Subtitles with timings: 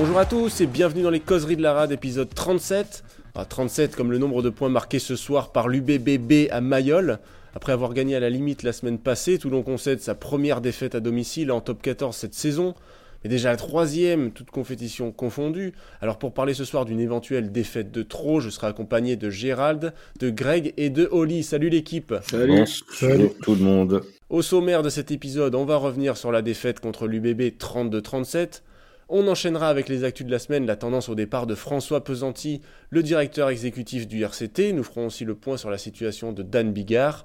[0.00, 3.02] Bonjour à tous et bienvenue dans les causeries de la rade épisode 37.
[3.48, 7.18] 37 comme le nombre de points marqués ce soir par l'UBBB à Mayol.
[7.52, 11.00] Après avoir gagné à la limite la semaine passée, Toulon concède sa première défaite à
[11.00, 12.76] domicile en top 14 cette saison,
[13.24, 15.72] mais déjà la troisième, toute compétition confondue.
[16.00, 19.92] Alors pour parler ce soir d'une éventuelle défaite de trop, je serai accompagné de Gérald,
[20.20, 21.42] de Greg et de Oli.
[21.42, 22.68] Salut l'équipe Salut.
[22.92, 26.78] Salut tout le monde Au sommaire de cet épisode, on va revenir sur la défaite
[26.78, 28.62] contre l'UBB 32-37,
[29.08, 32.60] on enchaînera avec les actus de la semaine, la tendance au départ de François Pesanti,
[32.90, 34.72] le directeur exécutif du RCT.
[34.72, 37.24] Nous ferons aussi le point sur la situation de Dan Bigard.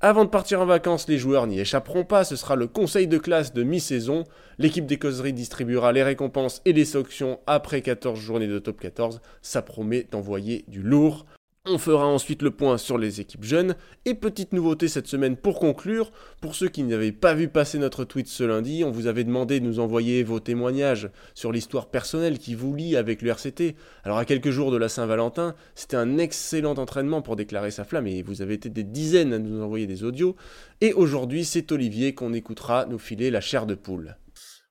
[0.00, 3.18] Avant de partir en vacances, les joueurs n'y échapperont pas, ce sera le conseil de
[3.18, 4.24] classe de mi-saison.
[4.58, 9.20] L'équipe des causeries distribuera les récompenses et les sanctions après 14 journées de top 14.
[9.42, 11.26] Ça promet d'envoyer du lourd.
[11.70, 13.76] On fera ensuite le point sur les équipes jeunes.
[14.06, 18.04] Et petite nouveauté cette semaine pour conclure, pour ceux qui n'avaient pas vu passer notre
[18.04, 22.38] tweet ce lundi, on vous avait demandé de nous envoyer vos témoignages sur l'histoire personnelle
[22.38, 23.76] qui vous lie avec le RCT.
[24.04, 28.06] Alors à quelques jours de la Saint-Valentin, c'était un excellent entraînement pour déclarer sa flamme
[28.06, 30.36] et vous avez été des dizaines à nous envoyer des audios.
[30.80, 34.16] Et aujourd'hui, c'est Olivier qu'on écoutera nous filer la chair de poule.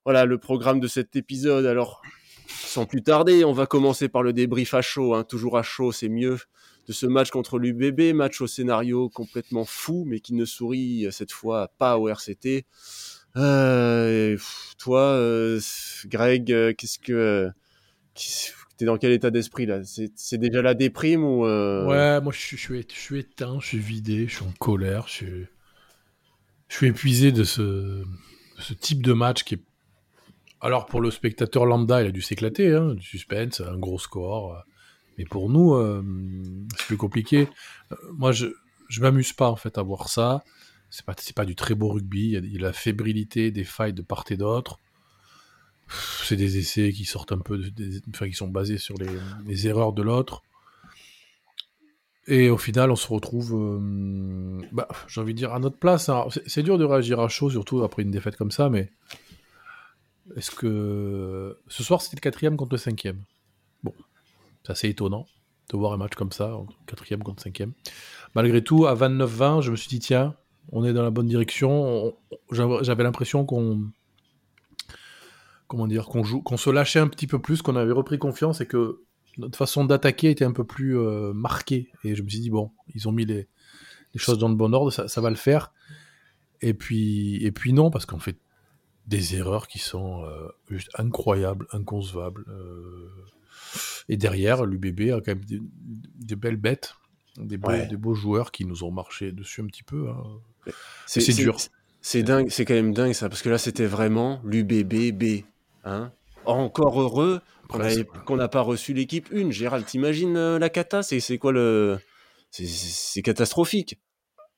[0.03, 1.67] Voilà le programme de cet épisode.
[1.67, 2.01] Alors,
[2.47, 5.13] sans plus tarder, on va commencer par le débrief à chaud.
[5.13, 5.23] Hein.
[5.23, 6.37] Toujours à chaud, c'est mieux
[6.87, 11.11] de ce match contre l'UBB, match au scénario complètement fou, mais qui ne sourit euh,
[11.11, 12.65] cette fois pas au RCT.
[13.35, 14.37] Euh,
[14.77, 15.59] toi, euh,
[16.05, 17.49] Greg, qu'est-ce que
[18.77, 19.81] t'es dans quel état d'esprit là?
[19.83, 22.79] C'est déjà la déprime ou Ouais, moi je suis,
[23.19, 25.45] éteint, je suis vidé, je suis en colère, je
[26.69, 28.03] suis, épuisé de ce,
[28.59, 29.61] ce type de match qui est
[30.59, 34.63] alors pour le spectateur lambda, il a dû s'éclater, hein, du suspense, un gros score.
[35.17, 36.03] Mais pour nous, euh,
[36.77, 37.47] c'est plus compliqué.
[37.91, 38.47] Euh, moi, je
[38.89, 40.43] je m'amuse pas en fait à voir ça.
[40.89, 42.31] C'est pas pas du très beau rugby.
[42.31, 44.79] Il y, a, la fébrilité des failles de part et d'autre.
[46.23, 47.61] C'est des essais qui sortent un peu,
[48.09, 49.09] enfin, qui sont basés sur les,
[49.45, 50.43] les erreurs de l'autre.
[52.27, 56.11] Et au final, on se retrouve, euh, bah, j'ai envie de dire, à notre place.
[56.45, 58.91] C'est dur de réagir à chaud, surtout après une défaite comme ça, mais
[60.35, 63.23] est-ce que ce soir c'était le quatrième contre le cinquième?
[64.67, 65.25] C'est assez étonnant
[65.71, 67.73] de voir un match comme ça, quatrième contre cinquième.
[68.35, 70.35] Malgré tout, à 29-20, je me suis dit, tiens,
[70.71, 72.15] on est dans la bonne direction.
[72.51, 73.89] J'avais l'impression qu'on
[75.67, 78.61] comment dire qu'on joue qu'on se lâchait un petit peu plus qu'on avait repris confiance
[78.61, 79.01] et que
[79.37, 82.71] notre façon d'attaquer était un peu plus euh, marquée et je me suis dit bon
[82.95, 83.49] ils ont mis les,
[84.15, 85.73] choses dans le bon ordre ça, va le faire
[86.61, 88.37] et puis et puis non parce qu'on fait
[89.07, 93.11] des erreurs qui sont euh, juste incroyables inconcevables euh,
[94.09, 96.93] et derrière, l'UBB a quand même des, belles bêtes,
[97.37, 100.09] des beaux, joueurs qui nous ont marché dessus un petit peu.
[100.09, 100.73] Hein.
[101.05, 101.57] C'est dur.
[102.01, 105.43] C'est dingue, c'est quand même dingue ça, parce que là c'était vraiment l'UBBB.
[105.83, 106.11] Hein
[106.45, 107.41] Encore heureux
[108.25, 109.51] qu'on n'a pas reçu l'équipe 1.
[109.51, 111.03] Gérald, t'imagines euh, la cata?
[111.03, 111.99] C'est quoi le.
[112.51, 113.99] C'est catastrophique.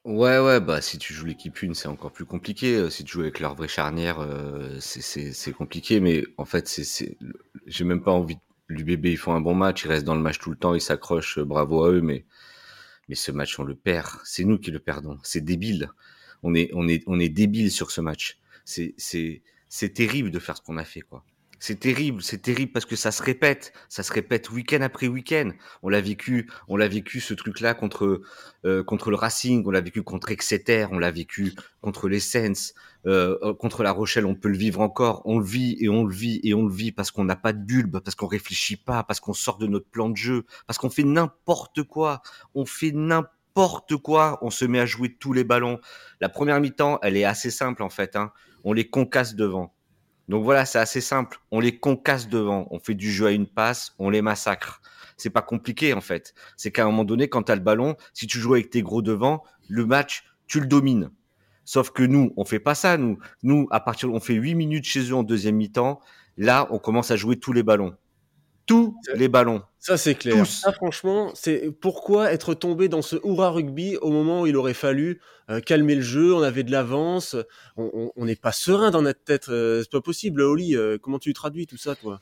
[0.05, 2.75] Ouais, ouais, bah si tu joues l'équipe 1, c'est encore plus compliqué.
[2.75, 5.99] Euh, si tu joues avec leur vraie charnière, euh, c'est compliqué.
[5.99, 7.17] Mais en fait, c'est
[7.66, 10.22] j'ai même pas envie de l'UBB, ils font un bon match, ils restent dans le
[10.22, 12.25] match tout le temps, ils s'accrochent, euh, bravo à eux, mais,
[13.09, 14.07] mais ce match, on le perd.
[14.24, 15.19] C'est nous qui le perdons.
[15.24, 15.90] C'est débile.
[16.44, 18.40] On est, on est, on est débile sur ce match.
[18.66, 21.25] C'est, c'est, c'est terrible de faire ce qu'on a fait, quoi.
[21.59, 25.52] C'est terrible, c'est terrible parce que ça se répète, ça se répète week-end après week-end.
[25.84, 28.22] On l'a vécu, on l'a vécu ce truc-là contre
[28.66, 32.74] euh, contre le Racing, on l'a vécu contre Exeter, on l'a vécu contre les Saints,
[33.06, 35.22] euh, euh, contre La Rochelle, on peut le vivre encore.
[35.25, 37.52] On le vit et on le vit et on le vit parce qu'on n'a pas
[37.52, 40.78] de bulbe, parce qu'on réfléchit pas, parce qu'on sort de notre plan de jeu, parce
[40.78, 42.22] qu'on fait n'importe quoi.
[42.56, 44.40] On fait n'importe quoi.
[44.41, 45.81] On se met à jouer tous les ballons.
[46.22, 48.16] La première mi-temps, elle est assez simple en fait.
[48.16, 48.31] Hein.
[48.64, 49.74] On les concasse devant
[50.29, 51.40] donc voilà, c'est assez simple.
[51.50, 54.79] On les concasse devant, on fait du jeu à une passe, on les massacre.
[55.17, 56.35] C'est pas compliqué en fait.
[56.56, 58.84] C'est qu'à un moment donné, quand tu as le ballon, si tu joues avec tes
[58.84, 61.09] gros devant, le match, tu le domines.
[61.66, 62.97] Sauf que nous, on fait pas ça.
[62.97, 65.99] Nous, nous, à partir, on fait 8 minutes chez eux en deuxième mi-temps.
[66.37, 67.96] Là, on commence à jouer tous les ballons
[68.69, 69.63] tous les ballons.
[69.79, 70.45] Ça, c'est clair.
[70.45, 74.75] Ça, franchement, c'est pourquoi être tombé dans ce hurrah rugby au moment où il aurait
[74.75, 75.19] fallu
[75.49, 77.35] euh, calmer le jeu, on avait de l'avance,
[77.77, 79.49] on n'est pas serein dans notre tête.
[79.49, 80.75] Euh, c'est pas possible, Oli.
[80.75, 82.19] Euh, comment tu traduis tout ça, toi?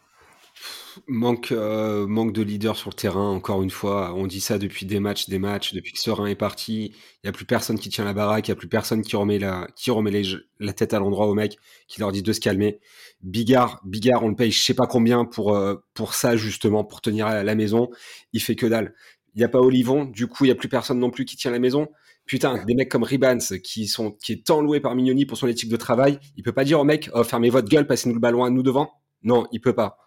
[1.07, 4.13] Manque, manque de leader sur le terrain, encore une fois.
[4.15, 6.85] On dit ça depuis des matchs, des matchs, depuis que Serein est parti.
[6.87, 9.15] Il n'y a plus personne qui tient la baraque, il n'y a plus personne qui
[9.15, 10.23] remet la, qui remet
[10.59, 11.57] la tête à l'endroit au mec,
[11.87, 12.79] qui leur dit de se calmer.
[13.21, 17.01] Bigard, Bigard, on le paye je sais pas combien pour, euh, pour ça, justement, pour
[17.01, 17.89] tenir à la maison.
[18.33, 18.93] Il fait que dalle.
[19.35, 21.37] Il n'y a pas Olivon, du coup, il n'y a plus personne non plus qui
[21.37, 21.89] tient la maison.
[22.25, 25.47] Putain, des mecs comme Ribans, qui, sont, qui est tant loué par Mignoni pour son
[25.47, 28.19] éthique de travail, il peut pas dire au mec, oh, fermez votre gueule, passez-nous le
[28.19, 28.91] ballon à nous devant.
[29.23, 30.06] Non, il peut pas.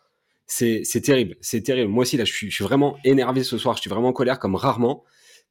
[0.51, 1.91] C'est terrible, c'est terrible.
[1.91, 3.77] Moi aussi, là, je suis, vraiment énervé ce soir.
[3.77, 5.05] Je suis vraiment en colère comme rarement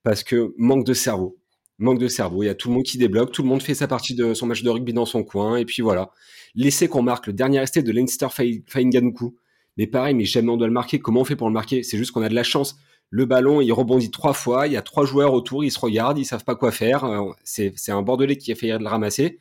[0.03, 1.37] parce que manque de cerveau.
[1.77, 2.43] Manque de cerveau.
[2.43, 4.33] Il y a tout le monde qui débloque, tout le monde fait sa partie de
[4.33, 6.11] son match de rugby dans son coin, et puis voilà.
[6.53, 8.27] Laissez qu'on marque le dernier resté de Leinster
[8.67, 9.35] Fainganuku.
[9.77, 10.99] Mais pareil, mais jamais on doit le marquer.
[10.99, 11.83] Comment on fait pour le marquer?
[11.83, 12.75] C'est juste qu'on a de la chance.
[13.09, 14.67] Le ballon, il rebondit trois fois.
[14.67, 15.63] Il y a trois joueurs autour.
[15.63, 16.19] Ils se regardent.
[16.19, 17.05] Ils savent pas quoi faire.
[17.05, 19.39] Euh, c'est un Bordelais qui a failli le ramasser.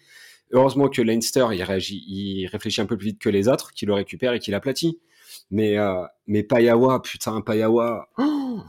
[0.52, 3.84] Heureusement que Leinster, il réagit, il réfléchit un peu plus vite que les autres, qui
[3.84, 5.00] le récupère et qui l'aplatit.
[5.50, 8.08] Mais, euh, mais Payawa, putain, Payawa.
[8.18, 8.60] Oh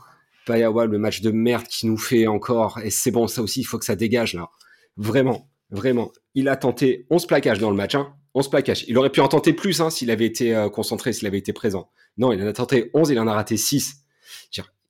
[0.45, 2.79] Payawa, le match de merde qui nous fait encore.
[2.83, 4.49] Et c'est bon, ça aussi, il faut que ça dégage, là.
[4.97, 6.11] Vraiment, vraiment.
[6.33, 8.13] Il a tenté 11 plaquages dans le match, hein.
[8.33, 8.85] 11 plaquages.
[8.87, 11.53] Il aurait pu en tenter plus, hein, s'il avait été euh, concentré, s'il avait été
[11.53, 11.89] présent.
[12.17, 14.05] Non, il en a tenté 11, il en a raté 6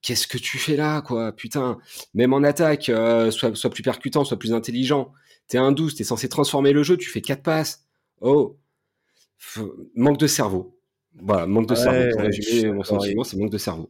[0.02, 1.78] qu'est-ce que tu fais là, quoi Putain,
[2.14, 5.12] même en attaque, euh, sois, plus percutant, sois plus intelligent.
[5.48, 7.86] T'es un 12, t'es censé transformer le jeu, tu fais quatre passes.
[8.22, 8.58] Oh,
[9.96, 10.79] manque de cerveau.
[11.22, 12.12] Voilà, manque de cerveau.
[12.12, 13.90] Pour résumer mon sentiment, c'est manque de cerveau.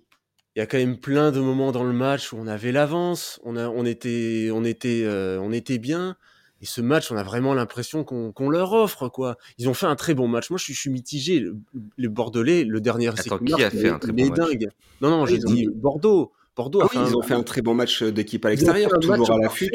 [0.56, 3.40] Il y a quand même plein de moments dans le match où on avait l'avance,
[3.44, 6.18] on, on, était, on, était, euh, on était bien.
[6.62, 9.38] Et ce match, on a vraiment l'impression qu'on leur offre, quoi.
[9.58, 10.50] Ils ont fait un très bon match.
[10.50, 11.40] Moi, je suis, je suis mitigé.
[11.40, 14.38] Le, Bordelais, le dernier Attends, qui a fait un très bon match?
[14.38, 14.70] dingue.
[15.02, 16.34] Non, non, j'ai dit Bordeaux.
[16.60, 19.38] Bordeaux ah oui, ils ont fait un très bon match d'équipe à l'extérieur, toujours à
[19.38, 19.72] l'affût.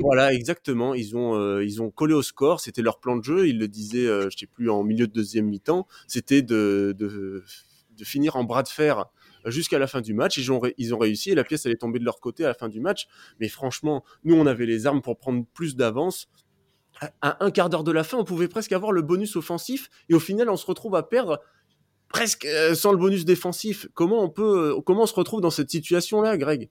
[0.00, 0.94] Voilà, exactement.
[0.94, 2.60] Ils ont, euh, ils ont collé au score.
[2.60, 3.48] C'était leur plan de jeu.
[3.48, 5.88] Ils le disaient, euh, je sais plus, en milieu de deuxième mi-temps.
[6.06, 7.42] C'était de, de,
[7.98, 9.06] de finir en bras de fer
[9.44, 10.38] jusqu'à la fin du match.
[10.38, 12.48] Ils ont, ils ont réussi et la pièce elle est tombée de leur côté à
[12.48, 13.08] la fin du match.
[13.40, 16.28] Mais franchement, nous on avait les armes pour prendre plus d'avance.
[17.22, 20.14] À un quart d'heure de la fin, on pouvait presque avoir le bonus offensif et
[20.14, 21.40] au final on se retrouve à perdre
[22.10, 23.88] presque euh, sans le bonus défensif.
[23.94, 26.70] Comment on peut, euh, comment on se retrouve dans cette situation là, Greg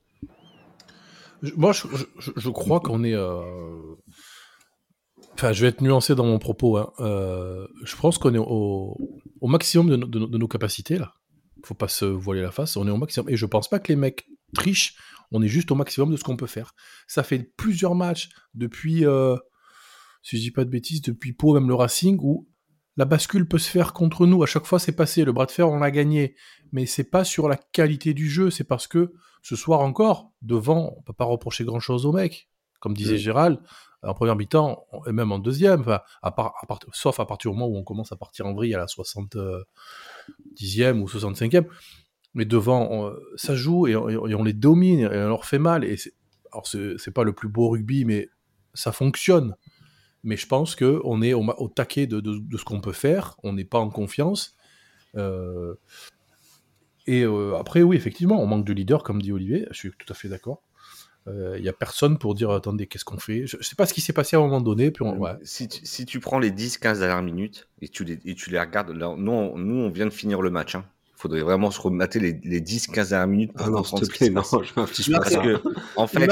[1.56, 3.16] Moi, je, crois qu'on est.
[3.16, 3.42] Euh,
[5.34, 6.78] enfin, je vais être nuancé dans mon propos.
[6.78, 6.92] Hein.
[7.00, 8.96] je pense qu'on est au,
[9.42, 11.14] maximum de, nos capacités là
[11.66, 13.30] faut pas se voiler la face, on est au maximum.
[13.30, 14.96] Et je pense pas que les mecs trichent,
[15.30, 16.74] on est juste au maximum de ce qu'on peut faire.
[17.06, 19.04] Ça fait plusieurs matchs depuis,
[20.24, 22.49] si je dis pas de bêtises, depuis Pau, même le Racing, où
[23.00, 24.44] la bascule peut se faire contre nous.
[24.44, 25.24] À chaque fois, c'est passé.
[25.24, 26.36] Le bras de fer, on l'a gagné.
[26.74, 30.96] Mais c'est pas sur la qualité du jeu, c'est parce que ce soir encore, devant,
[30.98, 32.50] on peut pas reprocher grand chose aux mecs.
[32.82, 33.60] Comme disait Gérald,
[34.04, 35.86] en première mi-temps, et même en deuxième,
[36.22, 36.54] à part,
[36.92, 39.38] sauf à partir du moment où on commence à partir en vrille à la 60,
[40.58, 41.68] 10e ou 65e.
[42.34, 45.86] Mais devant, ça joue et on, les domine et on leur fait mal.
[45.86, 45.96] Et
[46.52, 48.28] alors, c'est pas le plus beau rugby, mais
[48.74, 49.56] ça fonctionne.
[50.24, 52.22] Mais je pense qu'on est au, taquet de,
[52.58, 53.38] ce qu'on peut faire.
[53.44, 54.56] On n'est pas en confiance.
[55.16, 55.76] Euh,
[57.08, 59.68] et euh, après, oui, effectivement, on manque de leader, comme dit Olivier.
[59.72, 60.62] Je suis tout à fait d'accord.
[61.28, 63.46] Il euh, n'y a personne pour dire attendez, qu'est-ce qu'on fait?
[63.46, 64.92] Je ne sais pas ce qui s'est passé à un moment donné.
[65.44, 65.68] Si,
[66.06, 70.12] tu, prends les 10-15 dernières minutes et tu les, regardes, nous, nous, on vient de
[70.12, 70.76] finir le match.
[70.76, 70.86] Hein
[71.20, 74.30] faudrait vraiment se remater les, les 10-15 dernières minutes pour ah non, s'il te plaît,
[74.30, 75.62] non, je m'affiche pas que,
[75.98, 76.28] en fait,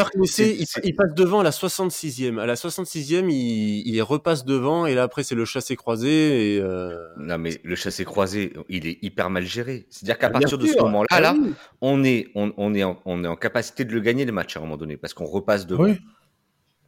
[0.83, 2.39] il, passe devant à la 66e.
[2.39, 6.61] À la 66e, il, il repasse devant et là après c'est le chassé croisé et
[6.61, 7.05] euh...
[7.17, 9.87] Non mais le chassé croisé, il est hyper mal géré.
[9.89, 11.35] C'est-à-dire qu'à partir de ce moment-là, ah là,
[11.81, 14.55] on est on, on, est en, on est en capacité de le gagner le match
[14.55, 15.83] à un moment donné parce qu'on repasse devant.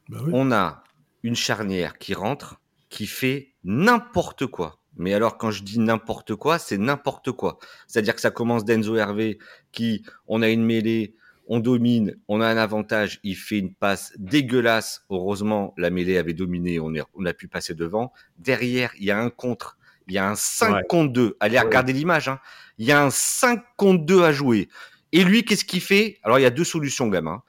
[0.07, 0.31] Bah oui.
[0.33, 0.83] On a
[1.23, 4.78] une charnière qui rentre, qui fait n'importe quoi.
[4.99, 7.57] Mais alors, quand je dis n'importe quoi, c'est n'importe quoi.
[7.87, 9.39] C'est-à-dire que ça commence d'Enzo Hervé,
[9.71, 11.15] qui, on a une mêlée,
[11.47, 15.05] on domine, on a un avantage, il fait une passe dégueulasse.
[15.09, 18.11] Heureusement, la mêlée avait dominé, on, est, on a pu passer devant.
[18.39, 19.77] Derrière, il y a un contre,
[20.09, 21.37] il y a un 5 contre 2.
[21.39, 22.39] Allez regarder l'image, hein.
[22.77, 24.67] il y a un 5 contre 2 à jouer.
[25.13, 26.19] Et lui, qu'est-ce qu'il fait?
[26.23, 27.41] Alors, il y a deux solutions, gamin.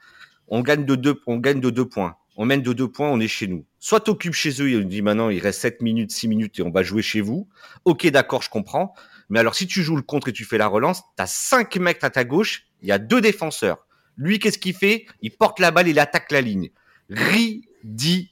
[0.47, 3.19] On gagne de deux, on gagne de deux points on mène de deux points, on
[3.19, 3.67] est chez nous.
[3.77, 6.71] Soit t'occupes chez eux, il dit maintenant il reste 7 minutes, 6 minutes et on
[6.71, 7.47] va jouer chez vous.
[7.85, 8.95] Ok, d'accord, je comprends.
[9.29, 12.03] Mais alors si tu joues le contre et tu fais la relance, t'as cinq mecs
[12.03, 13.85] à ta gauche, il y a deux défenseurs.
[14.17, 15.05] Lui, qu'est-ce qu'il fait?
[15.21, 16.71] Il porte la balle, il attaque la ligne.
[17.11, 18.31] Ridicule.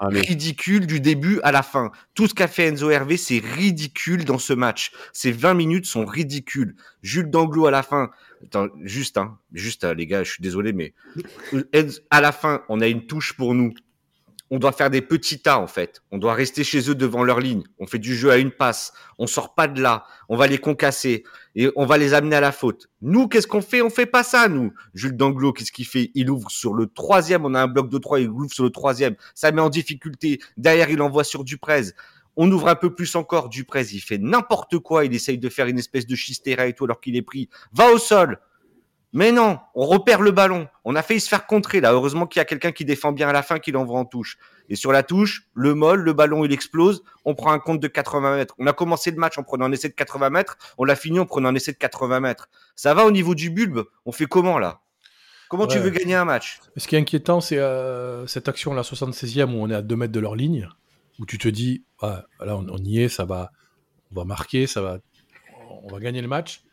[0.00, 1.90] Ah, ridicule du début à la fin.
[2.14, 4.92] Tout ce qu'a fait Enzo Hervé, c'est ridicule dans ce match.
[5.12, 6.76] Ces 20 minutes sont ridicules.
[7.02, 8.10] Jules Danglo à la fin,
[8.82, 10.94] juste, hein, juste, euh, les gars, je suis désolé, mais
[12.10, 13.74] à la fin, on a une touche pour nous.
[14.54, 16.00] On doit faire des petits tas, en fait.
[16.12, 17.64] On doit rester chez eux devant leur ligne.
[17.80, 18.92] On fait du jeu à une passe.
[19.18, 20.04] On sort pas de là.
[20.28, 21.24] On va les concasser
[21.56, 22.88] et on va les amener à la faute.
[23.02, 23.82] Nous, qu'est-ce qu'on fait?
[23.82, 24.72] On fait pas ça, nous.
[24.94, 26.12] Jules Danglo, qu'est-ce qu'il fait?
[26.14, 27.44] Il ouvre sur le troisième.
[27.44, 28.20] On a un bloc de trois.
[28.20, 29.16] Il ouvre sur le troisième.
[29.34, 30.38] Ça met en difficulté.
[30.56, 31.86] Derrière, il envoie sur Duprez.
[32.36, 33.48] On ouvre un peu plus encore.
[33.48, 35.04] Duprez, il fait n'importe quoi.
[35.04, 37.48] Il essaye de faire une espèce de chistera et tout alors qu'il est pris.
[37.72, 38.38] Va au sol.
[39.14, 40.66] Mais non, on repère le ballon.
[40.84, 41.92] On a failli se faire contrer là.
[41.92, 44.38] Heureusement qu'il y a quelqu'un qui défend bien à la fin, qui l'envoie en touche.
[44.68, 47.04] Et sur la touche, le molle, le ballon il explose.
[47.24, 48.56] On prend un compte de 80 mètres.
[48.58, 50.58] On a commencé le match en prenant un essai de 80 mètres.
[50.78, 52.48] On l'a fini en prenant un essai de 80 mètres.
[52.74, 53.84] Ça va au niveau du bulbe?
[54.04, 54.80] On fait comment là?
[55.48, 56.58] Comment tu veux gagner un match?
[56.76, 59.94] Ce qui est inquiétant, c'est euh, cette action, la 76e, où on est à 2
[59.94, 60.68] mètres de leur ligne,
[61.20, 63.52] où tu te dis, ah, là, on, on y est, ça va,
[64.10, 64.98] on va marquer, ça va,
[65.84, 66.64] on va gagner le match.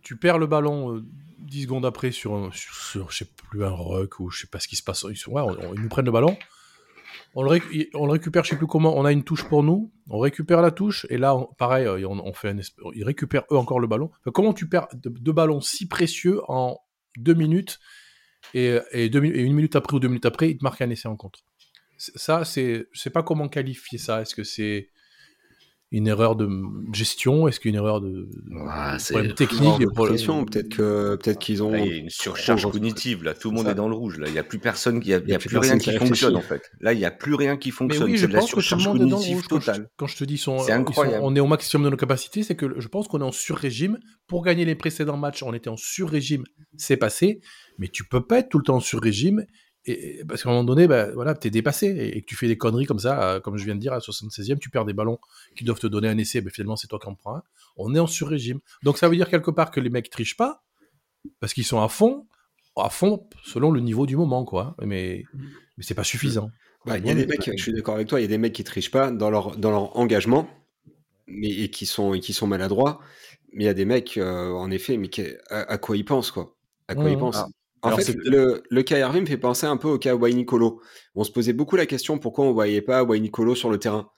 [0.00, 1.04] Tu perds le ballon euh,
[1.50, 4.60] 10 secondes après sur, un, sur, je sais plus, un ruck, ou je sais pas
[4.60, 5.04] ce qui se passe.
[5.10, 6.38] Ils, nous prennent le ballon.
[7.34, 7.50] On le,
[8.10, 8.96] récupère, je sais plus comment.
[8.96, 9.92] On a une touche pour nous.
[10.08, 12.58] On récupère la touche et là, on- pareil, euh, on, fait un
[12.94, 14.10] ils récupèrent eux encore le ballon.
[14.32, 16.78] Comment tu perds deux, deux ballons si précieux en
[17.16, 17.78] deux minutes
[18.54, 21.40] et, une minute après ou deux minutes après, ils te marquent un essai en contre?
[21.98, 24.22] Ça, c'est, je sais pas comment qualifier ça.
[24.22, 24.90] Est-ce que c'est
[25.92, 26.48] une erreur de
[26.92, 27.48] gestion?
[27.48, 31.70] Est-ce qu'une erreur de, Ouais, c'est- problème technique peut-être que peut-être qu'ils ont.
[31.72, 33.24] Là, il y a une surcharge cognitive.
[33.24, 33.72] Là, tout le monde ça.
[33.72, 34.18] est dans le rouge.
[34.18, 35.78] Là, il y a plus personne qui, il y a, Il y plus plus rien
[35.78, 36.70] qui fonctionne en fait.
[36.80, 38.04] Là, il y a plus rien qui Mais fonctionne.
[38.04, 39.46] oui, c'est je la pense que le surcharge est le cognitive rouge.
[39.48, 39.90] Quand je, totale.
[39.96, 41.24] quand je te dis sont, incroyable.
[41.24, 43.98] on est au maximum de nos capacités, c'est que je pense qu'on est en sur-régime.
[44.28, 46.44] Pour gagner les précédents matchs, on était en sur-régime,
[46.76, 47.40] c'est passé.
[47.78, 49.44] Mais tu peux pas être tout le temps en sur-régime.
[49.86, 52.26] Et, et- parce qu'à un moment donné, ben, voilà, tu es dépassé et, et que
[52.26, 54.70] tu fais des conneries comme ça, euh, comme je viens de dire, à 76e, tu
[54.70, 55.18] perds des ballons
[55.56, 57.42] qui doivent te donner un essai, ben, finalement c'est toi qui en prends un.
[57.76, 58.60] On est en sur-régime.
[58.82, 60.62] Donc ça veut dire quelque part que les mecs trichent pas,
[61.40, 62.26] parce qu'ils sont à fond,
[62.76, 64.76] à fond selon le niveau du moment, quoi.
[64.82, 65.24] Mais,
[65.78, 66.50] mais c'est pas suffisant.
[66.86, 68.38] Bah, il y a des mecs, je suis d'accord avec toi, il y a des
[68.38, 70.48] mecs qui trichent pas dans leur, dans leur engagement
[71.26, 73.00] mais, et, qui sont, et qui sont maladroits.
[73.52, 76.04] Mais il y a des mecs, euh, en effet, mais qui- à, à quoi ils
[76.04, 76.56] pensent, quoi?
[76.88, 77.36] À quoi ils pensent?
[77.36, 77.48] Ah.
[77.82, 80.36] En Alors, fait, le, le cas Hervé me fait penser un peu au cas Wayne
[80.36, 80.82] Nicolo.
[81.14, 84.10] On se posait beaucoup la question pourquoi on voyait pas Wayne Nicolo sur le terrain.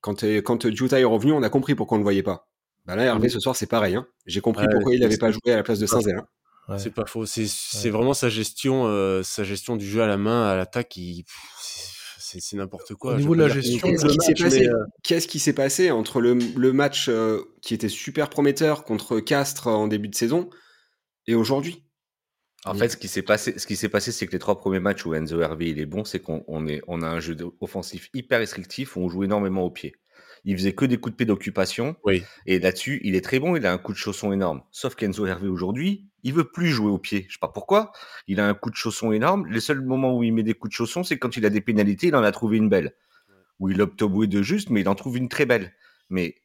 [0.00, 2.48] Quand, euh, quand Juta est revenu, on a compris pourquoi on le voyait pas.
[2.86, 3.94] Bah là, Hervé, ce soir, c'est pareil.
[3.94, 4.06] Hein.
[4.24, 6.16] J'ai compris Ouais, pourquoi il n'avait pas joué à la place de Saint-Zel.
[6.16, 6.26] hein.
[6.68, 6.78] Ouais.
[6.78, 7.26] C'est pas faux.
[7.26, 10.98] C'est c'est vraiment sa gestion, euh, sa gestion du jeu à la main, à l'attaque.
[11.58, 13.14] c'est- n'importe quoi.
[13.14, 13.88] Au niveau de la gestion,
[15.02, 19.18] Qu'est-ce qui s'est passé euh, entre le, le match euh, qui était super prometteur contre
[19.20, 20.48] Castres en début de saison
[21.26, 21.84] et aujourd'hui?
[22.66, 24.80] En fait, ce qui s'est passé, ce qui s'est passé, c'est que les trois premiers
[24.80, 27.36] matchs où Enzo Hervé il est bon, c'est qu'on on est, on a un jeu
[27.60, 29.96] offensif hyper restrictif où on joue énormément au pied.
[30.44, 32.22] Il faisait que des coups de pied d'occupation Oui.
[32.46, 33.56] et là-dessus, il est très bon.
[33.56, 34.62] Il a un coup de chausson énorme.
[34.70, 37.26] Sauf qu'Enzo Hervé aujourd'hui, il veut plus jouer au pied.
[37.28, 37.92] Je sais pas pourquoi.
[38.26, 39.46] Il a un coup de chausson énorme.
[39.48, 41.60] Les seuls moments où il met des coups de chausson, c'est quand il a des
[41.60, 42.06] pénalités.
[42.08, 42.94] Il en a trouvé une belle.
[43.58, 45.74] Où il opte au bout de juste, mais il en trouve une très belle.
[46.08, 46.36] Mais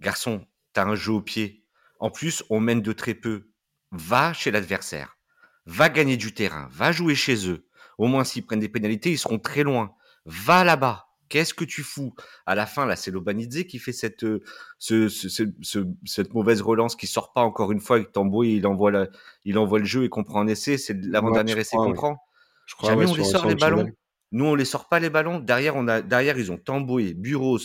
[0.00, 1.64] garçon, t'as un jeu au pied.
[2.00, 3.50] En plus, on mène de très peu.
[3.92, 5.13] Va chez l'adversaire.
[5.66, 6.68] Va gagner du terrain.
[6.72, 7.66] Va jouer chez eux.
[7.98, 9.92] Au moins, s'ils prennent des pénalités, ils seront très loin.
[10.26, 11.06] Va là-bas.
[11.30, 12.14] Qu'est-ce que tu fous?
[12.46, 14.42] À la fin, là, c'est Lobanidze qui fait cette, euh,
[14.78, 18.50] ce, ce- ce- ce- cette mauvaise relance qui sort pas encore une fois avec Tamboué.
[18.50, 19.08] Il envoie, la,
[19.44, 20.76] il envoie le jeu et qu'on prend un essai.
[20.76, 22.18] C'est l'avant-dernier essai qu'on prend.
[22.66, 23.90] Je crois, Jamais ouais, on les sort les le ballons.
[24.32, 25.38] Nous, on les sort pas les ballons.
[25.40, 27.58] Derrière, on a, derrière, ils ont Tamboué, Buros,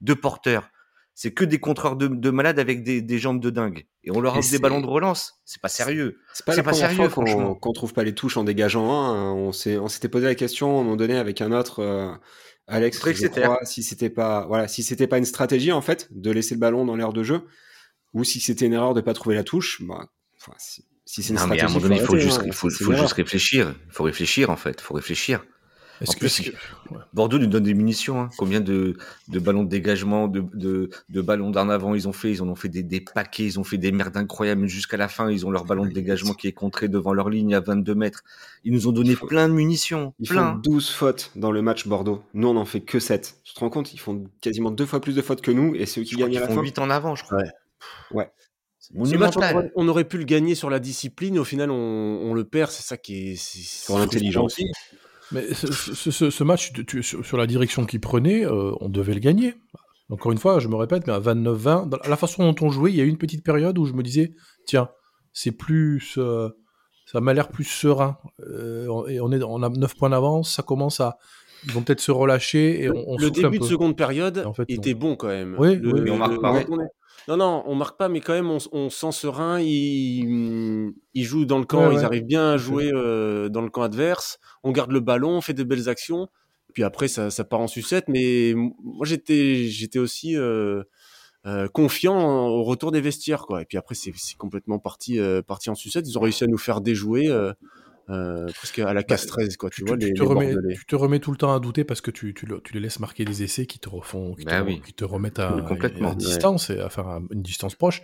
[0.00, 0.68] deux porteurs.
[1.16, 3.86] C'est que des contreurs de, de malades avec des, des jambes de dingue.
[4.02, 5.40] Et on leur offre des ballons de relance.
[5.44, 6.18] C'est pas sérieux.
[6.32, 7.54] C'est pas la pas sérieux, fois qu'on franchement.
[7.54, 9.30] qu'on trouve pas les touches en dégageant un.
[9.30, 9.32] hein.
[9.32, 12.10] On s'était posé la question à un moment donné avec un autre, euh,
[12.66, 16.30] Alex, je crois, si c'était pas, voilà, si c'était pas une stratégie en fait de
[16.30, 17.42] laisser le ballon dans l'air de jeu,
[18.12, 19.82] ou si c'était une erreur de pas trouver la touche.
[19.82, 20.06] Bah,
[20.40, 22.38] enfin, si, si c'est une Non, mais à un stratégie, moment donné, il faut juste,
[22.40, 22.44] hein.
[22.46, 23.74] il faut, faut juste réfléchir.
[23.86, 24.78] Il faut réfléchir, en fait.
[24.80, 25.44] Il faut réfléchir.
[26.00, 26.56] Est-ce En que, plus, est-ce que-
[27.12, 28.20] Bordeaux nous donne des munitions.
[28.20, 28.30] hein.
[28.36, 28.96] Combien de,
[29.28, 32.48] de ballons de dégagement, de, de, de ballons d'en avant ils ont fait Ils en
[32.48, 35.30] ont fait des, des paquets, ils ont fait des merdes incroyables jusqu'à la fin.
[35.30, 38.22] Ils ont leur ballon de dégagement qui est contré devant leur ligne à 22 mètres.
[38.64, 40.14] Ils nous ont donné faut- plein de munitions.
[40.18, 40.60] Ils font plein.
[40.62, 42.22] 12 fautes dans le match Bordeaux.
[42.34, 43.36] Nous, on en fait que 7.
[43.44, 43.92] Tu te rends compte?
[43.94, 46.36] Ils font quasiment deux fois plus de fautes que nous, et ceux qui Je gagnent
[46.36, 46.62] à la font fin.
[46.62, 47.38] 8 en avant, je crois.
[47.38, 47.50] Ouais.
[48.12, 48.30] Ouais.
[48.80, 49.56] C'est Ce match, on monumental.
[49.56, 52.70] aurait, on aurait pu le gagner sur la discipline, au final, on, on le perd.
[52.70, 53.36] C'est ça qui est.
[53.36, 54.56] Sur l'intelligence.
[55.34, 58.72] Mais ce, ce- ce- ce match, tu- tu- sur, sur la direction qu'il prenait, euh,
[58.80, 59.54] on devait le gagner.
[60.10, 62.90] Encore une fois, je me répète, mais à 29-20, dans la façon dont on jouait,
[62.92, 64.32] il y a eu une petite période où je me disais,
[64.66, 64.88] tiens,
[65.32, 66.48] c'est plus, euh,
[67.06, 68.18] ça m'a l'air plus serein.
[68.40, 71.16] Euh, on- et on, est, on a 9 points d'avance, ça commence à,
[71.64, 74.52] ils vont peut-être se relâcher et on, on le début un de seconde période En
[74.52, 75.56] fait, était bon quand même.
[75.58, 76.62] Oui, Le- oui, Mais on marque pas.
[77.28, 79.60] Non, non, on marque pas, mais quand même, on, on sent serein.
[79.60, 82.04] Ils, ils jouent dans le camp, Ouais, ils ouais.
[82.04, 84.38] arrivent bien à jouer euh, dans le camp adverse.
[84.62, 86.28] On garde le ballon, on fait de belles actions.
[86.74, 88.04] Puis après, ça, ça part en sucette.
[88.08, 90.82] Mais moi, j'étais, j'étais aussi euh,
[91.46, 93.62] euh, confiant au retour des vestiaires, quoi.
[93.62, 96.06] Et puis après, c'est complètement parti, parti en sucette.
[96.08, 97.28] Ils ont réussi à nous faire déjouer.
[98.10, 100.52] Euh, euh, presque à la casse-13, quoi, tu, Tu, vois, tu les, te les remets,
[100.52, 100.74] Bordelais.
[100.74, 102.80] tu te remets tout le temps à douter parce que tu, tu, le- tu les
[102.80, 104.82] laisses marquer des essais qui te refont, qui, Bah te, oui.
[104.84, 106.16] qui te remettent à, complètement, à ouais.
[106.16, 108.02] distance, et, enfin à une distance proche.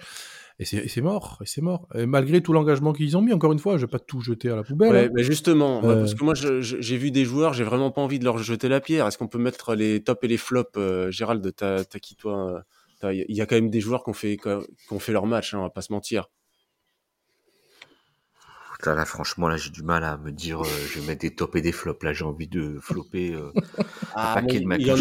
[0.58, 1.88] Et c'est mort, et c'est mort.
[1.94, 4.50] Et malgré tout l'engagement qu'ils ont mis, encore une fois, je vais pas tout jeter
[4.50, 4.92] à la poubelle.
[4.92, 5.10] Ouais, hein.
[5.14, 6.00] mais justement, Euh.
[6.00, 8.68] parce que moi je- j'ai vu des joueurs, j'ai vraiment pas envie de leur jeter
[8.68, 9.06] la pierre.
[9.06, 12.62] Est-ce qu'on peut mettre les tops et les flops euh, Gérald, t'as qui toi
[13.02, 14.48] euh, Il y a quand même des joueurs qui ont fait, qui
[14.92, 16.28] ont fait leur match, hein, on va pas se mentir.
[18.86, 21.56] Là, franchement, là, j'ai du mal à me dire, euh, je vais mettre des tops
[21.56, 22.02] et des flops.
[22.04, 23.52] Là, j'ai envie de flopper euh,
[24.14, 24.84] Ah, un paquet de mecs.
[24.86, 24.96] Là,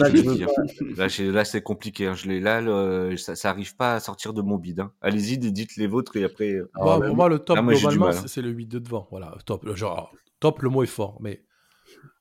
[1.31, 2.07] là, c'est compliqué.
[2.07, 2.13] hein.
[2.15, 4.81] Je l'ai là, le- ça, ça arrive pas à sortir de mon bide.
[4.81, 4.91] hein.
[5.01, 6.51] Allez-y, dites les vôtres et après.
[6.53, 8.27] euh, Moi, Ah, mais pour moi, le top, moi, globalement, hein.
[8.27, 9.07] c'est- le 8 de devant.
[9.11, 9.63] Voilà, top.
[9.65, 11.43] Le Genre, top, le mot est fort, mais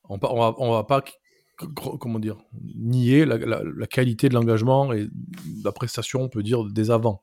[0.09, 1.03] on, on va, on va pas,
[2.01, 2.39] comment dire,
[2.77, 6.91] nier la, la- la qualité de l'engagement et de la prestation, on peut dire, des
[6.91, 7.21] avants,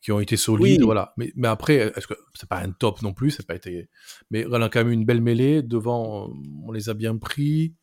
[0.00, 0.84] qui ont été solides, Oui.
[0.84, 1.12] voilà.
[1.16, 3.88] Mais, mais après, est-ce que c'est pas un top non plus, c'est pas été.
[4.30, 6.32] Mais on a quand même une belle mêlée devant,
[6.64, 7.74] on les a bien pris.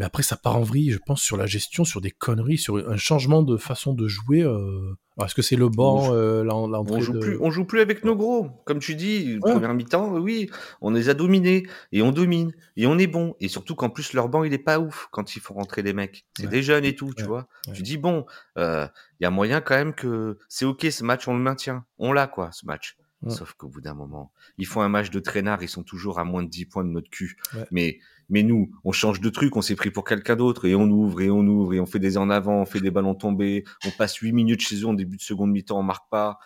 [0.00, 2.76] Mais après, ça part en vrille, je pense, sur la gestion, sur des conneries, sur
[2.90, 4.42] un changement de façon de jouer.
[4.42, 7.18] euh, Est-ce que c'est le banc, euh, l'entrée On joue, de...
[7.18, 8.48] plus, on joue plus avec nos gros.
[8.64, 9.52] Comme tu dis, Ouais.
[9.52, 10.48] première mi-temps, oui,
[10.80, 13.34] on les a dominés et on domine et on est bon.
[13.40, 15.92] Et surtout qu'en plus, leur banc, il est pas ouf quand il faut rentrer les
[15.92, 16.24] mecs.
[16.38, 16.48] C'est Ouais.
[16.48, 17.46] des jeunes et tout, tu vois.
[17.74, 18.24] Tu dis, bon,
[18.56, 18.88] il
[19.20, 21.84] y a moyen quand même que c'est OK, ce match, on le maintient.
[21.98, 22.96] On l'a, quoi, ce match.
[23.28, 26.24] Sauf qu'au bout d'un moment, ils font un match de traînard, ils sont toujours à
[26.24, 27.36] moins de 10 points de notre cul.
[27.70, 27.98] Mais,
[28.30, 31.20] mais nous, on change de truc, on s'est pris pour quelqu'un d'autre et on ouvre
[31.20, 33.90] et on ouvre et on fait des en avant, on fait des ballons tombés, on
[33.90, 36.38] passe 8 minutes chez eux en début de seconde mi-temps, on marque pas.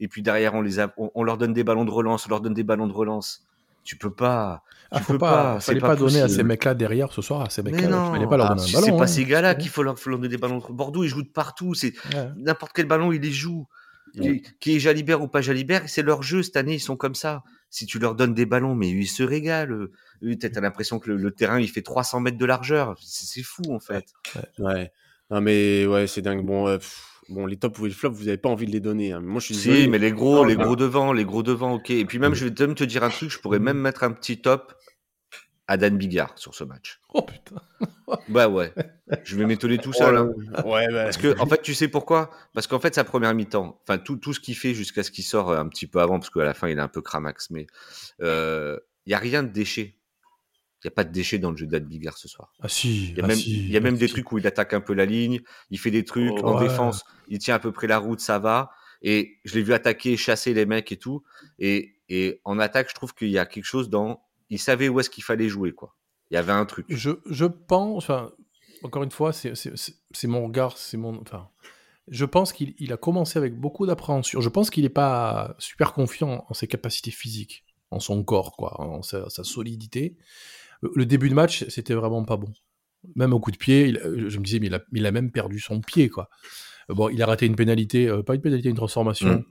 [0.00, 2.30] Et puis derrière, on, les a, on, on leur donne des ballons de relance, on
[2.30, 3.46] leur donne des ballons de relance.
[3.84, 4.62] Tu peux pas.
[4.90, 7.12] Ah, tu faut peux pas, pas, fallait c'est pas, pas donner à ces mecs-là derrière
[7.12, 8.10] ce soir, à ces mecs-là.
[8.12, 8.96] fallait pas leur ah, donner un c'est ballon.
[8.96, 9.06] pas hein.
[9.06, 10.62] ces gars-là qu'il faut leur, faut leur donner des ballons.
[10.70, 11.74] Bordeaux, ils jouent de partout.
[11.74, 12.28] C'est Ouais.
[12.36, 13.66] n'importe quel ballon, ils les jouent.
[14.22, 17.14] Qui, qui est Jalibert ou pas Jalibert, c'est leur jeu cette année, ils sont comme
[17.14, 17.42] ça.
[17.70, 19.88] Si tu leur donnes des ballons, mais ils se régalent.
[20.22, 22.94] Eux, T'as l'impression que le, le terrain, il fait 300 mètres de largeur.
[23.00, 24.04] C'est c'est fou, en fait.
[24.58, 24.92] Ouais.
[25.30, 26.44] Non mais ouais, c'est dingue.
[26.44, 28.80] Bon, euh, pff, bon, les tops ou les flops, vous avez pas envie de les
[28.80, 29.12] donner.
[29.12, 29.20] hein.
[29.20, 29.82] Moi, je suis désolé.
[29.82, 31.90] Si, mais les gros, Non, les gros devant, les gros devant, ok.
[31.90, 34.12] Et puis même, je vais même te dire un truc, je pourrais même mettre un
[34.12, 34.74] petit top
[35.66, 37.00] à Dan Bigard sur ce match.
[37.14, 37.56] Oh putain.
[38.28, 38.72] Bah ouais,
[39.24, 40.14] je vais m'étonner tout Oh seul.
[40.14, 40.20] là.
[40.20, 40.62] hein.
[40.64, 42.30] Ouais, bah, Parce que, en fait, tu sais pourquoi?
[42.52, 45.24] Parce qu'en fait, sa première mi-temps, enfin, tout, tout ce qu'il fait jusqu'à ce qu'il
[45.24, 47.50] sort euh, un petit peu avant, parce qu'à la fin, il est un peu cramax,
[47.50, 47.66] mais
[48.20, 49.96] il n'y a rien de déchet.
[50.82, 52.52] Il n'y a pas de déchet dans le jeu d'Ad Bigard ce soir.
[52.60, 53.08] Ah si.
[53.12, 54.74] Il y a ah, même, si, il y a même des trucs où il attaque
[54.74, 55.40] un peu la ligne,
[55.70, 56.68] il fait des trucs Oh, en ouais.
[56.68, 58.70] défense, il tient à peu près la route, ça va.
[59.00, 61.22] Et je l'ai vu attaquer, chasser les mecs et tout.
[61.58, 64.22] Et, et en attaque, je trouve qu'il y a quelque chose dans.
[64.50, 65.94] Il savait où est-ce qu'il fallait jouer, quoi.
[66.34, 66.84] Il y avait un truc.
[66.88, 68.32] Je, je pense, enfin,
[68.82, 71.48] encore une fois, c'est- mon regard, c'est mon, enfin,
[72.08, 74.40] je pense qu'il il a commencé avec beaucoup d'appréhension.
[74.40, 78.80] Je pense qu'il n'est pas super confiant en ses capacités physiques, en son corps, quoi,
[78.80, 80.16] en sa, sa solidité.
[80.82, 82.52] Le, début de match, c'était vraiment pas bon.
[83.14, 85.30] Même au coup de pied, il- je me disais, mais il a, il a même
[85.30, 86.28] perdu son pied, quoi.
[86.90, 89.28] Euh, Bon, il a raté une pénalité, euh, pas une pénalité, une transformation.
[89.36, 89.44] Mm.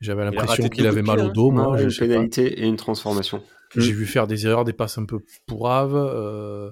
[0.00, 1.32] J'avais a l'impression qu'il avait mal pied, au hein.
[1.32, 1.70] dos, moi.
[1.72, 2.06] Ouais, je une sais pas.
[2.06, 3.42] pénalité et une transformation.
[3.76, 5.94] J'ai vu faire des erreurs, des passes un peu pourraves.
[5.96, 6.70] euh,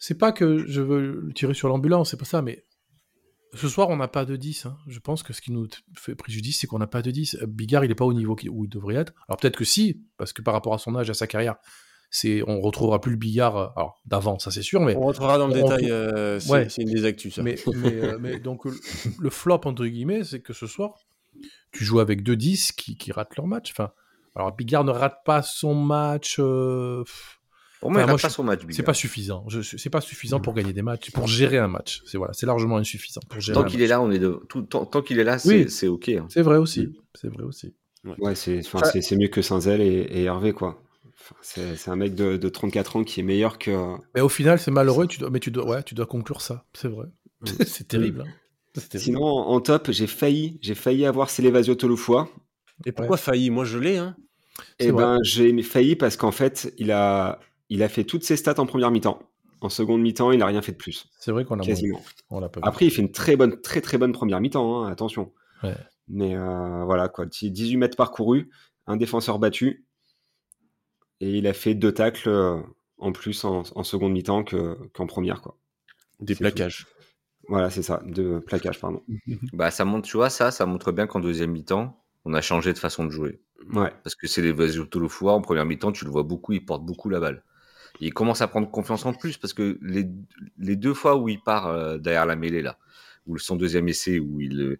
[0.00, 2.64] C'est pas que je veux le tirer sur l'ambulance, c'est pas ça, mais
[3.54, 4.66] ce soir, on n'a pas de 10.
[4.66, 4.76] hein.
[4.88, 7.36] Je pense que ce qui nous fait préjudice, c'est qu'on n'a pas de 10.
[7.42, 9.12] Euh, Bigard, il n'est pas au niveau où il devrait être.
[9.28, 11.54] Alors peut-être que si, parce que par rapport à son âge, à sa carrière,
[12.10, 15.46] c'est on retrouvera plus le Bigard euh, d'avant, ça c'est sûr, mais, on rentrera dans
[15.48, 15.90] le on détail.
[15.90, 16.68] euh, c'est Ouais.
[16.68, 17.42] c'est une des actus, ça.
[17.42, 18.72] mais, mais, euh, mais donc le,
[19.20, 20.94] le flop, entre guillemets, c'est que ce soir,
[21.72, 23.70] tu joues avec deux 10 qui, qui ratent leur match.
[23.72, 23.90] Enfin,
[24.34, 26.36] alors Bigard ne rate pas son match.
[26.38, 27.04] euh,
[27.80, 28.60] Pour moi, Enfin, il moi, n'a pas je- son match.
[28.70, 29.44] c'est pas suffisant.
[29.48, 32.02] Je, c'est pas suffisant pour gagner des matchs, pour gérer un match.
[32.06, 33.54] C'est voilà, c'est largement insuffisant pour gérer.
[33.60, 34.40] Tant qu'il est là, on est de...
[34.48, 35.88] tout, tant, tant qu'il est là, c'est Oui.
[35.88, 36.08] ok.
[36.08, 36.26] hein.
[36.30, 36.88] C'est vrai aussi.
[37.14, 37.74] C'est vrai aussi.
[38.18, 40.82] Ouais, c'est Ça- mieux que Saint-Zel et, et Hervé, quoi.
[41.40, 43.70] C'est c'est un mec de, de 34 ans qui est meilleur que.
[44.14, 45.06] Mais au final, c'est malheureux.
[45.06, 46.64] Tu dois, mais tu dois, ouais, tu dois conclure ça.
[46.74, 47.06] C'est vrai.
[47.66, 48.22] C'est terrible.
[48.26, 48.30] hein.
[48.90, 48.98] Terrible.
[49.04, 52.28] Sinon, en en top, j'ai failli, j'ai failli avoir Célevasio Tolofoa.
[52.86, 53.50] Et pourquoi failli?
[53.50, 53.96] Moi, je l'ai.
[53.98, 54.16] Hein.
[54.80, 54.92] Vrai.
[54.92, 58.66] ben, j'ai failli parce qu'en fait, il a, il a fait toutes ses stats en
[58.66, 59.18] première mi-temps.
[59.60, 62.02] En seconde mi-temps, il n'a rien fait de plus, C'est vrai qu'on a quasiment.
[62.30, 62.66] on l'a pas vu.
[62.68, 65.32] Après, il fait une très bonne, très très bonne première mi-temps, hein, attention.
[65.62, 65.74] Ouais.
[66.08, 67.24] Mais euh, voilà, quoi.
[67.26, 68.50] 18 mètres parcourus,
[68.86, 69.86] un défenseur battu.
[71.20, 72.60] Et il a fait deux tacles euh,
[72.98, 75.56] en plus en, en seconde mi-temps que- qu'en première, quoi.
[76.20, 76.86] Des plaquages.
[77.48, 79.02] Voilà, c'est ça, deux plaquages, pardon.
[79.52, 82.72] Bah, ça montre, tu vois, ça, ça montre bien qu'en deuxième mi-temps, on a changé
[82.72, 83.40] de façon de jouer.
[83.72, 84.54] Ouais, Parce que c'est les
[84.86, 87.42] Tolofoa, en première mi-temps, tu le vois beaucoup, il porte beaucoup la balle.
[88.00, 90.06] Et il commence à prendre confiance en plus parce que les,
[90.58, 92.78] les deux fois où il part euh, derrière la mêlée, là,
[93.26, 94.78] ou son deuxième essai, où il, euh,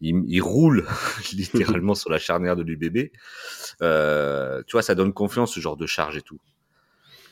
[0.00, 0.86] il, il roule
[1.32, 3.10] littéralement sur la charnière de l'UBB,
[3.82, 6.38] euh, tu vois, ça donne confiance, ce genre de charge et tout.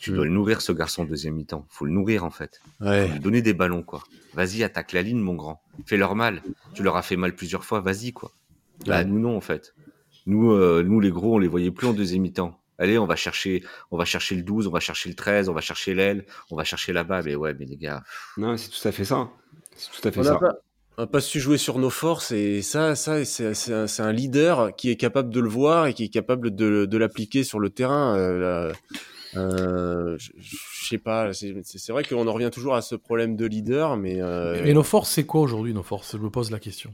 [0.00, 0.14] Tu Mm.
[0.16, 1.66] dois le nourrir, ce garçon, en deuxième mi-temps.
[1.70, 2.60] faut le nourrir, en fait.
[2.80, 3.06] Ouais.
[3.06, 4.02] Faut lui donner des ballons, quoi.
[4.34, 5.62] Vas-y, attaque la ligne, mon grand.
[5.86, 6.42] Fais-leur mal.
[6.74, 8.32] Tu leur as fait mal plusieurs fois, vas-y, quoi.
[8.86, 9.04] Bah, Ouais.
[9.04, 9.74] nous non en fait.
[10.26, 12.58] Nous, euh, nous les gros, on les voyait plus en deuxième mi-temps.
[12.78, 15.52] Allez, on va chercher, on va chercher le 12, on va chercher le 13, on
[15.52, 17.22] va chercher l'aile, on va chercher là-bas.
[17.22, 18.02] Mais ouais, mais les gars,
[18.36, 19.28] Non, c'est tout à fait ça.
[19.76, 20.32] C'est tout à fait On ça.
[20.32, 20.54] n'a pas,
[20.98, 24.90] on n'a pas su jouer sur nos forces et ça, ça c'est un, leader qui
[24.90, 28.16] est capable de le voir et qui est capable de, de l'appliquer sur le terrain.
[28.16, 28.72] Euh,
[29.36, 33.46] euh, je, je sais pas, c'est vrai qu'on en revient toujours à ce problème de
[33.46, 36.12] leader, mais euh, Et nos forces, c'est quoi aujourd'hui, nos forces?
[36.12, 36.92] Je me pose la question.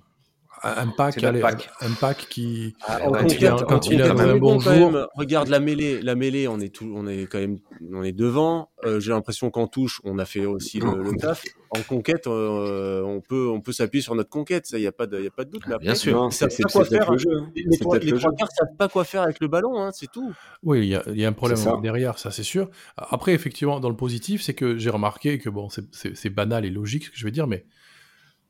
[0.62, 2.74] Un pack, allez, un pack qui.
[2.86, 4.92] Ah, quand conquête, il quand il a un bon jour.
[4.92, 5.06] même.
[5.14, 7.58] Regarde la mêlée, la mêlée, on est tout, on est quand même,
[7.92, 8.70] on est devant.
[8.84, 11.42] Euh, J'ai l'impression qu'en touche, on a fait aussi le, le taf.
[11.70, 14.66] En conquête, euh, on peut, on peut s'appuyer sur notre conquête.
[14.66, 15.62] Ça, y a pas de, y a pas de doute.
[15.66, 15.78] Ah, là.
[15.78, 16.28] bien Après, sûr.
[16.32, 17.10] C'est pas quoi faire.
[17.10, 17.30] le jeu.
[17.56, 20.32] Les, les trois, trois quarts savent pas quoi faire avec le ballon, hein, c'est tout.
[20.62, 21.78] Oui, il y, a- il y a un problème ça.
[21.82, 22.68] derrière, ça c'est sûr.
[22.98, 27.04] Après, effectivement, dans le positif, c'est que j'ai remarqué que bon, c'est banal et logique
[27.04, 27.64] ce que je vais dire, mais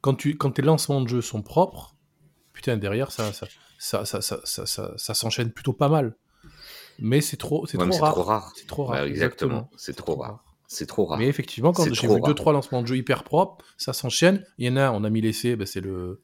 [0.00, 1.94] quand, tu, quand tes lancements de jeu sont propres,
[2.60, 3.46] putain, derrière, ça, ça,
[3.78, 6.14] ça, ça, ça, ça, ça- ça s'enchaîne plutôt pas mal.
[6.98, 7.90] Mais c'est trop, c'est trop,
[8.22, 8.52] rare.
[8.54, 9.04] C'est trop rare.
[9.04, 9.70] Exactement.
[9.78, 10.44] C'est trop rare.
[10.68, 11.18] C'est trop rare.
[11.18, 14.44] Mais effectivement, quand j'ai vu deux trois lancements de jeu hyper propres, ça s'enchaîne.
[14.58, 16.20] Il y en a un, on a mis l'essai, ben, c'est le,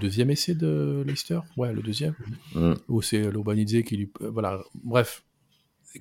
[0.00, 1.40] deuxième essai de Leicester.
[1.56, 2.14] Ouais, le deuxième.
[2.54, 2.74] Mm.
[2.88, 4.12] Ou c'est l'Obanidze qui lui.
[4.20, 5.24] euh, voilà, bref.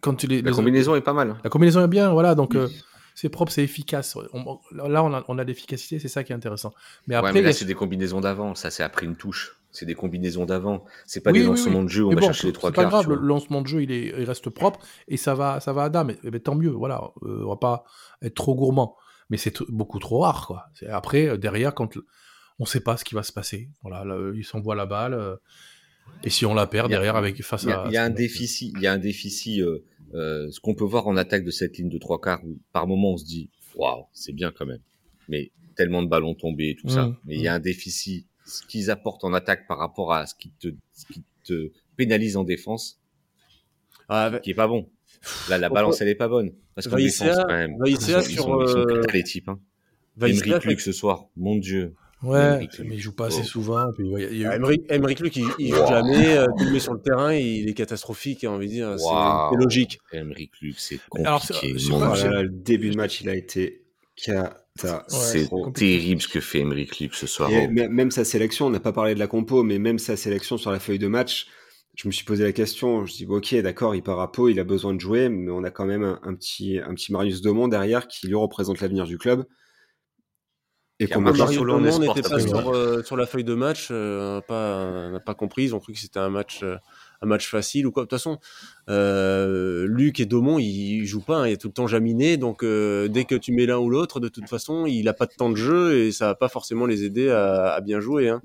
[0.02, 1.36] Quand les, La combinaison est pas mal.
[1.44, 2.70] la combinaison est bien, voilà, donc euh,
[3.16, 4.18] c'est propre, c'est efficace.
[4.34, 6.74] On- là, on a, on a l'efficacité, c'est ça qui est intéressant.
[7.08, 8.56] Mais après, ouais, mais là, a- c'est des combinaisons d'avant.
[8.56, 9.58] Ça, c'est après une touche.
[9.74, 10.84] C'est des combinaisons d'avant.
[11.06, 11.86] C'est pas Oui, des lancements oui.
[11.86, 12.04] de jeu.
[12.06, 12.92] On Mais va bon, chercher les trois c'est pas quarts.
[13.04, 15.84] grave, le lancement de jeu, il, est, il reste propre et ça va, ça va
[15.86, 16.10] à dame.
[16.24, 17.02] Et, ben, tant mieux, voilà.
[17.24, 17.86] Euh, on va pas
[18.22, 18.98] être trop gourmand,
[19.30, 20.66] mais c'est beaucoup trop rare, quoi.
[20.90, 21.98] Après, euh, derrière, quand
[22.60, 25.14] on sait pas ce qui va se passer, voilà, là, il s'envoie la balle.
[25.14, 25.38] euh,
[26.26, 27.88] et si on la perd a- derrière avec face Il y a, à.
[27.88, 28.74] il y a un déficit.
[28.76, 29.62] Il y a un déficit.
[30.14, 32.58] Euh, euh, ce qu'on peut voir en attaque de cette ligne de trois quarts, où
[32.74, 34.82] par moment on se dit, waouh, c'est bien quand même.
[35.30, 37.08] Mais tellement de ballons tombés et tout ça.
[37.08, 38.28] Mm, Mais il y a un déficit.
[38.46, 42.36] Ce qu'ils apportent en attaque par rapport à ce qui te, ce qui te pénalise
[42.38, 43.00] en défense,
[44.10, 44.90] Ah, bah, qui est pas bon.
[45.50, 46.52] Là, la balance, elle est pas bonne.
[46.76, 47.78] Parce qu'en défense, quand même.
[47.80, 49.48] Vaïssa ils sont, ils sur, sont- ils sont euh, pétards, les types.
[49.50, 49.60] Hein.
[50.18, 51.94] Vaïssa Emeric fait- Luc ce soir, mon dieu.
[52.24, 53.48] Ouais, mais il joue pas assez Oh.
[53.48, 53.86] souvent.
[53.98, 55.88] Puis, ouais, il y a eu- Ah, Emeric, Emeric Luc, il, il joue Wow.
[55.88, 56.38] jamais.
[56.38, 58.44] euh, mets sur le terrain, il est catastrophique.
[58.44, 59.50] Envie de dire, c'est Wow.
[59.52, 60.00] c'est logique.
[60.14, 61.90] Emeric Luc, c'est Alors, c'est- compliqué.
[61.90, 63.84] mon pas, le début de match, il a été
[64.16, 65.06] cata.
[65.08, 67.50] c'est terrible ce que fait Emeric Luc ce soir.
[67.52, 67.72] Et Oh.
[67.72, 70.72] même sa sélection, on n'a pas parlé de la compo, mais même sa sélection sur
[70.72, 71.48] la feuille de match,
[71.96, 73.06] je me suis posé la question.
[73.06, 75.52] Je dis bon, ok, d'accord, il part à Pau, il a besoin de jouer, mais
[75.52, 78.80] on a quand même un, un petit, un petit Marius Domont derrière qui lui représente
[78.80, 79.44] l'avenir du club.
[81.02, 84.34] Et qu'on sur le Honest n'était pas sur, euh, sur la feuille de match, euh,
[84.34, 86.76] on n'a pas, n'a compris, ils ont cru que c'était un match, euh,
[87.24, 88.04] un match facile ou quoi.
[88.04, 88.38] De toute façon,
[88.88, 92.38] euh, Luc et Domont, ils jouent pas, hein, il y a tout le temps Jaminé,
[92.38, 95.26] donc euh, dès que tu mets l'un ou l'autre, de toute façon, il a pas
[95.26, 98.30] de temps de jeu et ça va pas forcément les aider à, à bien jouer.
[98.30, 98.44] Hein.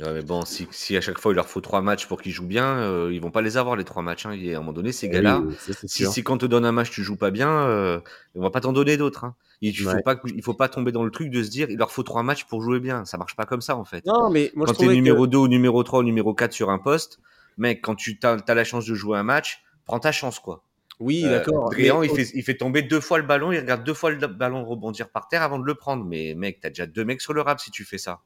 [0.00, 2.32] Ouais, mais bon, si, si à chaque fois il leur faut trois matchs pour qu'ils
[2.32, 4.24] jouent bien, euh, ils vont pas les avoir les trois matchs.
[4.24, 4.32] Hein.
[4.32, 6.64] Et à un moment donné, ces gars-là, Oui, ça, c'est si, quand on te donne
[6.64, 8.00] un match tu joues pas bien, euh,
[8.34, 9.24] on va pas t'en donner d'autres.
[9.24, 9.34] Hein.
[9.60, 10.02] Il Ouais.
[10.02, 12.22] pas, il faut pas tomber dans le truc de se dire il leur faut trois
[12.22, 13.04] matchs pour jouer bien.
[13.04, 14.04] Ça marche pas comme ça en fait.
[14.06, 15.30] Non, mais moi quand tu es numéro que...
[15.30, 17.20] 2 ou numéro 3 ou numéro 4 sur un poste,
[17.58, 20.64] mec, quand tu as, la chance de jouer un match, prends ta chance quoi.
[21.00, 21.68] Oui, Euh, d'accord.
[21.70, 24.10] Dréan, mais- il, fait, il fait tomber deux fois le ballon, il regarde deux fois
[24.10, 26.04] le ballon rebondir par terre avant de le prendre.
[26.04, 28.20] Mais mec, t'as déjà deux mecs sur le rap si tu fais ça.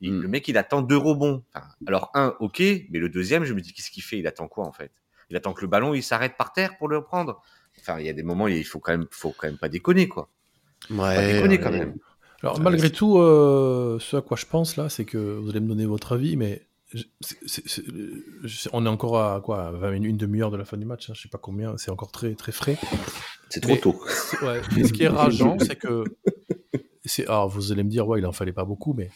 [0.00, 0.20] Il- Mm.
[0.22, 1.42] Le mec, il attend deux rebonds.
[1.54, 4.18] Enfin, alors un, ok, mais le deuxième, je me dis qu'est-ce qu'il fait?
[4.18, 4.92] Il attend quoi en fait?
[5.30, 7.42] Il attend que le ballon il s'arrête par terre pour le prendre.
[7.80, 10.08] Enfin, il y a des moments, il faut quand même, faut quand même pas déconner
[10.08, 10.28] quoi.
[10.88, 11.60] Pas Ouais, déconner ouais.
[11.60, 11.96] quand même.
[12.42, 15.60] Alors, Ouais, malgré tout, euh, ce à quoi je pense là, c'est que vous allez
[15.60, 16.62] me donner votre avis, mais
[16.94, 17.84] je- c'est- c'est- c'est-
[18.44, 20.84] je- on est encore à quoi à 20 minutes, une demi-heure de la fin du
[20.86, 22.78] match, hein, je sais pas combien, c'est encore très très frais.
[23.50, 24.00] C'est trop Mais- tôt.
[24.08, 26.04] C'est- ouais, ce qui est rageant, c'est que
[27.04, 29.10] c'est alors vous allez me dire ouais, il en fallait pas beaucoup, mais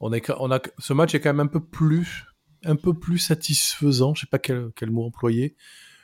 [0.00, 2.24] on est, on a ce match est quand même un peu plus
[2.64, 5.56] un peu plus satisfaisant, je sais pas quel, quel mot employer,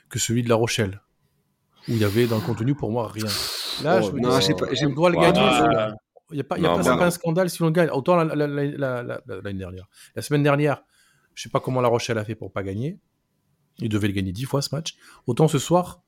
[0.09, 1.01] que celui de La Rochelle
[1.87, 3.25] où il y avait dans le contenu pour moi rien.
[3.83, 5.39] Là, Oh, je me non, dis, j'ai pas- on doit le gagner.
[5.39, 5.95] celui-là.
[6.31, 7.89] Il n'y a pas, il y a Non, pas, un scandale si on le gagne.
[7.91, 8.47] Autant la- la-
[9.27, 9.87] l'année dernière.
[10.15, 10.83] La semaine dernière,
[11.33, 12.99] je sais pas comment La Rochelle a fait pour pas gagner.
[13.79, 14.95] Ils devaient le gagner dix fois ce match.
[15.27, 16.01] Autant ce soir,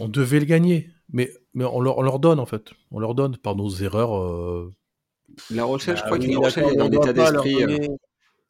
[0.00, 0.90] on devait le gagner.
[1.12, 2.70] Mais, mais on, leur, on leur donne en fait.
[2.90, 4.16] On leur donne par nos erreurs.
[4.18, 4.74] euh,
[5.50, 7.62] La Rochelle, je Ah crois oui, que La Rochelle, un doit état d'esprit.
[7.62, 7.88] euh, donner-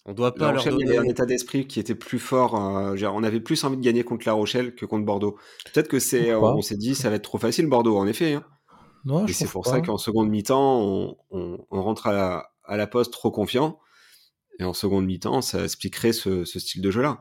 [0.04, 0.98] On doit pas La Rochelle, donner.
[0.98, 2.54] un état d'esprit qui était plus fort.
[2.56, 5.38] euh, genre, on avait plus envie de gagner contre La Rochelle que contre Bordeaux.
[5.72, 8.34] Peut-être que c'est, euh, on s'est dit, ça va être trop facile Bordeaux, en effet.
[8.34, 8.44] hein.
[9.04, 9.70] Non, Et je c'est pour pas.
[9.70, 13.78] ça qu'en seconde mi-temps, on, on- on rentre à la, à la poste trop confiant.
[14.58, 17.20] Et en seconde mi-temps, ça expliquerait ce, ce style de jeu-là.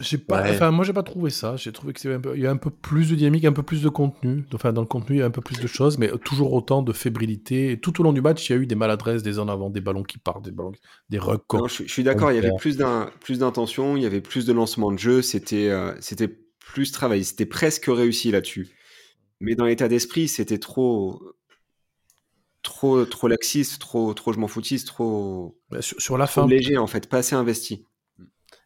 [0.00, 0.50] J'ai pas, Ouais.
[0.50, 1.56] enfin, moi j'ai pas trouvé ça.
[1.56, 3.52] J'ai trouvé que c'est un peu, il y a un peu plus de dynamique, un
[3.52, 4.44] peu plus de contenu.
[4.54, 6.82] Enfin, dans le contenu, il y a un peu plus de choses, mais toujours autant
[6.82, 7.72] de fébrilité.
[7.72, 9.68] Et tout au long du match, il y a eu des maladresses, des en avant,
[9.68, 10.72] des ballons qui partent, des ballons,
[11.10, 11.18] des.
[11.18, 14.22] Non, je, je suis d'accord, il y avait plus d'un plus d'intention, il y avait
[14.22, 18.68] plus de lancement de jeu, c'était euh, c'était plus travaillé, c'était presque réussi là-dessus.
[19.40, 21.20] Mais dans l'état d'esprit, c'était trop
[22.62, 26.46] trop trop laxiste, trop trop je m'en foutiste, trop, Bah, sur, sur la trop fin,
[26.46, 27.84] léger en fait, pas assez investi.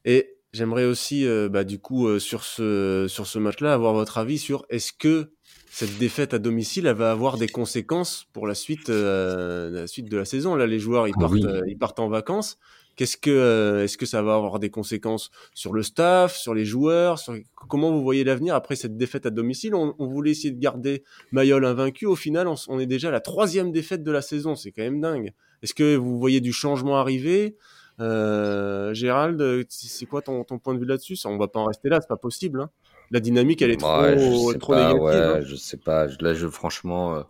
[0.05, 4.16] Et j'aimerais aussi, euh, bah, du coup, euh, sur ce, sur ce match-là, avoir votre
[4.16, 5.32] avis sur est-ce que
[5.70, 10.08] cette défaite à domicile, elle va avoir des conséquences pour la suite, euh, la suite
[10.08, 10.54] de la saison?
[10.54, 11.44] Là, les joueurs, ils Ah partent, oui.
[11.44, 12.58] euh, ils partent en vacances.
[12.96, 16.64] Qu'est-ce que, euh, est-ce que ça va avoir des conséquences sur le staff, sur les
[16.64, 17.34] joueurs, sur
[17.68, 19.74] comment vous voyez l'avenir après cette défaite à domicile?
[19.74, 22.06] On, on voulait essayer de garder Mayol invaincu.
[22.06, 24.54] Au final, on, on est déjà à la troisième défaite de la saison.
[24.54, 25.32] C'est quand même dingue.
[25.64, 27.56] Est-ce que vous voyez du changement arriver?
[27.98, 31.16] Gérald, euh, c'est quoi ton, ton point de vue là-dessus?
[31.24, 32.61] On va pas en rester là, c'est pas possible.
[32.62, 32.70] hein.
[33.11, 35.02] La dynamique, elle est trop, je sais trop pas, négative.
[35.02, 35.40] ouais, hein.
[35.42, 36.07] je sais pas.
[36.20, 37.22] Là, je, franchement, euh,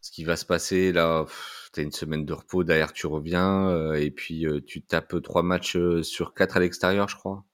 [0.00, 3.68] ce qui va se passer, là, pff, t'as une semaine de repos, derrière tu reviens,
[3.68, 7.44] euh, et puis euh, tu tapes trois matchs euh, sur quatre à l'extérieur, je crois.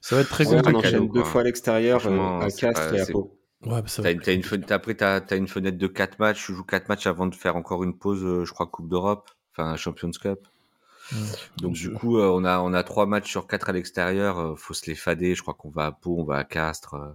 [0.00, 0.78] ça va être très Ouais, on cadeau, compliqué.
[0.78, 1.24] enchaîne deux quoi.
[1.24, 3.38] fois à l'extérieur, Franchement, euh, à Castres et à Pau.
[3.62, 4.42] Ouais, bah, va T'as être une, compliqué.
[4.42, 7.34] fenêtre, après, t'as, t'as une fenêtre de quatre matchs, tu joues quatre matchs avant de
[7.34, 10.40] faire encore une pause, je crois, Coupe d'Europe, enfin Champions Cup.
[11.12, 11.18] Ouais.
[11.58, 14.38] Donc Je- du coup, euh, on a on a trois matchs sur quatre à l'extérieur.
[14.38, 15.34] euh, faut se les fader.
[15.34, 16.94] Je crois qu'on va à Pau, on va à Castres.
[16.94, 17.08] euh.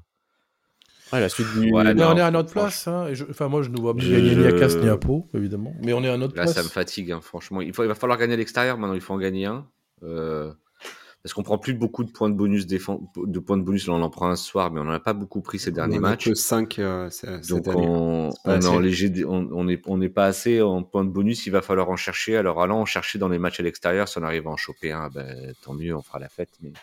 [1.14, 1.72] Ouais, la suite du.
[1.72, 2.88] Ouais, Mais non, on est à notre place.
[2.88, 4.90] Hein, et je- Enfin, moi, je ne vois pas Je- gagner ni à Castres ni
[4.90, 5.74] à Pau, évidemment.
[5.84, 6.56] Mais on est à notre Là, place.
[6.56, 7.62] ça me fatigue, hein, franchement.
[7.62, 8.96] Il, faut, il va falloir gagner à l'extérieur maintenant.
[8.96, 9.68] Il faut en gagner un.
[10.04, 10.52] Euh,
[11.26, 13.88] parce qu'on prend plus beaucoup de points de bonus défense, de points de bonus.
[13.88, 15.98] Là, on en prend un soir, mais on n'en a pas beaucoup pris ces derniers
[15.98, 16.26] on matchs.
[16.26, 17.10] que 5 euh,
[17.50, 21.10] Donc on, est en léger, on on est on n'est pas assez en points de
[21.10, 21.48] bonus.
[21.48, 22.38] Il va falloir en chercher.
[22.38, 24.92] Alors allant en chercher dans les matchs à l'extérieur, si on arrive à en choper
[24.92, 26.52] un, ben, tant mieux, on fera la fête.
[26.62, 26.74] Mais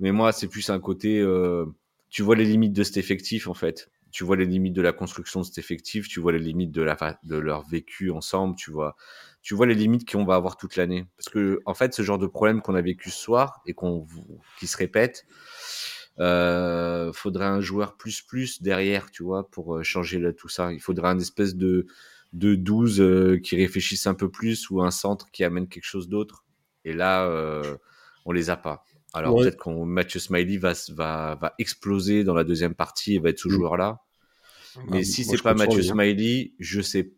[0.00, 1.20] mais moi, c'est plus un côté.
[1.20, 1.66] euh,
[2.08, 3.90] tu vois les limites de cet effectif en fait.
[4.12, 6.08] Tu vois les limites de la construction de cet effectif.
[6.08, 8.56] Tu vois les limites de la de leur vécu ensemble.
[8.56, 8.96] Tu vois
[9.46, 11.06] tu vois les limites qu'on va avoir toute l'année.
[11.16, 14.04] Parce que en fait, ce genre de problème qu'on a vécu ce soir et qu'on
[14.58, 15.24] qui se répète.
[16.18, 20.72] Euh, faudrait un joueur plus plus derrière, tu vois, pour euh, changer là, tout ça.
[20.72, 21.86] Il faudrait un espèce de
[22.32, 26.08] de 12 euh, qui réfléchissent un peu plus ou un centre qui amène quelque chose
[26.08, 26.44] d'autre.
[26.84, 27.76] Et là, euh,
[28.24, 28.82] on les a pas.
[29.12, 29.44] Alors Ouais.
[29.44, 33.38] peut-être qu'on Mathieu Smiley va, va va exploser dans la deuxième partie et va être
[33.38, 33.52] ce Mm.
[33.52, 34.00] joueur-là.
[34.88, 35.92] Mais Ah, si c'est pas Mathieu hein.
[35.92, 37.12] Smiley, je sais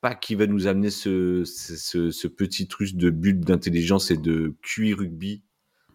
[0.00, 4.94] pas qui va nous amener ce, ce, petit truc de but d'intelligence et de QI
[4.94, 5.42] rugby,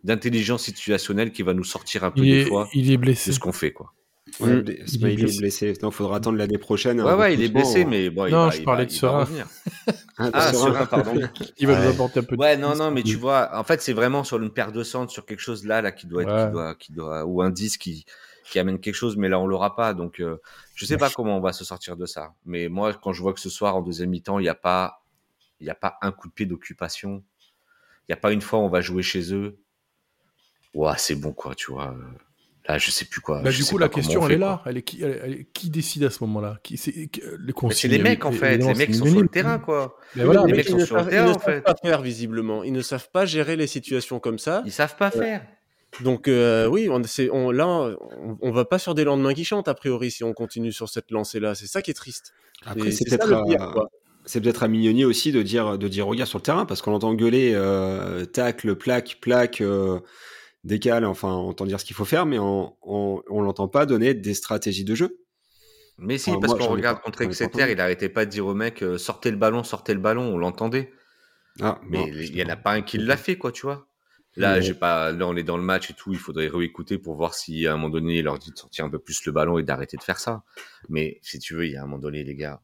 [0.03, 3.01] d'intelligence situationnelle qui va nous sortir un peu Il des est, fois il est de
[3.01, 3.31] blessé.
[3.31, 3.93] ce qu'on fait, quoi.
[4.39, 4.63] Ouais, Mm.
[4.67, 5.37] Il est blessé.
[5.39, 5.73] blessé.
[5.81, 7.01] Non, faudra attendre l'année prochaine.
[7.01, 8.85] un Ouais, ouais, il est blessé, euh, mais bon, il Non, va, je il parlais
[8.85, 9.47] de il revenir.
[10.17, 11.13] Ah, Ah, pardon.
[11.57, 13.81] Il va nous apporter un peu de Ouais, non, non, mais tu vois, en fait,
[13.81, 16.31] c'est vraiment sur une paire de centres, sur quelque chose là, là, qui doit être,
[16.31, 16.45] Ouais.
[16.45, 18.05] qui doit, qui doit, ou un 10 qui,
[18.51, 19.93] qui amène quelque chose, mais là, on l'aura pas.
[19.95, 20.39] Donc, euh,
[20.75, 22.33] je sais pas comment on va se sortir de ça.
[22.45, 25.01] Mais moi, quand je vois que ce soir, en deuxième mi-temps, il n'y a pas,
[25.59, 27.23] il a pas un coup de pied d'occupation.
[28.07, 29.57] Il n'y a pas une fois où on va jouer chez eux.
[30.73, 31.95] Ouah, c'est bon, quoi, tu vois.
[32.67, 33.41] Là, je sais plus quoi.
[33.41, 34.61] Bah, du coup, la question, on elle fait, est là.
[34.65, 36.59] Elle est qui, elle- elle est- qui décide à ce moment-là?
[36.63, 37.09] Qui, c'est,
[37.71, 38.57] c'est les mecs, en fait.
[38.57, 39.97] Les mecs sont sur le terrain, quoi.
[40.15, 41.55] Mais voilà, les mecs ils sont ne sur le savent, ils terrain, ne en savent
[41.55, 41.61] fait.
[41.61, 42.63] pas faire visiblement.
[42.63, 44.61] Ils ne savent pas gérer les situations comme ça.
[44.65, 45.45] Ils savent pas faire.
[45.99, 49.73] Donc euh, oui, on, là, on, on va pas sur des lendemains qui chantent a
[49.73, 51.53] priori si on continue sur cette lancée-là.
[51.53, 52.33] C'est ça qui est triste.
[52.65, 53.43] Après, c'est peut-être
[54.25, 56.93] c'est peut-être à Mignoni aussi de dire de dire regarde sur le terrain parce qu'on
[56.93, 59.99] entend gueuler euh, tacle plaque plaque euh,
[60.63, 63.87] décale enfin on entend dire ce qu'il faut faire mais on on, on l'entend pas
[63.87, 65.17] donner des stratégies de jeu
[65.97, 68.53] Mais si, Enfin, parce qu'on regarde pas- contre Exeter, il arrêtait pas de dire au
[68.53, 70.91] mec sortez le ballon, sortez le ballon, on l'entendait.
[71.59, 73.87] ah Mais il y en a pas un qui l'a fait, quoi, tu vois.
[74.37, 74.61] Là, Ouais.
[74.61, 77.33] j'ai pas, là, on est dans le match et tout, il faudrait réécouter pour voir
[77.33, 79.57] si à un moment donné, il leur dit de sortir un peu plus le ballon
[79.57, 80.43] et d'arrêter de faire ça.
[80.87, 82.61] Mais si tu veux, il y a un moment donné, les gars,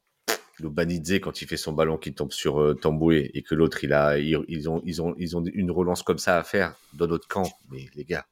[0.59, 3.83] le Banidze, quand il fait son ballon qui tombe sur euh, Tamboué et que l'autre,
[3.83, 6.73] il a, ils, ils ont, ils ont, ils ont une relance comme ça à faire
[6.93, 7.43] dans notre camp.
[7.69, 8.25] Mais les gars,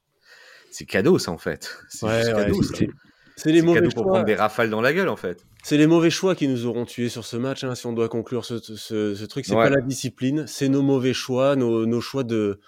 [0.70, 1.76] c'est cadeau, ça, en fait.
[1.88, 5.08] C'est Ouais, juste ouais, cadeau, c'est- les mauvais pour prendre des rafales dans la gueule,
[5.10, 5.44] en fait.
[5.62, 7.64] C'est les mauvais choix qui nous auront tués sur ce match.
[7.64, 9.64] hein, si on doit conclure ce, ce, ce truc, c'est Ouais.
[9.64, 12.60] pas la discipline, c'est nos mauvais choix, nos, nos choix de.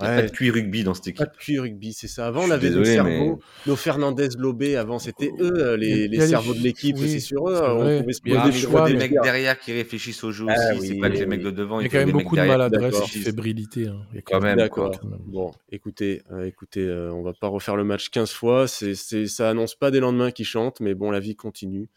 [0.00, 1.34] Il n'y a Ouais, pas de QI rugby dans cette pas équipe.
[1.38, 2.26] de QI rugby, c'est ça.
[2.26, 4.74] Avant, on avait des désolé, cerveaux, nos Fernandez Lobé.
[4.74, 6.96] Avant, c'était eux euh, les, les cerveaux de l'équipe.
[6.98, 7.62] oui, c'est sur eux.
[7.62, 10.24] On pouvait se Il y a poser des choix, des mais- mecs derrière qui réfléchissent
[10.24, 10.80] au jeu Ah aussi.
[10.80, 11.78] oui, c'est pas que les oui, mecs de devant.
[11.78, 13.86] Il y a quand même beaucoup de maladresse et de fébrilité.
[13.86, 14.00] hein.
[14.10, 15.00] Il y a Quand même, D'accord.
[15.26, 18.66] Bon, écoutez, euh, écoutez, euh, on va pas refaire le match 15 fois.
[18.66, 21.88] C'est, ça annonce pas des lendemains qui chantent, mais bon, la vie continue.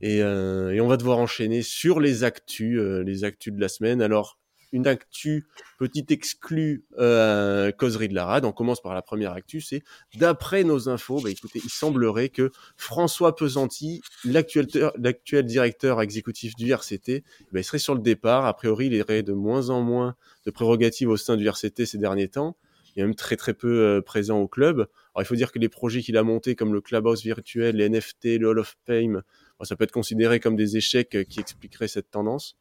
[0.00, 3.68] Et, euh, et on va devoir enchaîner sur les actus, euh, les actus de la
[3.68, 4.02] semaine.
[4.02, 4.36] Alors,
[4.72, 5.46] une actu,
[5.78, 8.44] petite exclue euh, causerie de la rade.
[8.44, 9.82] On commence par la première actu, c'est
[10.14, 17.24] d'après nos infos, bah, écoutez, il semblerait que François Pesanti, l'actuel directeur exécutif du RCT,
[17.52, 18.46] bah, il serait sur le départ.
[18.46, 21.98] A priori, il aurait de moins en moins de prérogatives au sein du RCT ces
[21.98, 22.56] derniers temps.
[22.96, 24.86] Il est même très très peu euh, présent au club.
[25.14, 27.88] Alors il faut dire que les projets qu'il a montés comme le Clubhouse virtuel, les
[27.90, 29.22] NFT, le Hall of Fame,
[29.62, 32.56] ça peut être considéré comme des échecs euh, qui expliqueraient cette tendance.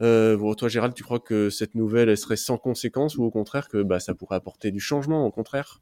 [0.00, 3.68] Euh, toi, Gérald, tu crois que cette nouvelle elle serait sans conséquence ou au contraire
[3.68, 5.80] que bah, ça pourrait apporter du changement, au contraire?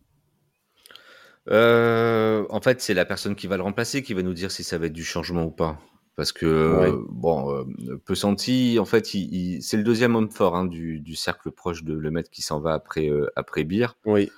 [1.49, 4.65] Euh, En fait, c'est la personne qui va le remplacer qui va nous dire si
[4.65, 5.79] ça va être du changement ou pas.
[6.17, 11.01] Parce que, bon, euh, peu senti, en fait, c'est le deuxième homme fort hein, du,
[11.01, 13.97] du, cercle proche de le maître qui s'en va après, euh, après Beer.
[14.05, 14.29] Oui.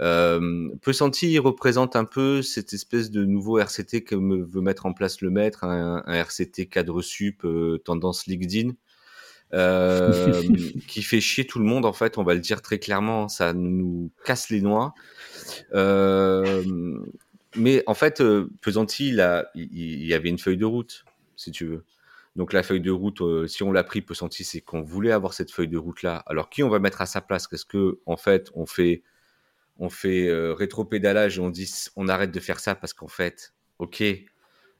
[0.00, 5.20] Euh, Pesanti représente un peu cette espèce de nouveau RCT que veut mettre en place
[5.20, 8.72] le maître, un, un RCT cadre sup, euh, tendance LinkedIn,
[9.52, 10.42] euh,
[10.88, 12.18] qui fait chier tout le monde en fait.
[12.18, 14.94] On va le dire très clairement, ça nous casse les noix.
[15.74, 16.62] Euh,
[17.56, 21.04] mais en fait, euh, Pesanti, il, a, il, y avait une feuille de route,
[21.36, 21.84] si tu veux.
[22.36, 25.34] Donc la feuille de route, euh, si on l'a pris, Pesanti, c'est qu'on voulait avoir
[25.34, 26.22] cette feuille de route là.
[26.26, 27.48] Alors qui on va mettre à sa place?
[27.52, 29.02] Est-ce que en fait, on fait
[29.78, 33.52] on fait euh, rétro-pédalage et on dit on arrête de faire ça parce qu'en fait,
[33.78, 34.02] ok,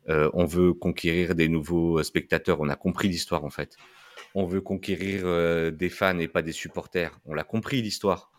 [0.08, 3.76] euh, on veut conquérir des nouveaux spectateurs, on a compris l'histoire en fait.
[4.34, 8.30] On veut conquérir euh, des fans et pas des supporters, on l'a compris l'histoire.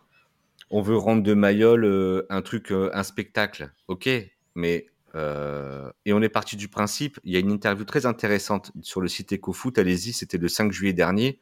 [0.70, 4.08] On veut rendre de Mayol euh, un truc, euh, un spectacle, ok,
[4.54, 7.20] mais et on est parti du principe.
[7.22, 9.76] Il y a une interview très intéressante sur le site EcoFoot.
[9.76, 11.38] Allez-y, c'était le 5 juillet dernier,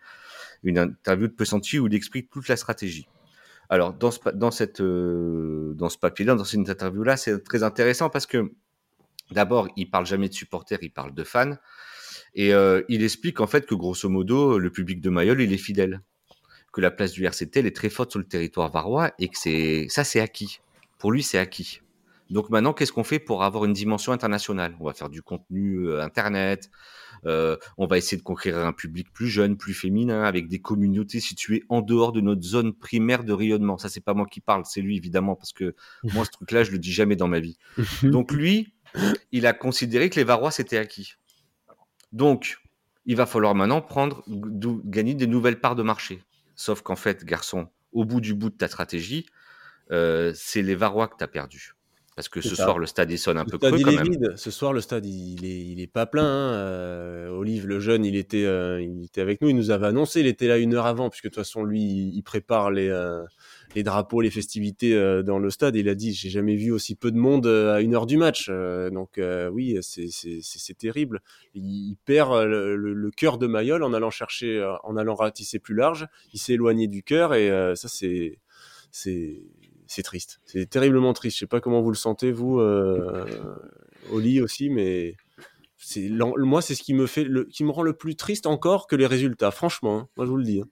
[0.65, 3.07] une interview de Pessanti où il explique toute la stratégie.
[3.69, 4.19] Alors, dans ce,
[4.51, 8.51] cette, dans papier-là, dans cette interview-là, c'est très intéressant parce que
[9.31, 11.55] d'abord, il parle jamais de supporters, il parle de fans.
[12.35, 15.59] Et euh, il explique en fait que grosso modo, le public de Mayol, il est
[15.59, 16.01] fidèle.
[16.73, 19.37] Que la place du RCT, elle est très forte sur le territoire varois et que
[19.37, 20.61] c'est ça, c'est acquis.
[20.99, 21.81] Pour lui, c'est acquis.
[22.31, 24.77] Donc maintenant, qu'est-ce qu'on fait pour avoir une dimension internationale?
[24.79, 26.71] On va faire du contenu euh, internet,
[27.27, 31.19] euh, on va essayer de conquérir un public plus jeune, plus féminin, avec des communautés
[31.19, 33.79] situées en dehors de notre zone primaire de rayonnement.
[33.79, 35.75] Ça, c'est pas moi qui parle, c'est lui évidemment, parce que
[36.15, 37.59] moi, ce truc-là, je le dis jamais dans ma vie.
[38.05, 38.75] Donc lui,
[39.33, 41.15] il a considéré que les Varois c'était acquis.
[42.13, 42.59] Donc,
[43.07, 44.23] il va falloir maintenant prendre,
[44.85, 46.23] gagner des nouvelles parts de marché.
[46.55, 49.27] Sauf qu'en fait, garçon, au bout du bout de ta stratégie,
[49.91, 51.73] euh, c'est les Varois que tu as perdu.
[52.17, 54.03] Parce que ce soir, le stade, il sonne un peu creux quand même.
[54.03, 54.35] Vide.
[54.37, 56.25] Ce soir, le stade, il est, il est pas plein.
[56.25, 56.53] Hein.
[56.53, 59.49] Euh, Olive, le jeune, il était, euh, il était avec nous.
[59.49, 60.21] Il nous avait annoncé.
[60.21, 62.91] Il était là une heure avant, puisque de toute façon, lui, il prépare les,
[63.75, 65.77] les drapeaux, les festivités euh, dans le stade.
[65.77, 68.07] Et il a dit, j'ai jamais vu aussi peu de monde euh, à une heure
[68.07, 68.49] du match.
[68.51, 69.21] Euh, donc
[69.53, 71.21] oui, c'est terrible.
[71.55, 76.07] Il, perd le, cœur de Mayol en allant chercher, en allant ratisser plus large.
[76.33, 78.39] Il s'est éloigné du cœur et ça, c'est
[79.91, 80.41] c'est triste.
[80.45, 81.37] C'est terriblement triste.
[81.37, 83.25] Je sais pas comment vous le sentez, vous, euh,
[84.13, 85.17] Oli aussi, mais
[86.39, 89.07] moi, c'est ce qui me fait, qui me rend le plus triste encore que les
[89.07, 89.51] résultats.
[89.51, 90.09] Franchement, hein.
[90.17, 90.61] moi je vous le dis.
[90.61, 90.69] Hein.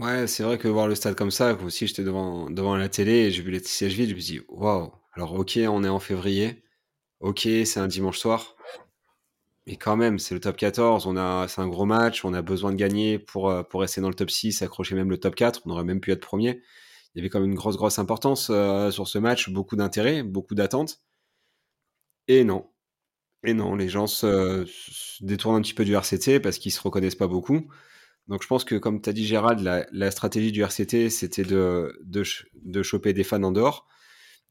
[0.00, 3.12] Ouais, c'est vrai que voir le stade comme ça, aussi j'étais devant, devant la télé
[3.26, 6.00] et j'ai vu les sièges vides, je me dit, waouh, alors ok, on est en
[6.00, 6.64] février,
[7.20, 8.56] ok, c'est un dimanche soir,
[9.66, 12.42] mais quand même, c'est le top 14, on a, c'est un gros match, on a
[12.42, 15.34] besoin de gagner pour, euh, pour rester dans le top 6, accrocher même le top
[15.34, 16.62] 4, on aurait même pu être premier
[17.14, 20.22] il y avait quand même une grosse, grosse importance euh, sur ce match, beaucoup d'intérêt,
[20.22, 21.00] beaucoup d'attentes.
[22.28, 22.68] Et non.
[23.44, 24.66] Et non, les gens se,
[25.24, 27.68] détournent un petit peu du RCT parce qu'ils se reconnaissent pas beaucoup.
[28.28, 31.42] Donc je pense que, comme tu as dit Gérald, la, la, stratégie du RCT, c'était
[31.44, 32.22] de, de,
[32.64, 33.86] de, choper des fans en dehors.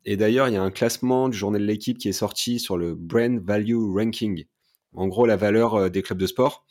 [0.04, 2.78] Et d'ailleurs, il y a un classement du journal de l'équipe qui est sorti sur
[2.78, 4.46] le Brand Value Ranking.
[4.94, 6.66] En gros, la valeur euh, des clubs de sport.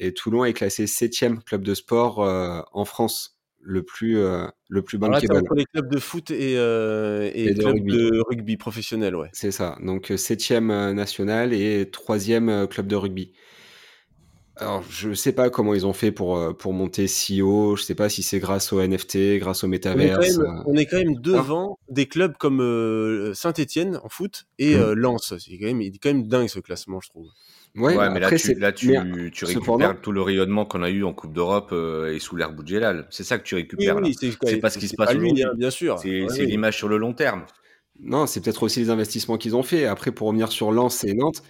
[0.00, 4.80] Et Toulon est classé septième club de sport euh, en France le plus euh, le
[4.80, 5.36] plus bankable.
[5.36, 7.92] entre les clubs de foot et, euh, et, et de, rugby.
[7.92, 9.28] de rugby professionnel, ouais.
[9.34, 9.76] C'est ça.
[9.82, 13.32] Donc septième national et troisième club de rugby.
[14.60, 17.76] Alors je sais pas comment ils ont fait pour pour monter si haut.
[17.76, 20.38] Je sais pas si c'est grâce au NFT, grâce au métaverse.
[20.66, 21.84] On est quand même, devant ah.
[21.88, 24.92] des clubs comme euh, Saint-Étienne en foot et mmh.
[24.92, 25.34] Lens.
[25.38, 27.28] C'est quand même, il est quand même dingue ce classement, je trouve.
[27.76, 29.94] Ouais, ouais mais là, tu, là, tu, mais, tu récupères cependant...
[29.94, 33.06] tout le rayonnement qu'on a eu en Coupe d'Europe euh, et sous l'ère Boudjelal.
[33.10, 33.96] C'est ça que tu récupères.
[33.96, 35.44] Oui, oui, c'est pas ce qui se passe aujourd'hui.
[35.44, 35.98] Hein, bien sûr.
[36.00, 37.44] C'est ouais, l'image sur le long terme.
[38.00, 39.84] Non, c'est peut-être aussi les investissements qu'ils ont fait.
[39.84, 41.42] Après, pour revenir sur Lens et Nantes,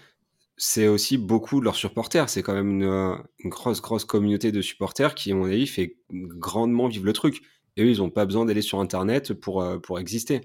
[0.62, 2.28] c'est aussi beaucoup de leurs supporters.
[2.28, 5.96] C'est quand même une, une, grosse, grosse communauté de supporters qui, à mon avis, fait
[6.12, 7.40] grandement vivre le truc.
[7.78, 10.42] Et eux, ils n'ont pas besoin d'aller sur Internet pour, euh, pour exister.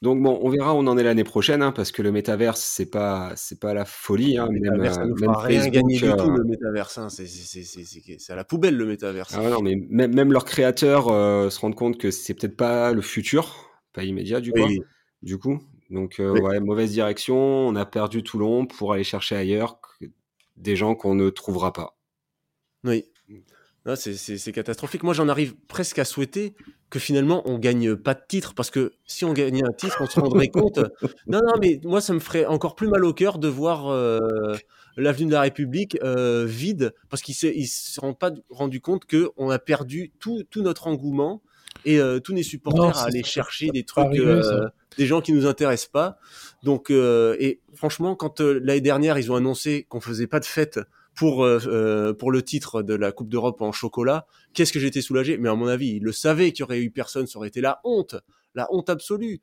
[0.00, 2.62] Donc bon, on verra où on en est l'année prochaine, hein, parce que le métaverse,
[2.62, 4.38] c'est pas, c'est pas la folie.
[4.38, 6.98] Hein, Le même, métaverse, ça euh, fera rien Facebook, gagner du euh, tout, le métaverse.
[6.98, 7.08] hein.
[7.10, 9.34] C'est- à la poubelle, le métaverse.
[9.36, 12.94] ah non, mais même, même leurs créateurs euh, se rendent compte que c'est peut-être pas
[12.94, 13.54] le futur,
[13.92, 14.68] pas immédiat du coup.
[15.22, 15.60] Du coup,
[15.90, 16.40] donc euh, Oui.
[16.40, 17.36] ouais, mauvaise direction.
[17.36, 19.78] On a perdu Toulon pour aller chercher ailleurs
[20.56, 21.96] des gens qu'on ne trouvera pas.
[22.84, 23.04] Oui.
[23.84, 25.04] Non, c'est- catastrophique.
[25.04, 26.54] Moi, j'en arrive presque à souhaiter
[26.90, 28.52] que finalement, on gagne pas de titre.
[28.54, 30.80] Parce que si on gagnait un titre, on se rendrait compte.
[31.28, 34.56] Non, non, mais moi, ça me ferait encore plus mal au cœur de voir euh,
[34.96, 36.94] l'avenue de la République euh, vide.
[37.10, 41.42] Parce qu'ils ne se rendent pas rendu compte qu'on a perdu tout, tout notre engouement
[41.86, 44.68] et euh, tous les supporters Non, à aller ça- chercher des trucs, euh,
[44.98, 46.18] des gens qui nous intéressent pas.
[46.62, 50.44] Donc, euh, et franchement, quand euh, l'année dernière, ils ont annoncé qu'on faisait pas de
[50.44, 50.80] fête
[51.14, 51.48] pour,
[52.18, 55.38] pour le titre de la Coupe d'Europe en chocolat, qu'est-ce que j'étais soulagé?
[55.38, 57.62] Mais à mon avis, ils le savaient qu'il y aurait eu personne, ça aurait été
[57.62, 58.16] la honte,
[58.54, 59.40] la honte absolue.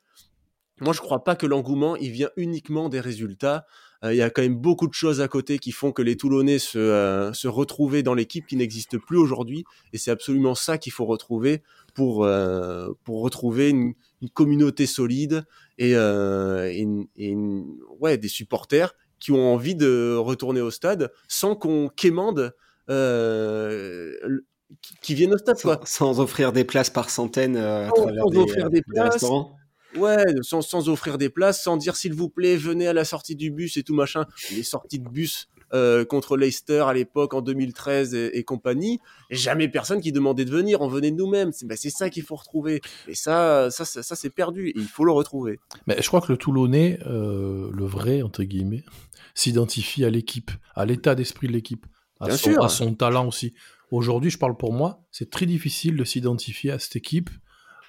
[0.81, 3.65] Moi, je crois pas que l'engouement, il vient uniquement des résultats.
[4.03, 6.59] Il y a quand même beaucoup de choses à côté qui font que les Toulonnais
[6.59, 9.63] se, euh, se retrouvaient dans l'équipe qui n'existe plus aujourd'hui.
[9.93, 11.63] Et c'est absolument ça qu'il faut retrouver
[11.93, 15.45] pour, euh, pour retrouver une, une communauté solide
[15.77, 20.71] et, euh, et une- et une- ouais, des supporters qui ont envie de retourner au
[20.71, 22.53] stade sans qu'on quémande
[22.89, 24.13] euh,
[25.01, 25.61] qui, viennent au stade.
[25.61, 25.79] Quoi.
[25.85, 28.83] Sans, offrir des places par centaines euh, à Sans- travers sans des, offrir des des
[28.83, 29.13] places.
[29.13, 29.55] restaurants.
[29.95, 33.35] Ouais, sans, sans offrir des places, sans dire s'il vous plaît, venez à la sortie
[33.35, 34.25] du bus et tout machin.
[34.51, 38.99] Les sorties de bus euh, contre Leicester à l'époque en 2013 et, et compagnie,
[39.29, 41.51] jamais personne qui demandait de venir, on venait de nous-mêmes.
[41.51, 42.81] C'est ben, c'est ça qu'il faut retrouver.
[43.07, 45.59] Et ça, ça, ça, ça, c'est perdu et il faut le retrouver.
[45.87, 48.83] Mais je crois que le Toulonnais, euh, le vrai, entre guillemets,
[49.33, 51.85] s'identifie à l'équipe, à l'état d'esprit de l'équipe,
[52.19, 52.63] à, son- sûr.
[52.63, 53.53] à son talent aussi.
[53.91, 57.29] Aujourd'hui, je parle pour moi, c'est très difficile de s'identifier à cette équipe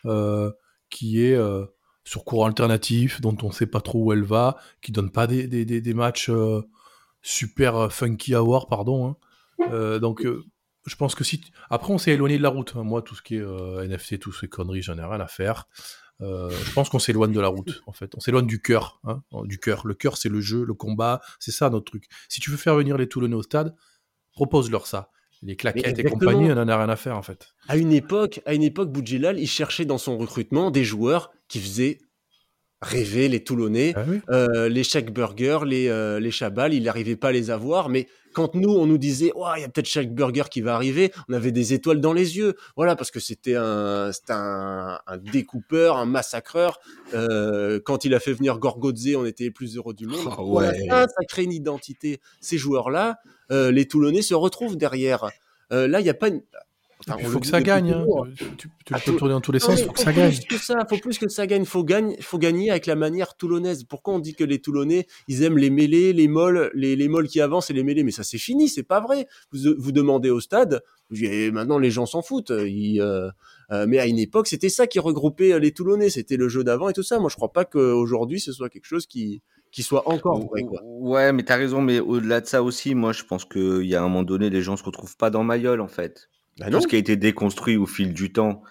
[0.07, 0.51] euh,
[0.91, 1.64] qui est euh,
[2.05, 5.26] sur courant alternatif, dont on ne sait pas trop où elle va, qui donne pas
[5.26, 6.61] des, des, des, des matchs euh,
[7.25, 9.09] super funky à voir, pardon.
[9.09, 9.16] hein.
[9.72, 10.45] Euh, donc, euh,
[10.87, 11.41] je pense que si...
[11.41, 12.75] t- Après, on s'est éloigné de la route.
[12.77, 12.83] hein.
[12.85, 15.64] Moi, tout ce qui est euh, NFT, toutes ces conneries, j'en ai rien à faire.
[16.20, 18.14] Euh, je pense qu'on s'éloigne de la route, en fait.
[18.16, 19.87] On s'éloigne du cœur, hein, du cœur.
[19.87, 22.05] Le cœur, c'est le jeu, le combat, c'est ça notre truc.
[22.29, 23.75] Si tu veux faire venir les Toulonnais au stade,
[24.33, 25.11] propose-leur ça.
[25.43, 27.49] Les claquettes et compagnie, on en a rien à faire, en fait.
[27.68, 31.61] À une époque, à une époque, Boudjelal, il cherchait dans son recrutement des joueurs qui
[31.61, 31.99] faisaient
[32.85, 33.93] rêver les Toulonnais.
[33.97, 34.20] Ah oui.
[34.30, 37.89] Euh, les Shaq Burger, les, euh, les Chabal, il n'arrivait pas à les avoir.
[37.89, 40.74] Mais quand nous, on nous disait, oh, il y a peut-être Shaq Burger qui va
[40.74, 42.55] arriver, on avait des étoiles dans les yeux.
[42.76, 46.78] Voilà, parce que c'était un, un, un découpeur, un massacreur.
[47.14, 50.26] Euh, quand il a fait venir Gorgodze, on était les plus heureux du monde.
[50.39, 50.87] Ouais.
[50.89, 52.20] ça, ça crée une identité.
[52.41, 53.18] Ces joueurs-là,
[53.51, 55.30] euh, les Toulonnais se retrouvent derrière.
[55.70, 56.43] Là, il n'y a pas une.
[57.09, 57.90] Enfin, Il faut que ça gagne.
[57.92, 58.05] hein.
[58.36, 60.12] Tu, tu- tu Ah, peux faut- tourner dans tous les sens, il faut que ça
[60.12, 60.32] gagne.
[60.48, 61.64] Plus que ça, faut plus que ça gagne.
[61.64, 63.84] Faut gagne, faut gagner avec la manière toulonnaise.
[63.84, 67.28] Pourquoi on dit que les Toulonnais, ils aiment les mêlées, les molles, les, les molles
[67.28, 68.05] qui avancent et les mêlées?
[68.05, 69.26] Mais ça, c'est fini, c'est pas vrai.
[69.52, 70.82] Vous, vous demandez au stade,
[71.14, 72.52] et maintenant les gens s'en foutent.
[72.57, 73.28] Ils, euh,
[73.70, 76.09] euh, mais à une époque, c'était ça qui regroupait euh, les Toulonnais.
[76.11, 77.18] C'était le jeu d'avant et tout ça.
[77.18, 79.42] Moi, je crois pas qu'aujourd'hui, ce soit quelque chose qui,
[79.72, 80.62] qui soit encore vrai.
[80.62, 80.80] Quoi.
[80.84, 84.00] Ouais, mais t'as raison, mais au-delà de ça aussi, moi je pense qu'il y a
[84.00, 86.28] un moment donné, les gens se retrouvent pas dans Mayol en fait.
[86.59, 88.62] Bah Tout ce qui a été déconstruit au fil du temps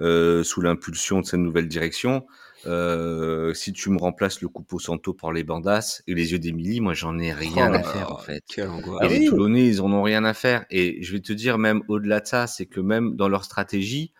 [0.00, 2.26] euh, sous l'impulsion de cette nouvelle direction,
[2.66, 6.80] euh, si tu me remplaces le Coupo Santo par les Bandas et les yeux d'Emilie,
[6.80, 8.42] moi j'en ai rien Oh à faire en fait.
[8.46, 9.00] Quelle angoisse.
[9.02, 9.26] Ah Et les.
[9.26, 10.64] Toulonnais, ils en ont rien à faire.
[10.70, 14.12] Et je vais te dire, même au-delà de ça, c'est que même dans leur stratégie,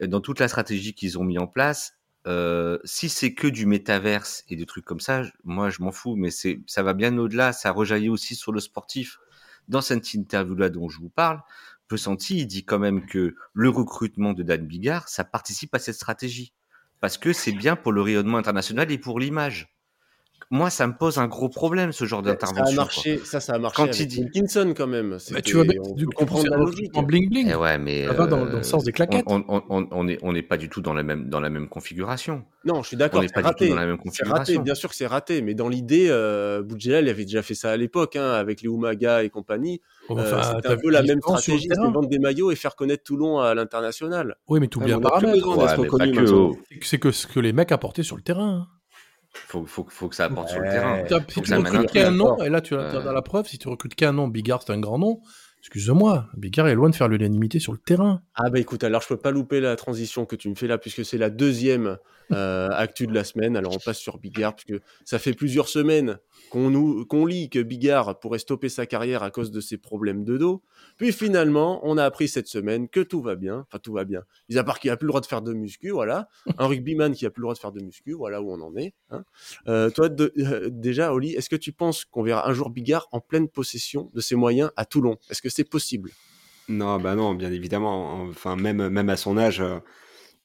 [0.00, 1.94] dans toute la stratégie qu'ils ont mis en place,
[2.26, 6.16] euh, si c'est que du métaverse et des trucs comme ça, moi je m'en fous,
[6.16, 9.18] mais c'est ça va bien au-delà, ça rejaillit aussi sur le sportif.
[9.66, 11.40] Dans cette interview-là dont je vous parle,
[11.88, 15.96] Pesanti, il dit quand même que le recrutement de Dan Bigard, ça participe à cette
[15.96, 16.52] stratégie.
[17.00, 19.73] Parce que c'est bien pour le rayonnement international et pour l'image.
[20.54, 22.64] Moi, ça me pose un gros problème, ce genre Ça a d'intervention.
[22.76, 22.84] quoi.
[22.84, 25.18] marché, ça, ça a marché Quand avec il dit- Wilkinson quand même.
[25.32, 26.76] Bah, tu vois bien, on du comprendre la logique.
[26.76, 27.48] recrutement bling bling.
[27.50, 29.24] Eh ouais, mais Ça va dans- euh, dans le sens des claquettes.
[29.26, 31.50] On, on, on, on est, on n'est pas du tout dans la même, dans la
[31.50, 32.44] même configuration.
[32.64, 33.68] Non, je suis d'accord, On n'est c'est pas du tout raté.
[33.68, 34.62] dans la même C'est raté, configuration.
[34.62, 37.72] bien sûr que c'est raté, mais dans l'idée, euh, Boudjelal il avait déjà fait ça
[37.72, 39.80] à l'époque, hein, avec les Umaga et compagnie.
[40.08, 42.56] Bon, Euh, enfin, c'était t'as un peu la même stratégie, c'était vendre des maillots et
[42.56, 44.36] faire connaître Toulon à l'international.
[44.48, 46.32] Oui, mais on a plus paramètre.
[46.32, 46.56] oh.
[46.80, 48.68] C'est que ce que les mecs apportaient sur le terrain.
[49.34, 51.04] Faut, faut, faut que ça apporte sur le terrain.
[51.04, 53.12] Faut Si que tu recrutes qu'un nom, et là tu as Euh.
[53.12, 55.20] la preuve, si tu recrutes qu'un nom, Bigard c'est un grand nom,
[55.64, 58.20] excuse-moi, Bigard est loin de faire l'unanimité sur le terrain.
[58.34, 60.76] Ah bah écoute, alors je peux pas louper la transition que tu me fais là,
[60.76, 61.96] puisque c'est la deuxième
[62.32, 63.56] Euh, actu de la semaine.
[63.56, 66.18] Alors on passe sur Bigard parce que ça fait plusieurs semaines
[66.50, 70.62] qu'on lit que Bigard pourrait stopper sa carrière à cause de ses problèmes de dos.
[70.96, 73.66] Puis finalement, on a appris cette semaine que tout va bien.
[73.68, 74.22] Enfin tout va bien.
[74.48, 76.28] Mis à part qu'il a plus le droit de faire de muscu, voilà.
[76.58, 78.74] Un rugbyman qui a plus le droit de faire de muscu, voilà où on en
[78.76, 78.94] est.
[79.10, 79.24] Hein.
[79.68, 83.20] Euh, toi euh, déjà, Oli, est-ce que tu penses qu'on verra un jour Bigard en
[83.20, 85.18] pleine possession de ses moyens à Toulon?
[85.54, 86.10] C'est possible
[86.68, 88.22] Non, bah non, bien évidemment.
[88.24, 89.62] Enfin même même à son âge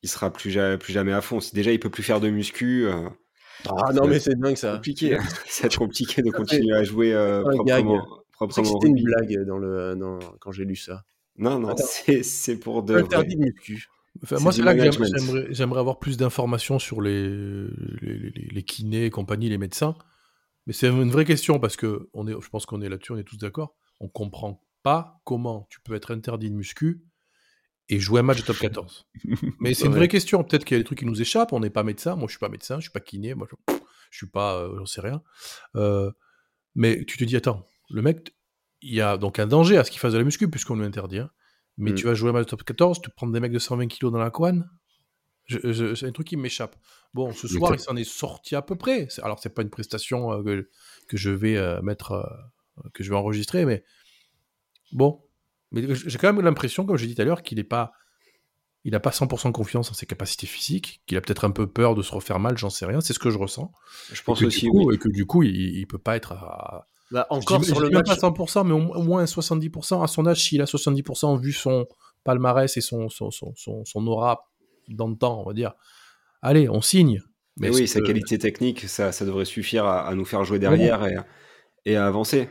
[0.04, 1.40] il sera plus, plus jamais à fond.
[1.40, 2.86] Si déjà il peut plus faire de muscu.
[2.88, 3.10] Euh,
[3.68, 4.76] ah non, mais c'est dingue ça.
[4.76, 5.18] Compliqué.
[5.48, 8.06] c'est compliqué de continuer à jouer euh, proprement.
[8.32, 11.04] proprement C'était une blague dans le, dans, quand j'ai lu ça.
[11.38, 12.96] Non, non, c'est pour de.
[12.96, 13.88] Interdit de muscu.
[14.40, 17.30] moi, c'est là que j'aimerais avoir plus d'informations sur les,
[18.02, 19.96] les, les, kinés et compagnie, les médecins.
[20.68, 23.18] Mais c'est une vraie question parce que on est, je pense qu'on est là-dessus, on
[23.18, 23.76] est tous d'accord.
[24.02, 27.04] On comprend pas comment tu peux être interdit de muscu
[27.90, 29.08] et jouer un match de top 14
[29.60, 30.44] Mais c'est une vraie question.
[30.44, 31.54] Peut-être qu'il y a des trucs qui nous échappent.
[31.54, 32.16] On n'est pas médecin.
[32.16, 32.78] Moi, je suis pas médecin.
[32.78, 33.34] Je suis pas kiné.
[33.34, 33.74] Moi, je,
[34.12, 34.58] je suis pas.
[34.58, 35.22] Euh, j'en sais rien.
[35.76, 36.12] Euh,
[36.76, 38.36] mais tu te dis, attends, le mec,
[38.82, 40.86] il y a donc un danger à ce qu'il fasse de la muscu puisqu'on lui
[40.86, 41.20] interdit.
[41.20, 41.32] Hein.
[41.78, 41.96] Mais mm.
[41.96, 44.12] tu vas jouer un match de top 14, tu prends des mecs de 120 kg
[44.12, 44.70] dans la couane.
[45.48, 46.76] C'est un truc qui m'échappe.
[47.16, 49.08] Bon, ce soir, il s'en est sorti à peu près.
[49.24, 50.70] Alors, c'est pas une prestation euh, que,
[51.08, 52.24] que, je vais mettre,
[52.94, 53.84] que je vais enregistrer, mais
[54.92, 55.22] bon,
[55.72, 57.92] mais j'ai quand même l'impression, comme j'ai dit tout à l'heure, qu'il n'est pas.
[58.86, 61.96] Il n'a pas 100% confiance en ses capacités physiques, qu'il a peut-être un peu peur
[61.96, 63.74] de se refaire mal, j'en sais rien, c'est ce que je ressens.
[64.14, 64.96] Je pense aussi, oui.
[64.96, 66.88] Et que du coup, il, ne peut pas être à.
[67.12, 68.08] Bah, encore sur le match.
[68.08, 70.02] pas 100%, mais au moins 70%.
[70.02, 71.88] À son âge, s'il a 70% vu son
[72.24, 74.50] palmarès et son, son, son, son, aura
[74.88, 75.74] dans le temps, on va dire,
[76.42, 77.22] allez, on signe.
[77.58, 81.18] Mais, oui, sa qualité technique, ça, ça devrait suffire à, nous faire jouer derrière et,
[81.86, 82.48] et, à avancer.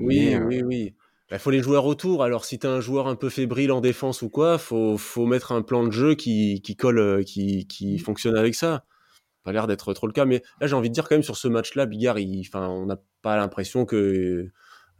[0.00, 0.94] Oui, euh, oui, oui.
[1.30, 2.24] Il bah, faut les joueurs autour.
[2.24, 5.26] Alors, si tu as un joueur un peu fébrile en défense ou quoi, faut, faut
[5.26, 8.84] mettre un plan de jeu qui, qui colle, euh, qui, qui fonctionne avec ça.
[9.44, 10.24] Pas l'air d'être trop le cas.
[10.24, 13.00] Mais là, j'ai envie de dire quand même sur ce match-là, Bigard, enfin, on n'a
[13.22, 14.48] pas l'impression que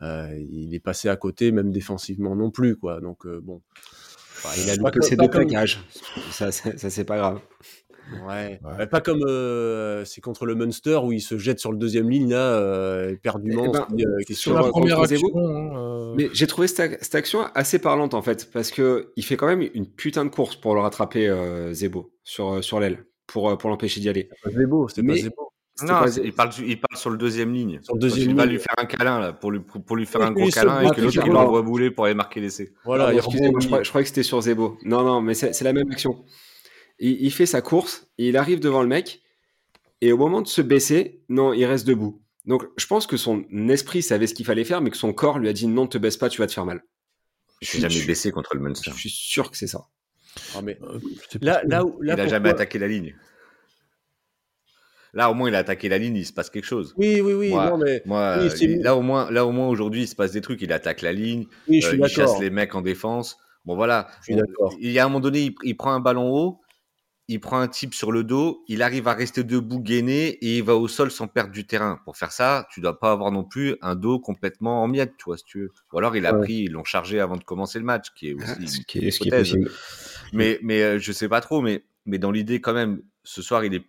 [0.03, 3.01] euh, il est passé à côté, même défensivement non plus, quoi.
[3.01, 3.61] Donc, euh, bon.
[4.57, 5.81] il a lu que c'est deux plaquages.
[6.31, 7.41] Ça, ça c'est pas grave.
[8.27, 8.59] Ouais.
[8.91, 12.31] pas comme euh, c'est contre le Munster où il se jette sur le deuxième ligne
[12.31, 13.67] là, euh, éperdument.
[13.67, 15.29] Eh ben, euh, sur la première action.
[15.35, 19.47] Hein, Mais j'ai trouvé cette, action assez parlante en fait parce que il fait quand
[19.47, 21.33] même une putain de course pour le rattraper
[21.73, 24.29] Zebo sur sur l'aile pour pour l'empêcher d'y aller.
[24.47, 25.51] Zebo, c'était pas Zebo.
[25.83, 27.81] Non, il parle, il parle sur le deuxième ligne.
[27.83, 30.21] Sur le deuxième il va lui faire un câlin là, pour lui, pour lui faire
[30.23, 32.73] un gros câlin et que l'autre il l'envoie bouler pour aller marquer l'essai.
[32.85, 34.77] Voilà, je, crois, je croyais que c'était sur Zebo.
[34.85, 36.25] Non, non, mais c'est la même action
[37.01, 39.23] il, fait sa course, il arrive devant le mec,
[40.01, 42.23] et au moment de se baisser, non, il reste debout.
[42.47, 45.39] Donc je pense que son esprit savait ce qu'il fallait faire, mais que son corps
[45.39, 46.85] lui a dit non, te baisse pas, tu vas te faire mal.
[47.61, 48.91] Je suis jamais baissé contre le Munster.
[48.95, 49.87] Je suis sûr que c'est ça.
[50.55, 50.99] Ah, mais, euh,
[51.43, 53.15] là, là, où, il n'a jamais attaqué la ligne.
[55.13, 56.95] Là, au moins, il a attaqué la ligne, il se passe quelque chose.
[56.97, 57.51] Oui, oui, oui.
[57.51, 58.03] Moi, mais...
[58.77, 60.63] là, au moins, là, au moins aujourd'hui, il se passe des trucs.
[60.63, 63.37] Il attaque la ligne, euh, il chasse les mecs en défense.
[63.65, 64.09] Bon, voilà.
[64.29, 66.61] il y a un moment donné, il prend un ballon haut
[67.31, 70.65] il prend un type sur le dos, il arrive à rester debout gainé et il
[70.65, 72.01] va au sol sans perdre du terrain.
[72.05, 75.27] Pour faire ça, tu dois pas avoir non plus un dos complètement en miettes, tu
[75.27, 75.73] vois, si tu veux.
[75.93, 78.35] Ou alors il a pris, ils l'ont chargé avant de commencer le match, qui est
[78.35, 79.71] aussi ah, ce, qui est, ce qui est possible.
[80.33, 83.65] Mais mais euh, je sais pas trop, mais mais dans l'idée quand même, ce soir
[83.65, 83.85] il est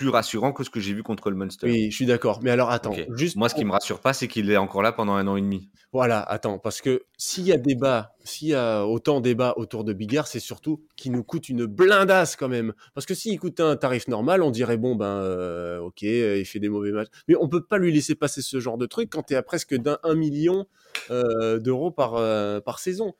[0.00, 1.66] plus rassurant que ce que j'ai vu contre le Munster.
[1.66, 2.40] Oui, je suis d'accord.
[2.42, 4.92] Mais alors attends, juste moi ce qui me rassure pas, c'est qu'il est encore là
[4.92, 5.68] pendant un an et demi.
[5.92, 9.84] Voilà, attends, parce que s'il y a débat, s'il y a autant de débat autour
[9.84, 12.72] de Bigard, c'est surtout qu'il nous coûte une blindasse quand même.
[12.94, 16.60] Parce que s'il coûtait un tarif normal, on dirait bon ben euh, ok, il fait
[16.60, 19.24] des mauvais matchs, mais on peut pas lui laisser passer ce genre de truc quand
[19.24, 20.66] tu es à presque d'un 1 million
[21.10, 23.12] euh, d'euros par euh, par saison.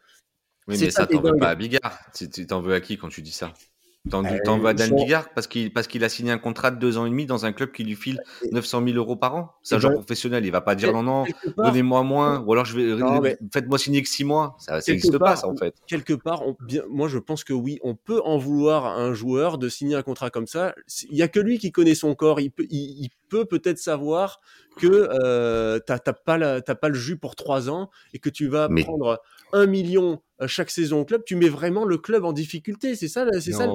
[0.67, 1.99] Oui, mais ça, t'en veux pas à Bigard.
[2.15, 3.53] Tu t'en veux à qui quand tu dis ça?
[4.09, 6.97] T'en euh, vas Dan Bigard parce qu'il parce qu'il a signé un contrat de deux
[6.97, 8.19] ans et demi dans un club qui lui file
[8.51, 9.53] 900 000 euros par an.
[9.63, 11.27] C'est un joueur professionnel, il va pas dire non non,
[11.59, 14.57] donnez-moi moins ou alors je vais faites-moi signer que six mois.
[14.59, 15.75] Ça n'existe pas ça en fait.
[15.87, 19.59] Quelque part, bien, moi je pense que oui, on peut en vouloir à un joueur
[19.59, 20.75] de signer un contrat comme ça.
[21.11, 22.41] Il y a que lui qui connaît son corps.
[22.41, 24.41] Il peut il, peut peut-être savoir
[24.77, 28.69] que euh, t'as pas t'as pas le jus pour trois ans et que tu vas
[28.69, 29.21] prendre
[29.53, 32.95] un million chaque saison au club, tu mets vraiment le club en difficulté.
[32.95, 33.69] C'est ça, c'est ça.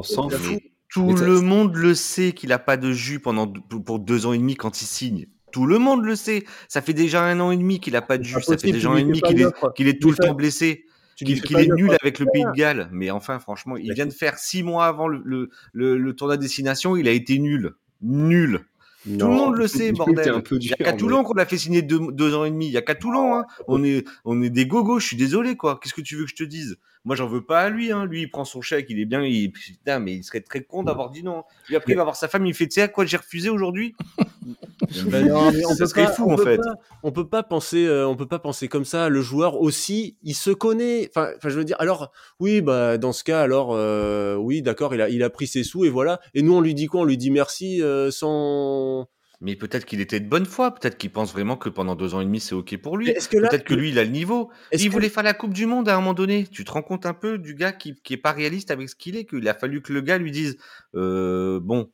[0.90, 4.38] Tout le monde le sait qu'il a pas de jus pendant pour deux ans et
[4.38, 5.28] demi quand il signe.
[5.52, 6.44] Tout le monde le sait.
[6.68, 8.42] Ça fait déjà un an et demi qu'il a pas de jus.
[8.42, 10.86] Ça fait déjà un an et demi qu'il est, qu'il est tout le temps blessé.
[11.16, 12.90] Qu'il est nul avec le Pays de Galles.
[12.92, 16.98] Mais enfin, franchement, il vient de faire six mois avant le, le, le, tournoi destination.
[16.98, 17.72] Il a été nul.
[18.02, 18.66] Nul.
[19.06, 20.30] Tout le monde le sait, bordel.
[20.30, 22.52] Un peu Il y a qu'à Toulon qu'on l'a fait signer deux, deux, ans et
[22.52, 22.68] demi.
[22.68, 23.36] Il y a qu'à Toulon.
[23.36, 23.46] Hein.
[23.68, 25.00] On, est, on est des gogos.
[25.00, 25.80] Je suis désolé, quoi.
[25.82, 26.78] Qu'est-ce que tu veux que je te dise?
[27.06, 27.92] Moi, j'en veux pas à lui.
[27.92, 28.06] Hein.
[28.06, 28.88] Lui, il prend son chèque.
[28.90, 29.24] Il est bien.
[29.24, 29.52] Il...
[29.52, 31.44] Putain, mais il serait très con d'avoir dit non.
[31.66, 32.46] Puis après, il va voir sa femme.
[32.46, 33.96] Il fait Tu sais à quoi j'ai refusé aujourd'hui?
[35.08, 36.58] Ben non, on peut pas, fou, en fait.
[36.58, 39.10] Pas, on peut pas penser, euh, on peut pas penser comme ça.
[39.10, 41.10] Le joueur aussi, il se connaît.
[41.10, 41.78] Enfin, enfin, je veux dire.
[41.80, 45.48] Alors, oui, bah, dans ce cas, alors, euh, oui, d'accord, il a, il a pris
[45.48, 46.20] ses sous et voilà.
[46.34, 47.02] Et nous, on lui dit quoi?
[47.02, 49.08] On lui dit merci euh, sans
[49.42, 52.22] mais peut-être qu'il était de bonne foi, peut-être qu'il pense vraiment que pendant deux ans
[52.22, 53.14] et demi c'est ok pour lui.
[53.14, 54.52] Peut-être que lui il a le niveau.
[54.72, 56.48] Il voulait faire la Coupe du Monde à un moment donné.
[56.48, 58.96] Tu te rends compte un peu du gars qui, qui est pas réaliste avec ce
[58.96, 60.58] qu'il est, qu'il a fallu que le gars lui dise
[60.96, 61.92] euh, bon,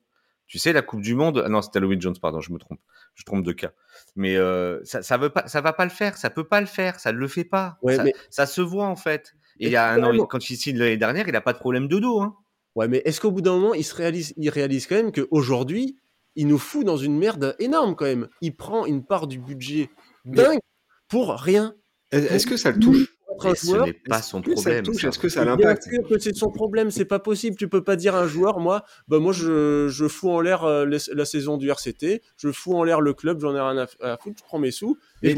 [0.47, 1.41] tu sais la Coupe du Monde.
[1.45, 2.79] Ah non, c'était Halloween Jones, pardon, je me trompe,
[3.15, 3.71] je trompe de cas.
[4.15, 6.67] Mais euh, ça, ça veut pas, ça va pas le faire, ça peut pas le
[6.67, 7.77] faire, ça ne le fait pas.
[7.87, 8.13] ça, mais...
[8.29, 9.33] ça, se voit en fait.
[9.59, 11.59] Et il y a un an, quand il signe l'année dernière, il a pas de
[11.59, 12.19] problème de dos.
[12.19, 12.35] Hein.
[12.75, 15.97] Ouais, mais est-ce qu'au bout d'un moment, il se réalise, il réalise quand même qu'aujourd'hui,
[16.35, 18.27] il nous fout dans une merde énorme quand même.
[18.41, 19.89] Il prend une part du budget
[20.25, 20.59] dingue
[21.07, 21.75] pour rien.
[22.11, 23.15] Est-ce que ça le touche
[23.55, 24.83] ce n'est pas son problème.
[24.85, 27.55] Est-ce que ça l'impacte Bien sûr que c'est son problème, c'est pas possible.
[27.57, 30.63] Tu peux pas dire à un joueur, moi, bah moi je, je fous en l'air
[30.63, 34.17] euh, la saison du RCT, je fous en l'air le club, j'en ai rien à,
[34.17, 35.35] foutre, je prends mes sous et,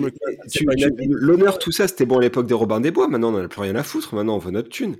[1.07, 3.07] L'honneur, tout ça, c'était bon à l'époque des Robins des Bois.
[3.07, 4.15] Maintenant, on n'en a plus rien à foutre.
[4.15, 4.97] Maintenant, on veut notre thune.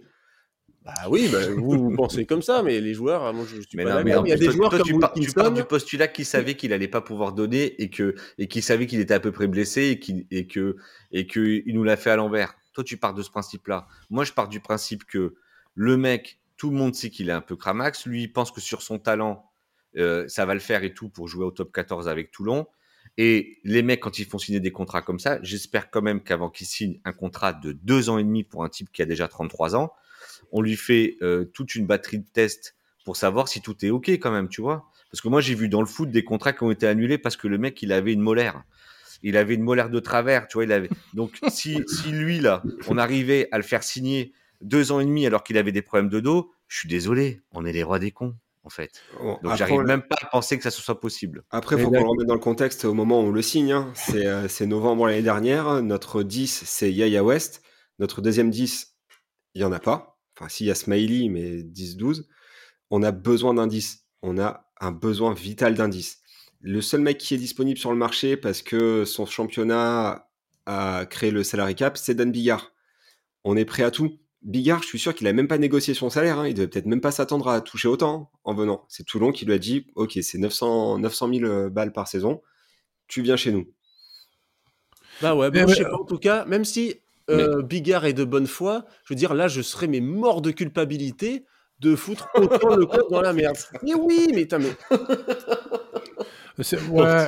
[0.85, 4.03] Bah oui, bah, vous, pensez comme ça, mais les joueurs, moi je, suis mais pas
[4.03, 4.25] d'accord.
[4.25, 6.55] Il y a des joueurs toi, comme tu, pars, tu pars du postulat qu'il savait
[6.55, 9.47] qu'il allait pas pouvoir donner et que et qu'il savait qu'il était à peu près
[9.47, 10.75] blessé et qu'il et que
[11.11, 12.55] et que il nous l'a fait à l'envers.
[12.73, 13.87] Toi, tu pars de ce principe-là.
[14.09, 15.35] Moi, je pars du principe que
[15.75, 18.05] le mec, tout le monde sait qu'il est un peu cramax.
[18.05, 19.49] Lui, il pense que sur son talent,
[19.97, 22.67] euh, ça va le faire et tout pour jouer au top 14 avec Toulon.
[23.17, 26.49] Et les mecs, quand ils font signer des contrats comme ça, j'espère quand même qu'avant
[26.49, 29.27] qu'ils signent un contrat de deux ans et demi pour un type qui a déjà
[29.27, 29.93] 33 ans,
[30.51, 32.75] on lui fait euh, toute une batterie de tests
[33.05, 34.89] pour savoir si tout est OK quand même, tu vois.
[35.11, 37.37] Parce que moi, j'ai vu dans le foot des contrats qui ont été annulés parce
[37.37, 38.63] que le mec, il avait une molaire.
[39.21, 40.63] Il avait une molaire de travers, tu vois.
[40.63, 40.89] Il avait...
[41.13, 45.25] Donc, si, si lui, là, on arrivait à le faire signer deux ans et demi
[45.25, 48.11] alors qu'il avait des problèmes de dos, je suis désolé, on est les rois des
[48.11, 49.01] cons en fait.
[49.21, 51.43] Donc j'arrive même pas à penser que ça soit possible.
[51.51, 53.73] Après, il faut qu'on le remette dans le contexte au moment où on le signe.
[53.73, 53.93] Hein.
[54.15, 55.81] Euh, c'est novembre l'année dernière.
[55.83, 57.61] Notre 10, c'est Yaya West.
[57.99, 58.95] Notre deuxième 10,
[59.55, 62.25] il n'y en a pas enfin s'il y a Smiley, mais 10-12,
[62.89, 64.05] on a besoin d'indices.
[64.21, 66.21] On a un besoin vital d'indices.
[66.61, 70.29] Le seul mec qui est disponible sur le marché parce que son championnat
[70.65, 72.71] a créé le salary cap, c'est Dan Bigard.
[73.43, 74.19] On est prêt à tout.
[74.41, 76.39] Bigard, je suis sûr qu'il a même pas négocié son salaire.
[76.39, 76.47] Hein.
[76.47, 78.85] Il devait peut-être même pas s'attendre à toucher autant en venant.
[78.89, 82.41] C'est Toulon qui lui a dit Ok, c'est 900, 900 000 balles par saison.
[83.07, 83.67] Tu viens chez nous.
[85.21, 86.95] Bah ouais, bon, je sais pas, en tout cas, même si
[87.29, 90.51] euh, Bigard est de bonne foi, je veux dire, là, je serais mes morts de
[90.51, 91.45] culpabilité
[91.79, 93.57] de foutre autant le corps dans la merde.
[93.83, 94.71] Mais oui, mais t'as mais...
[96.57, 96.65] Ouais,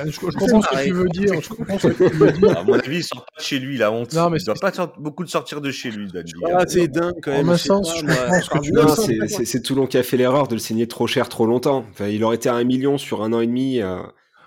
[0.08, 1.40] je, comprends ce que tu veux dire.
[1.40, 2.56] Je comprends ce que tu veux dire.
[2.58, 4.12] À mon avis, il sort pas de chez lui, la honte.
[4.12, 6.24] Non, mais il doit pas beaucoup de sortir de chez lui, Dan
[6.54, 7.48] Ah, c'est dingue quand même.
[7.48, 10.86] En sens, je comprends que tu C'est Toulon qui a fait l'erreur de le signer
[10.86, 11.84] trop cher, trop longtemps.
[11.90, 13.80] Enfin, il aurait été à un million sur un an et demi.
[13.80, 13.98] Euh...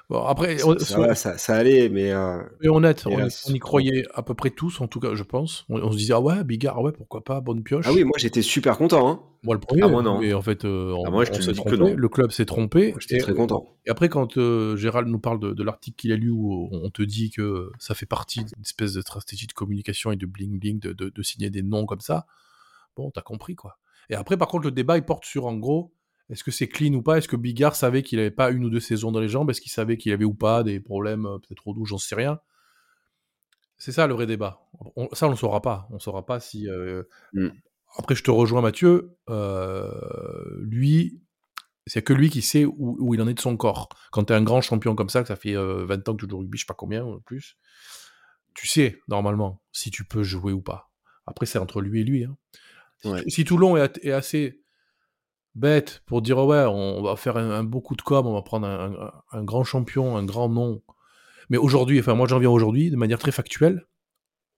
[0.10, 2.12] Bon, après, ça, ça, allait, mais.
[2.12, 5.66] Euh, honnête, on, y croyait à peu près tous, en tout cas, je pense.
[5.70, 7.86] On, se disait, ah ouais, Bigard, ouais, pourquoi pas, bonne pioche.
[7.88, 9.08] Ah oui, moi j'étais super content.
[9.08, 9.22] Hein.
[9.44, 10.20] Moi le premier, ah, moi, non.
[10.24, 11.94] Et en fait, euh, ah, moi, je te dis que non.
[11.94, 12.96] le club s'est trompé.
[13.00, 13.78] J'étais très content.
[13.86, 17.04] Et après, quand euh, Gérald nous parle de, l'article qu'il a lu où on te
[17.04, 20.94] dit que ça fait partie d'une espèce de stratégie de communication et de bling-bling de,
[20.94, 22.26] de, signer des noms comme ça,
[22.98, 23.78] bon, t'as compris quoi.
[24.10, 25.94] Et après, par contre, le débat il porte sur en gros
[26.30, 27.18] est-ce que c'est clean ou pas?
[27.18, 29.50] Est-ce que Bigard savait qu'il n'avait pas une ou deux saisons dans les jambes?
[29.50, 32.16] Est-ce qu'il savait qu'il avait ou pas des problèmes euh, peut-être au dos J'en sais
[32.16, 32.40] rien.
[33.78, 34.62] C'est ça le vrai débat.
[35.14, 35.88] ça, on ne saura pas.
[35.90, 36.70] On ne saura pas si.
[36.70, 37.04] Euh,
[37.34, 37.50] mm.
[37.98, 39.18] Après, je te rejoins, Mathieu.
[39.30, 39.90] Euh,
[40.60, 41.20] lui,
[41.88, 43.90] c'est que lui qui sait où, il en est de son corps.
[44.12, 46.30] Quand tu es un grand champion comme ça, que ça fait 20 ans que tu
[46.30, 47.58] joues au rugby, je sais pas combien, ou plus,
[48.54, 50.92] tu sais, normalement, si tu peux jouer ou pas.
[51.26, 52.26] Après, c'est entre lui et lui.
[52.26, 52.38] Hein.
[53.28, 54.62] Si, Toulon est assez
[55.60, 59.44] bête pour dire ouais, on va faire un, beaucoup de com, on va prendre un,
[59.44, 60.82] grand champion, un grand nom.
[61.50, 63.86] Mais aujourd'hui, enfin moi j'en viens aujourd'hui, de manière très factuelle,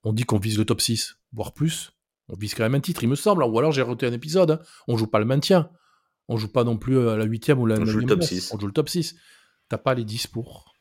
[0.03, 1.91] on dit qu'on vise le top 6, voire plus.
[2.29, 3.43] On vise quand même un titre, il me semble.
[3.43, 4.51] Ou alors j'ai raté un épisode.
[4.51, 4.59] Hein.
[4.87, 5.69] On joue pas le maintien.
[6.27, 8.53] On joue pas non plus à la 8 ou la On joue le top 6.
[8.53, 9.15] On joue le top 6.
[9.67, 10.73] T'as pas les 10 pour.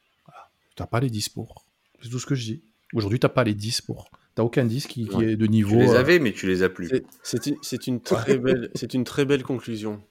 [0.77, 1.67] T'as pas les 10 pour.
[2.03, 2.65] C'est tout ce que je dis.
[2.95, 4.11] Aujourd'hui, t'as pas les 10 pour.
[4.35, 5.77] T'as aucun 10 qui, est de niveau.
[5.77, 6.91] Tu les euh, avais, mais tu les as plus.
[7.23, 7.57] C'est une,
[7.87, 10.03] une, très belle, une très belle conclusion.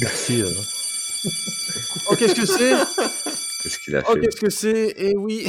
[0.00, 0.42] Merci.
[0.42, 0.50] Euh.
[2.10, 2.74] oh, qu'est-ce que c'est?
[3.62, 4.94] Qu'est-ce qu'il a oh, fait Oh, qu'est-ce que c'est?
[4.96, 5.46] Eh oui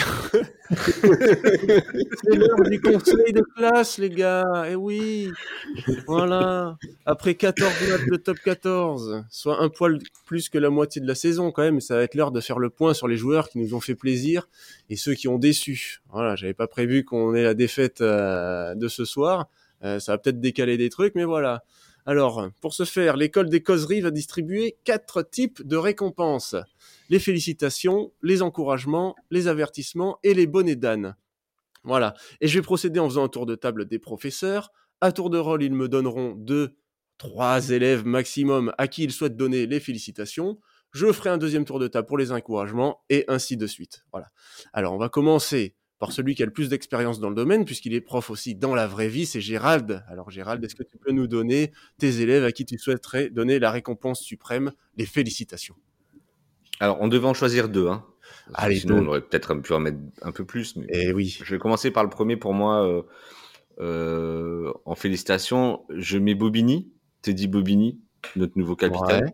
[0.71, 4.65] C'est l'heure du conseil de classe, les gars.
[4.69, 5.29] Eh oui.
[6.07, 6.77] Voilà.
[7.05, 11.15] Après 14 matchs de top 14, soit un poil plus que la moitié de la
[11.15, 13.59] saison quand même, ça va être l'heure de faire le point sur les joueurs qui
[13.59, 14.47] nous ont fait plaisir
[14.89, 16.01] et ceux qui ont déçu.
[16.11, 19.49] Voilà, j'avais pas prévu qu'on ait la défaite euh, de ce soir.
[19.83, 21.63] Euh, ça va peut-être décaler des trucs, mais voilà.
[22.07, 26.55] Alors, pour ce faire, l'école des causeries va distribuer quatre types de récompenses.
[27.09, 31.17] Les félicitations, les encouragements, les avertissements et les bonnets d'âne.
[31.83, 32.13] Voilà.
[32.39, 34.71] Et je vais procéder en faisant un tour de table des professeurs.
[35.01, 36.77] À tour de rôle, ils me donneront deux,
[37.17, 40.59] trois élèves maximum à qui ils souhaitent donner les félicitations.
[40.93, 44.05] Je ferai un deuxième tour de table pour les encouragements et ainsi de suite.
[44.13, 44.29] Voilà.
[44.71, 47.93] Alors, on va commencer par celui qui a le plus d'expérience dans le domaine, puisqu'il
[47.93, 50.03] est prof aussi dans la vraie vie, c'est Gérald.
[50.07, 53.59] Alors Gérald, est-ce que tu peux nous donner tes élèves à qui tu souhaiterais donner
[53.59, 55.75] la récompense suprême, les félicitations?
[56.79, 57.87] Alors, on devait en choisir deux.
[57.87, 58.05] Hein.
[58.53, 59.01] Allez, Sinon, deux.
[59.01, 60.75] on aurait peut-être pu en mettre un peu plus.
[60.75, 60.85] Mais...
[60.89, 61.37] Eh oui.
[61.43, 62.87] Je vais commencer par le premier pour moi.
[62.87, 63.01] euh,
[63.79, 66.91] euh, en félicitations, je mets Bobigny,
[67.21, 67.99] Teddy Bobigny,
[68.35, 69.25] notre nouveau capitaine.
[69.25, 69.33] Ouais.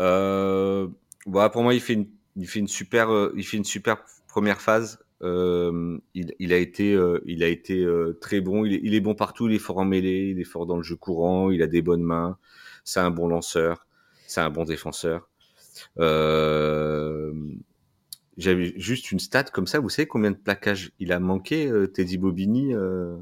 [0.00, 0.88] Euh,
[1.26, 4.60] voilà, pour moi, il fait une, il fait une super, il fait une super première
[4.60, 5.03] phase.
[5.22, 8.64] Euh, il, il a été, euh, il a été euh, très bon.
[8.64, 9.48] Il est, il est bon partout.
[9.48, 10.30] Il est fort en mêlée.
[10.30, 11.50] Il est fort dans le jeu courant.
[11.50, 12.36] Il a des bonnes mains.
[12.84, 13.86] C'est un bon lanceur.
[14.26, 15.28] C'est un bon défenseur.
[15.98, 17.32] Euh,
[18.36, 19.78] J'avais juste une stat comme ça.
[19.80, 23.16] Vous savez combien de plaquages il a manqué, euh, Teddy Bobigny euh,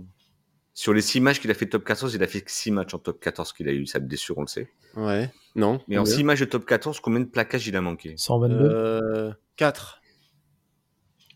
[0.74, 2.95] Sur les six matchs qu'il a fait top 14, il a fait que six matchs
[2.95, 4.68] en top 14 qu'il a eu sa blessure, on le sait.
[4.97, 5.30] Ouais.
[5.55, 5.80] Non.
[5.88, 6.16] Mais en combien?
[6.16, 8.14] six matchs de top 14, combien de plaquages il a manqué?
[8.16, 10.01] 122 euh, 4.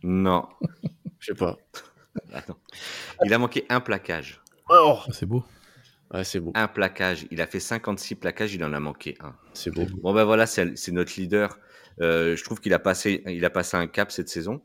[0.06, 0.48] Non.
[1.18, 1.56] Je sais pas.
[2.32, 2.56] Attends.
[3.24, 4.40] Il a manqué un plaquage.
[4.68, 5.44] Oh Ah, C'est beau.
[6.14, 6.52] Ouais, c'est beau.
[6.54, 7.26] Un plaquage.
[7.32, 9.34] Il a fait 56 plaquages, il en a manqué un.
[9.52, 9.84] C'est beau.
[10.02, 11.58] Bon ben voilà, c'est notre leader.
[12.00, 14.62] Euh, je trouve qu'il a passé, il a passé un cap cette saison.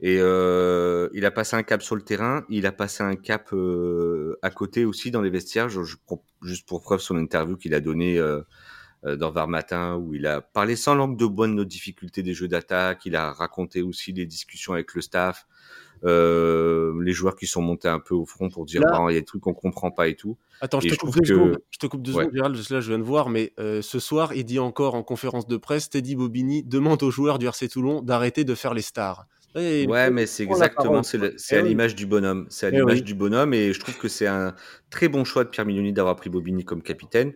[0.00, 2.44] Et euh, il a passé un cap sur le terrain.
[2.48, 5.68] Il a passé un cap euh, à côté aussi dans les vestiaires.
[5.68, 8.18] Je, je prends juste pour preuve son interview qu'il a donnée
[9.04, 12.34] dans Var Matin où il a parlé sans langue de bois de nos difficultés des
[12.34, 13.02] jeux d'attaque.
[13.04, 15.46] Il a raconté aussi les discussions avec le staff,
[16.04, 19.20] euh, les joueurs qui sont montés un peu au front pour dire il y a
[19.20, 20.36] des trucs qu'on comprend pas et tout.
[20.60, 21.58] Attends, je te je coupe deux que- secondes.
[21.70, 22.24] Je te coupe deux Ouais.
[22.24, 25.02] secondes, Gérald, là, je viens de voir, mais euh, ce soir, il dit encore en
[25.02, 28.82] conférence de presse, Teddy Bobigny demande aux joueurs du RC Toulon d'arrêter de faire les
[28.82, 29.26] stars.
[29.54, 31.68] Et Ouais, mais c'est exactement, c'est c'est Eh à oui.
[31.68, 32.46] l'image du bonhomme.
[32.48, 33.02] C'est à Eh l'image oui.
[33.02, 34.54] du bonhomme et je trouve que c'est un
[34.90, 37.34] très bon choix de Pierre Mignoni d'avoir pris Bobigny comme capitaine.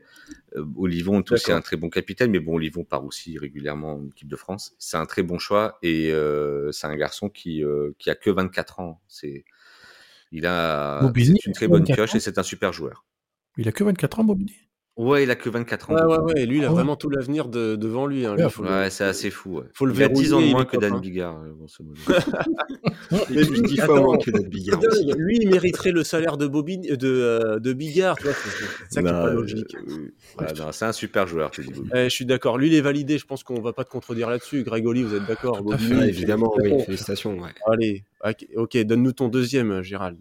[0.56, 1.56] Euh, Olivon est aussi D'accord.
[1.58, 4.74] un très bon capitaine, mais bon, Olivon part aussi régulièrement en équipe de France.
[4.78, 8.30] C'est un très bon choix et euh, c'est un garçon qui, euh, qui a que
[8.30, 9.00] 24 ans.
[9.08, 9.44] C'est,
[10.32, 13.04] il a Bobigny c'est une a très bonne 24 pioche et c'est un super joueur.
[13.58, 14.65] Il a que 24 ans, Bobigny?
[14.96, 15.94] Ouais, il a que 24 ans.
[15.94, 16.32] Ouais, ouais, Bobigny.
[16.34, 16.42] ouais.
[16.42, 16.74] Et lui, il a Ah ouais.
[16.76, 18.24] vraiment tout l'avenir de- devant lui.
[18.24, 18.34] hein.
[18.34, 19.58] Lui, Ouais, le- c'est assez fou.
[19.58, 19.64] ouais.
[19.74, 21.00] faut le il a 10 ans de il moins que Dan.
[21.00, 21.36] Bigard.
[21.42, 21.52] euh,
[23.66, 24.80] 10 fois moins que notre Bigard.
[25.16, 28.16] Lui, il mériterait le salaire de, Bobigny, de, euh, de Bigard.
[28.16, 28.24] Tu
[28.88, 29.76] c'est ça qui Non, pas euh, logique.
[30.40, 31.90] euh, c'est un super joueur, Teddy Bobigny.
[31.94, 32.56] Eh, je suis d'accord.
[32.58, 33.18] Lui, il est validé.
[33.18, 34.62] Je pense qu'on va pas te contredire là-dessus.
[34.62, 35.64] Grégoli, vous êtes d'accord.
[35.64, 35.76] Ouais,
[36.08, 37.36] évidemment, oui, félicitations.
[37.70, 40.18] Allez, ok, ok, donne-nous ton deuxième, Gérald.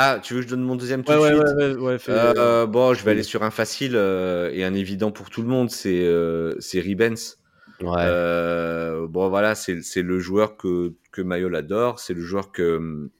[0.00, 1.74] Ah, tu veux que je donne mon deuxième tout Ouais, de ouais, suite ouais, ouais,
[1.74, 5.28] ouais, fais- Euh, bon, je vais aller sur un facile euh, et un évident pour
[5.28, 7.38] tout le monde, c'est euh, c'est Ribens.
[7.80, 7.86] ouais.
[7.98, 13.10] Euh, bon, voilà, c'est c'est le joueur que, que Mayol adore, c'est le joueur que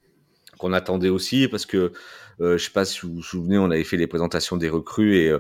[0.59, 1.93] qu'on attendait aussi parce que
[2.41, 5.17] euh, je sais pas si vous vous souvenez, on avait fait les présentations des recrues
[5.17, 5.37] et,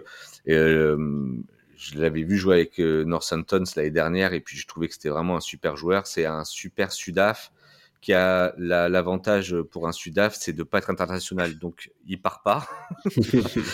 [0.46, 4.94] et, je l'avais vu jouer avec euh, Northampton l'année dernière et puis je trouvais que
[4.94, 6.08] c'était vraiment un super joueur.
[6.08, 7.52] C'est un super Sudaf
[8.00, 12.42] qui a la- l'avantage pour un Sudaf, c'est de pas être international, donc il part
[12.42, 12.68] pas.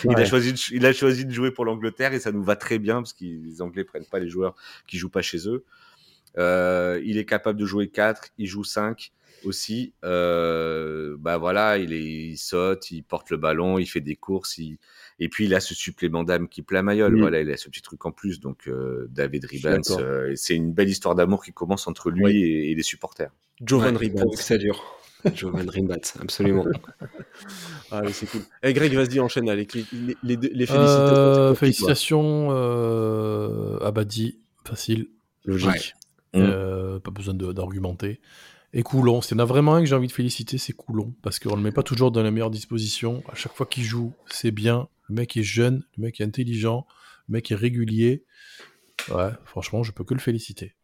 [0.09, 2.57] il, a choisi de, il a choisi de jouer pour l'Angleterre et ça nous va
[2.57, 4.55] très bien parce que les Anglais prennent pas les joueurs
[4.87, 5.65] qui jouent pas chez eux.
[6.39, 9.13] Euh, il est capable de jouer 4, il joue 5
[9.45, 9.93] aussi.
[10.05, 14.59] Euh, bah voilà, il, est, il saute, il porte le ballon, il fait des courses,
[14.59, 14.79] il-
[15.21, 17.15] et puis il a ce supplément d'âme qui plaît à Mayol.
[17.15, 17.21] Mm.
[17.21, 18.41] Voilà, il a ce petit truc en plus.
[18.41, 19.83] Donc euh, David Ribans,
[20.35, 22.43] c'est une belle histoire d'amour qui commence entre lui Oui.
[22.43, 23.31] et, et les supporters.
[23.61, 24.83] Jovan Ouais, que ça dure.
[25.35, 26.67] Jovan Rimbat, absolument.
[27.91, 28.43] Allez, c'est cool.
[28.63, 31.17] Eh, Greg, vas-y, enchaîne avec les, les, les, les félicitations.
[31.17, 35.09] Euh, félicitations, euh, Abadi, facile.
[35.45, 35.95] Logique.
[36.35, 36.41] Mm.
[36.41, 38.21] Euh, pas besoin d'argumenter.
[38.73, 41.15] Et Coulon, s'il y en a vraiment un que j'ai envie de féliciter, c'est Coulon.
[41.23, 43.23] Parce qu'on ne le met pas toujours dans la meilleure disposition.
[43.31, 44.89] À chaque fois qu'il joue, c'est bien.
[45.09, 46.87] Le mec est jeune, le mec est intelligent,
[47.29, 48.25] le mec est régulier.
[49.11, 50.75] Ouais, franchement, je peux que le féliciter.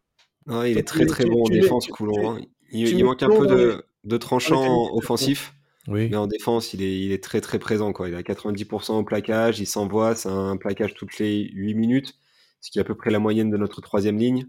[0.46, 2.38] Non, il est très très bon en défense, Coulon.
[2.72, 5.54] Il, manque un peu de, de tranchant offensif,
[5.88, 6.08] Oui.
[6.10, 7.92] mais en défense, il est, il est très très présent.
[7.92, 8.08] Quoi.
[8.08, 12.14] Il a 90% au plaquage, il s'envoie, c'est un plaquage toutes les 8 minutes,
[12.60, 14.46] ce qui est à peu près la moyenne de notre troisième ligne.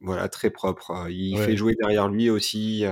[0.00, 1.06] Voilà, très propre.
[1.08, 2.84] Il fait jouer derrière lui aussi.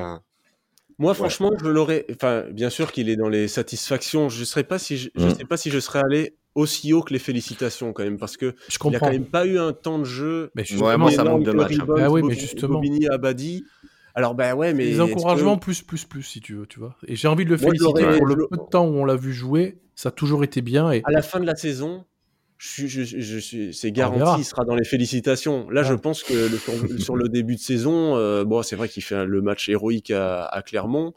[0.98, 2.06] Moi, franchement, je l'aurais.
[2.14, 4.28] Enfin, bien sûr qu'il est dans les satisfactions.
[4.28, 5.10] Je ne pas si je...
[5.14, 5.34] je mm.
[5.34, 8.54] sais pas si je serais allé aussi haut que les félicitations quand même parce que
[8.68, 10.50] je il a quand même pas eu un temps de jeu.
[10.54, 11.72] Mais justement, ça manque de match.
[11.78, 11.86] Hein.
[11.98, 12.74] Ah oui, mais justement.
[12.74, 13.64] Bobigny, Abadi.
[14.14, 16.96] Alors ben ouais, mais les encouragements plus plus plus si tu veux, tu vois.
[17.06, 19.32] Et j'ai envie de le féliciter pour le peu de temps où on l'a vu
[19.32, 20.90] jouer, ça a toujours été bien.
[20.90, 22.04] Et à la fin de la saison,
[22.58, 25.68] je, je, je, suis, c'est garanti, il sera dans les félicitations.
[25.70, 29.02] Là, je pense que le, sur, le début de saison, euh, bon, c'est vrai qu'il
[29.02, 31.14] fait le match héroïque à, à Clermont.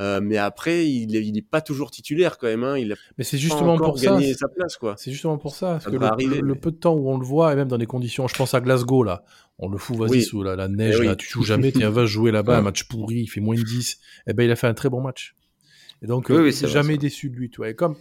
[0.00, 2.64] Euh, mais après, il n'est il est pas toujours titulaire quand même.
[2.64, 2.78] Hein.
[2.78, 4.18] Il a mais c'est justement pour ça.
[4.34, 4.94] sa place, quoi.
[4.98, 5.78] C'est justement pour ça.
[5.82, 8.26] Parce que le, peu de temps où on le voit, et même dans des conditions,
[8.26, 9.24] je pense à Glasgow là,
[9.58, 12.32] on le fout, vas-y sous la, neige, eh là, tu joues jamais, tiens, va jouer
[12.32, 13.92] là-bas, un match pourri, il fait moins de 10.
[13.92, 15.36] Et eh ben, il a fait un très bon match.
[16.02, 17.70] Et donc, oui, euh, jamais déçu de lui, tu vois.
[17.70, 17.96] Et comme,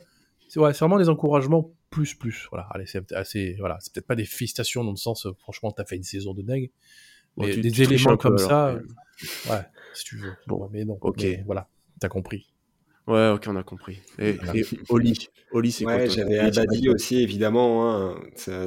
[0.50, 2.48] c'est ouais, vraiment des encouragements plus, plus.
[2.52, 5.72] Voilà, allez, c'est assez, voilà, c'est peut-être pas des félicitations dans le sens, euh, franchement,
[5.72, 6.72] t'as fait une saison de dingue.
[7.38, 8.76] Mais des éléments comme ça,
[9.50, 9.62] ouais,
[9.94, 10.34] si tu veux.
[10.48, 10.98] Bon, mais non.
[11.02, 11.26] Ok.
[11.46, 11.68] voilà.
[12.04, 12.52] T'as compris.
[13.08, 14.02] Ouais, ok, on a compris.
[14.20, 14.36] Et,
[14.90, 17.90] Oli, Oli c'est ouais, J'avais Abadi aussi, évidemment.
[17.90, 18.20] Hein.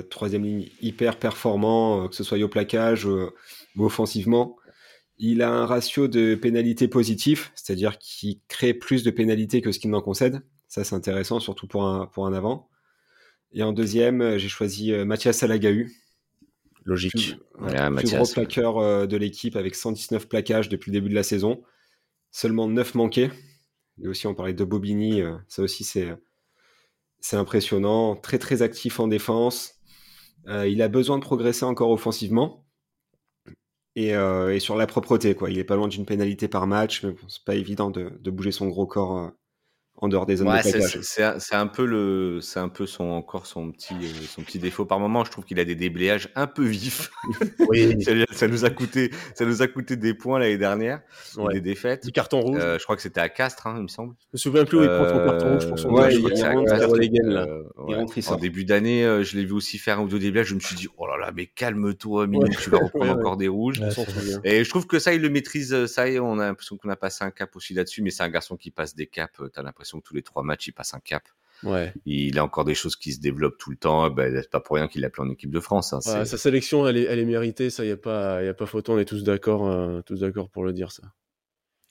[0.09, 3.28] Troisième ligne hyper performant, euh, que ce soit au plaquage euh,
[3.76, 4.57] ou offensivement.
[5.18, 9.78] Il a un ratio de pénalité positif, c'est-à-dire qu'il crée plus de pénalités que ce
[9.78, 10.41] qu'il n'en concède.
[10.66, 12.70] Ça, c'est intéressant, surtout pour un, pour un avant.
[13.53, 15.93] Et en deuxième, euh, j'ai choisi Mathias Salagahu.
[16.87, 17.37] Logique.
[17.61, 21.62] le plus gros plaqueur de l'équipe avec 119 plaquages depuis le début de la saison
[22.37, 23.30] seulement 9 manqués.
[24.03, 26.14] Et aussi, on parlait de Bobigny, euh, ça aussi, c'est,
[27.32, 28.14] impressionnant.
[28.14, 29.76] Très, très actif en défense.
[30.47, 32.66] Euh, il a besoin de progresser encore offensivement.
[33.95, 35.51] Et, euh, et, sur la propreté, quoi.
[35.51, 38.53] Il est pas loin d'une pénalité par match, mais c'est pas évident de, de, bouger
[38.53, 39.32] son gros corps
[39.99, 40.99] en dehors des zones de plaquage.
[41.01, 44.84] C'est un peu le, c'est un peu son encore son petit, euh, son petit défaut
[44.84, 45.24] par moment.
[45.24, 47.11] Je trouve qu'il a des déblayages un peu vifs.
[47.68, 47.97] Oui.
[48.30, 51.01] ça, nous a coûté, ça nous a coûté des points l'année dernière,
[51.53, 52.05] des défaites.
[52.05, 52.61] Du carton rouge.
[52.61, 54.14] Euh, je crois que c'était à Castres, hein, il me semble.
[54.20, 57.32] Je me souviens plus où il prend son carton rouge pour son ouais, il, il,
[57.32, 57.62] euh,
[58.28, 60.49] En début d'année, je l'ai vu aussi faire un ou deux déblayages.
[60.49, 62.28] Je me suis dit, oh là là, mais calme-toi,
[62.61, 63.82] tu vas reprendre encore des rouges.
[64.44, 65.86] Et je trouve que ça, il le maîtrise.
[65.86, 68.03] Ça, on a l'impression qu'on a passé un cap aussi là-dessus.
[68.03, 69.40] Mais c'est un garçon qui passe des caps.
[69.53, 71.22] T'as l'impression que tous les trois matchs, il passe un cap.
[71.62, 71.93] Ouais.
[72.05, 74.11] Il a encore des choses qui se développent tout le temps.
[74.11, 75.93] Ben, c'est pas pour rien qu'il l'a appelé en équipe de France.
[75.93, 77.70] Hein, sa sélection, elle est, elle est méritée.
[77.70, 78.93] Ça, y a pas, y a pas photo.
[78.93, 81.03] On est tous d'accord, euh, tous d'accord pour le dire ça.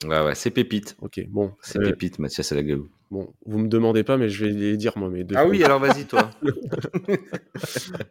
[0.03, 0.95] Ouais, ouais, c'est pépite.
[1.01, 1.53] Ok, bon.
[1.61, 2.89] C'est euh, pépite, Mathias Alagaou.
[3.11, 5.09] Bon, vous me demandez pas, mais je vais les dire moi.
[5.09, 6.29] Mes deux ah oui, alors vas-y toi.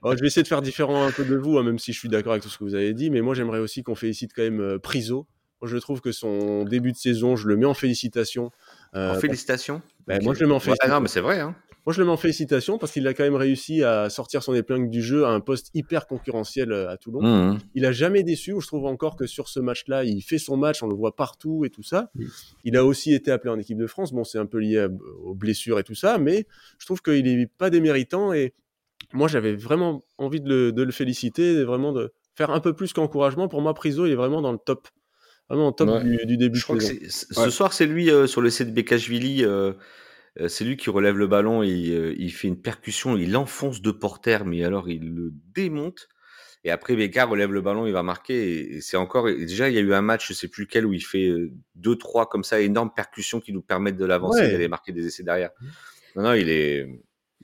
[0.02, 1.98] Oh, je vais essayer de faire différent un peu de vous, hein, même si je
[1.98, 3.10] suis d'accord avec tout ce que vous avez dit.
[3.10, 5.26] Mais moi, j'aimerais aussi qu'on félicite quand même euh, Priso.
[5.60, 8.50] Moi, je trouve que son début de saison, je le mets en félicitations.
[8.94, 10.94] En félicitations ben, moi, je le mets en félicitations.
[10.94, 11.40] non, mais c'est vrai.
[11.40, 11.54] Hein.
[11.86, 14.54] Moi, je le mets en félicitations parce qu'il a quand même réussi à sortir son
[14.54, 17.22] épingle du jeu à un poste hyper concurrentiel euh, à Toulon.
[17.22, 17.58] Mmh.
[17.74, 18.54] Il a jamais déçu.
[18.58, 21.64] Je trouve encore que sur ce match-là, il fait son match, on le voit partout
[21.64, 22.10] et tout ça.
[22.64, 24.12] Il a aussi été appelé en équipe de France.
[24.12, 24.86] Bon, c'est un peu lié
[25.24, 26.46] aux blessures et tout ça, mais
[26.78, 28.54] je trouve qu'il est pas déméritant et
[29.12, 32.92] moi, j'avais vraiment envie de le, de le féliciter, vraiment de faire un peu plus
[32.92, 33.48] qu'encouragement.
[33.48, 34.88] Pour moi, Priso, il est vraiment dans le top
[35.48, 36.58] vraiment top du, début.
[36.58, 39.44] Je crois que ce soir, c'est lui euh, sur le set Bekashvili.
[39.44, 39.72] Euh,
[40.40, 43.90] euh, c'est lui qui relève le ballon, et, il fait une percussion, il enfonce de
[43.92, 46.08] porter, mais alors il le démonte.
[46.66, 48.76] Et après, Becca relève le ballon, il va marquer.
[48.76, 49.26] Et, c'est encore.
[49.26, 51.30] déjà, il y a eu un match, je sais plus lequel, où il fait
[51.74, 55.22] deux, trois comme ça, énormes percussions qui nous permettent de l'avancer, d'aller marquer des essais
[55.22, 55.50] derrière.
[56.16, 56.88] Non, non, il est.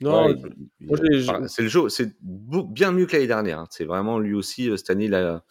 [0.01, 0.35] Non,
[1.47, 3.59] c'est le jeu, c'est bien mieux que l'année dernière.
[3.59, 3.67] Hein.
[3.69, 5.43] C'est vraiment lui aussi cette année, il a,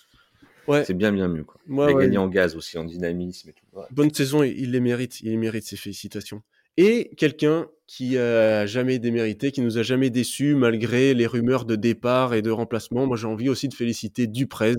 [0.85, 1.45] c'est bien, bien mieux.
[1.45, 1.61] Quoi.
[1.69, 3.65] il a gagné en gaz aussi, en dynamisme et tout.
[3.91, 5.21] Bonne saison, il les mérite.
[5.21, 6.43] Il les mérite, ses félicitations.
[6.77, 11.75] Et quelqu'un qui a jamais démérité, qui nous a jamais déçus malgré les rumeurs de
[11.75, 13.07] départ et de remplacement.
[13.07, 14.77] Moi, j'ai envie aussi de féliciter Duprez,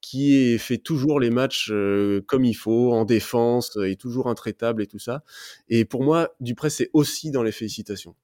[0.00, 4.86] qui fait toujours les matchs euh, comme il faut, en défense, et toujours intraitable et
[4.86, 5.24] tout ça.
[5.68, 8.14] Et pour moi, Duprez, c'est aussi dans les félicitations.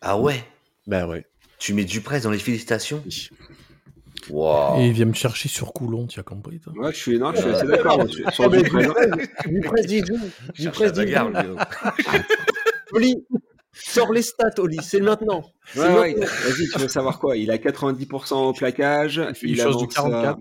[0.00, 0.44] Ah ouais?
[0.86, 1.24] Ben ouais.
[1.58, 3.02] Tu mets Duprez dans les félicitations?
[4.30, 7.32] Et il vient me chercher sur Coulon, tu as compris toi Ouais, je suis, non,
[7.34, 8.06] je suis assez d'accord.
[8.32, 10.02] sur du presse Du
[12.92, 13.24] Oli,
[13.72, 15.44] sors les stats, Oli, c'est maintenant.
[15.76, 17.36] Ouais, ouais, Vas-y, tu veux savoir quoi?
[17.36, 19.22] Il a 90% au plaquage.
[19.42, 20.38] Il, il du 44.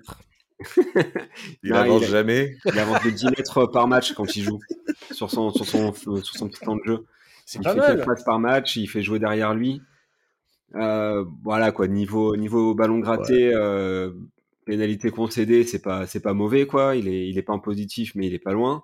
[1.63, 2.57] il avance jamais.
[2.65, 4.59] Il avance de 10 mètres par match quand il joue
[5.11, 7.05] sur son, sur son, sur son petit temps de jeu.
[7.55, 9.81] Il fait 4 passes par match, il fait jouer derrière lui.
[10.75, 14.11] Euh, voilà quoi, niveau niveau ballon gratté, euh,
[14.65, 16.95] pénalité concédée, c'est pas c'est pas mauvais quoi.
[16.95, 18.83] Il est il est pas en positif, mais il est pas loin.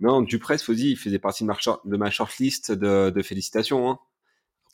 [0.00, 3.90] Non, Duprez, faut dire, il faisait partie de ma, de ma shortlist de, de félicitations.
[3.90, 3.98] Hein.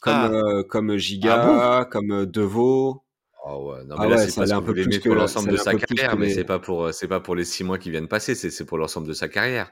[0.01, 0.31] Comme ah.
[0.33, 3.01] euh, comme Giga, ah comme Deveau.
[3.47, 5.75] Oh ouais, non, Ah mais là, ouais, c'est un peu plus que l'ensemble de sa
[5.75, 8.35] carrière, mais les- c'est pas pour, c'est pas pour les six mois qui viennent passer,
[8.35, 9.71] c'est c'est pour l'ensemble de sa carrière.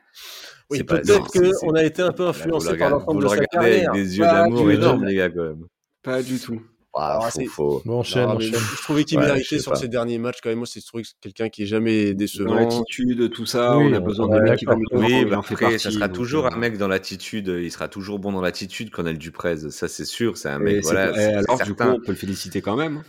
[0.71, 1.27] Oui, peut-être
[1.61, 3.29] qu'on a été un peu Là, influencé vous le par regardez- l'ensemble vous de le
[3.29, 3.93] sa regardez avec carrière.
[3.93, 5.65] des yeux d'amour énormes, les gars, quand même.
[6.03, 6.61] Pas du tout.
[6.95, 8.61] Ah, Ah, faut, c'est- faut- Bon, enchaîne, Non, mais enchaîne.
[8.77, 9.79] je trouvais qu'il Ouais, méritait sur pas.
[9.79, 10.59] ses derniers matchs quand même.
[10.59, 10.83] Moi, c'est
[11.23, 12.55] quelqu'un qui est jamais Dans décevant.
[12.55, 15.39] l'attitude, tout ça, Oui, on a besoin on de mecs qui vont Oui, il bah
[15.39, 15.79] en fait après, partie.
[15.79, 17.49] ça sera donc, toujours euh, un mec dans l'attitude.
[17.49, 19.71] Il sera toujours bon dans l'attitude qu'on a le Duprez.
[19.71, 20.37] Ça, c'est sûr.
[20.37, 23.03] C'est un et mec, c'est voilà, eh, du coup, on peut le féliciter quand même.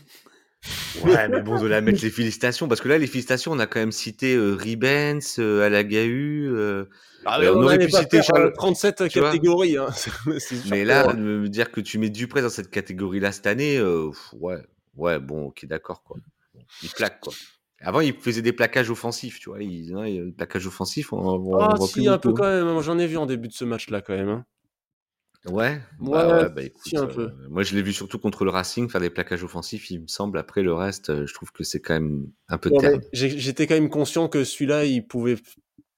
[1.04, 2.70] Ouais, mais bon, de la mettre les félicitations.
[2.70, 6.48] Parce que là, les félicitations, on a quand même cité euh, Ribens, euh, Alagahu.
[6.56, 6.86] euh,
[7.26, 9.30] Ah, Euh, mais on aurait pu citer faire, Charles- euh, 37 tu vois.
[9.30, 9.78] catégories.
[9.78, 9.88] Hein.
[10.70, 14.10] Mais là, de me dire que tu mets Duprez dans cette catégorie-là cette année, euh,
[14.34, 14.58] ouais,
[14.96, 16.18] ouais, bon, ok, d'accord, quoi.
[16.82, 17.34] Il plaque, quoi.
[17.80, 19.62] Avant, il faisait des plaquages offensifs, tu vois.
[19.62, 22.80] Il, hein, le plaquage offensif, on, on, Ah, voit si, plus un peu quand même.
[22.82, 24.30] J'en ai vu en début de ce match-là quand même.
[24.30, 24.46] hein.
[25.46, 27.24] Ouais, bah Ouais, ouais, bah écoute, si, un peu.
[27.24, 30.08] euh, moi je l'ai vu surtout contre le Racing faire des plaquages offensifs, il me
[30.08, 30.38] semble.
[30.38, 32.72] Après le reste, euh, je trouve que c'est quand même un peu
[33.12, 35.36] j'ai- J'étais quand même conscient que celui-là, il pouvait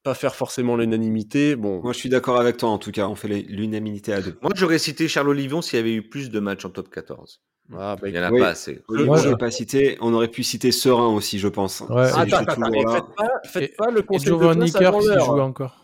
[0.05, 1.55] pas faire forcément l'unanimité.
[1.55, 3.07] Bon, Moi, je suis d'accord avec toi, en tout cas.
[3.07, 4.37] On fait l'unanimité à deux.
[4.43, 7.41] Moi j'aurais cité Charles Olivion s'il y avait eu plus de matchs en top 14.
[7.75, 8.39] ah, bah, Il n'y en a Oui.
[8.39, 8.83] pas assez.
[8.87, 9.97] Moi, je- pas cité.
[10.01, 11.81] On aurait pu citer Serein aussi, je pense.
[11.89, 12.03] Ouais.
[12.03, 12.93] Attends, attends, attends, là.
[12.93, 15.39] faites pas, faites Et- pas le conseil de Giovanni classe avant l'heure.
[15.39, 15.75] encore.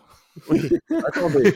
[0.48, 0.60] Oui,
[1.06, 1.54] attendez,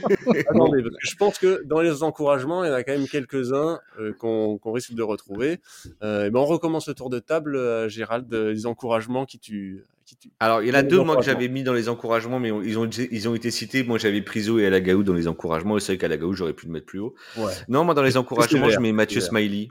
[0.49, 3.09] attendez, parce que je pense que dans les encouragements, il y en a quand même
[3.09, 5.61] quelques-uns euh, qu'on risque de retrouver.
[6.03, 9.39] Euh, et ben on recommence le tour de table, euh, Gérald, euh, les encouragements qui
[9.39, 10.31] tu, qui tu...
[10.41, 11.33] Alors il y en a deux moi que encouragements.
[11.41, 13.83] j'avais mis dans les encouragements, mais on- ils ont, été- ils ont été cités.
[13.83, 16.73] Moi j'avais Priso et Alagaou dans les encouragements, et c'est vrai qu'Alagaou j'aurais pu le
[16.73, 17.15] mettre plus haut.
[17.39, 17.53] Ouais.
[17.69, 19.21] Non, moi dans les encouragements, je mets Mathieu.
[19.21, 19.69] Smiley.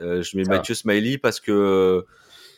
[0.00, 0.42] Euh, je mets.
[0.44, 2.04] Mathieu Smiley parce que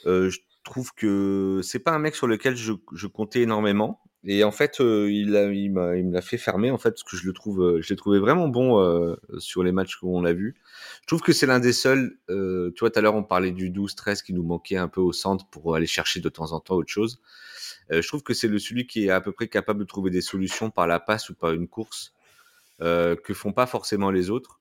[0.07, 4.01] euh, je trouve que c'est pas un mec sur lequel je, je comptais énormément.
[4.27, 7.17] Et en fait, euh, il, m'a- il me l'a fait fermer en fait parce que
[7.17, 10.23] je le trouve, euh, je l'ai trouvé vraiment bon euh, sur les matchs où on
[10.23, 10.55] l'a vu.
[11.03, 12.19] Je trouve que c'est l'un des seuls.
[12.31, 15.03] Euh, tu vois, tout à l'heure on parlait du 12-13 qui nous manquait un peu
[15.03, 17.21] au centre pour aller chercher de temps en temps autre chose.
[17.91, 20.23] Je trouve que c'est le celui qui est à peu près capable de trouver des
[20.23, 22.15] solutions par la passe ou par une course
[22.81, 24.61] que font pas forcément les autres.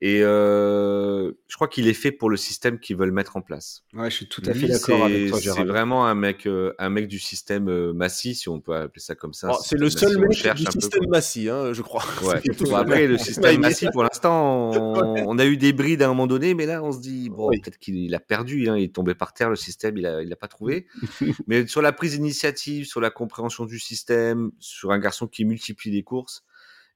[0.00, 3.82] Et euh, je crois qu'il est fait pour le système qu'ils veulent mettre en place.
[3.92, 6.90] Ouais, je suis tout à fait d'accord avec toi, C'est vraiment un mec, euh, un
[6.90, 9.50] mec du système euh, Massy, si on peut appeler ça comme ça.
[9.52, 11.04] Oh, c'est le seul mec cherche du système.
[11.08, 12.04] Massy, hein, je crois.
[12.22, 12.40] Ouais.
[12.64, 13.60] Bon, après, le système.
[13.60, 16.82] Massy, pour l'instant, on, on a eu des brides à un moment donné, mais là,
[16.82, 17.60] on se dit, bon, Oui.
[17.60, 20.22] peut-être qu'il il a perdu, hein, il est tombé par terre, le système, il a,
[20.22, 20.86] il a pas trouvé.
[21.46, 25.90] mais sur la prise d'initiative, sur la compréhension du système, sur un garçon qui multiplie
[25.90, 26.44] les courses,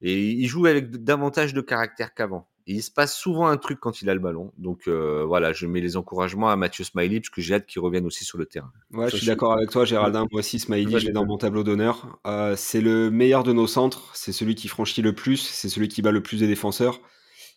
[0.01, 2.47] et il joue avec davantage de caractère qu'avant.
[2.69, 4.53] Et il se passe souvent un truc quand il a le ballon.
[4.59, 7.81] Donc euh, voilà, je mets les encouragements à Mathieu Smiley, parce que j'ai hâte qu'il
[7.81, 8.71] revienne aussi sur le terrain.
[8.91, 10.27] Ouais, je suis d'accord avec toi, Géraldin.
[10.31, 12.19] Moi aussi, Smiley, je l'ai dans mon tableau d'honneur.
[12.27, 14.11] Euh, c'est le meilleur de nos centres.
[14.13, 15.37] C'est celui qui franchit le plus.
[15.37, 17.01] C'est celui qui bat le plus de défenseurs.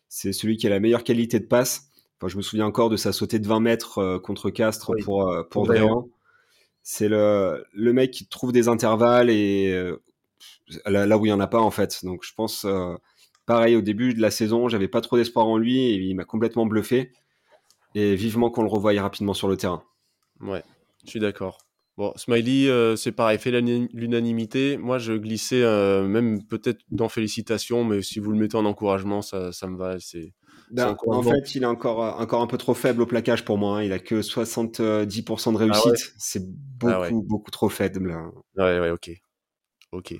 [0.08, 1.90] C'est celui qui a la meilleure qualité de passe.
[2.18, 5.02] Enfin, je me souviens encore de sa sautée de 20 mètres euh, contre Castres Oui.
[5.02, 5.66] pour, pour.
[5.66, 6.08] Dréan.
[6.82, 9.78] C'est le, le mec qui trouve des intervalles et
[10.86, 12.02] là, là où il n'y en a pas, en fait.
[12.02, 12.66] Donc, je pense,
[13.46, 16.24] pareil, au début de la saison, j'avais pas trop d'espoir en lui et il m'a
[16.24, 17.12] complètement bluffé.
[17.94, 19.82] Et vivement qu'on le revoie rapidement sur le terrain.
[20.40, 20.62] Ouais,
[21.04, 21.58] je suis d'accord.
[21.98, 24.78] Bon, Smiley, euh, c'est pareil, fait l'unanimité.
[24.78, 29.20] Moi, je glissais euh, même peut-être dans félicitations, mais si vous le mettez en encouragement,
[29.20, 30.00] ça, ça me va.
[30.00, 30.32] C'est
[30.70, 31.22] Ben, en bon.
[31.22, 33.76] fait, il est encore, euh, encore un peu trop faible au plaquage pour moi.
[33.78, 33.82] hein.
[33.82, 35.82] Il a que 70% de réussite.
[35.84, 35.96] Ah ouais.
[36.16, 37.10] C'est beaucoup, Ah ouais.
[37.12, 38.10] beaucoup trop faible.
[38.10, 38.32] hein.
[38.56, 39.10] ouais, ouais, ok,
[39.92, 40.14] ok.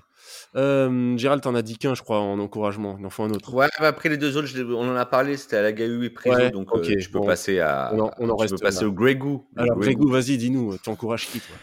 [0.55, 2.97] Euh, Gérald, t'en as dit qu'un, je crois, en encouragement.
[2.99, 3.55] Il en faut un autre.
[3.55, 6.05] Ouais, bah après les deux autres, je on en a parlé, c'était à la Gahu
[6.05, 7.27] et Priso, Ouais, donc ok, euh, je peux bon.
[7.27, 8.89] passer à, On en- on en reste peux passer là.
[8.89, 9.47] au Grégou.
[9.57, 10.09] Alors, Grégou.
[10.09, 11.57] Vas-y, dis-nous, tu encourages qui, toi?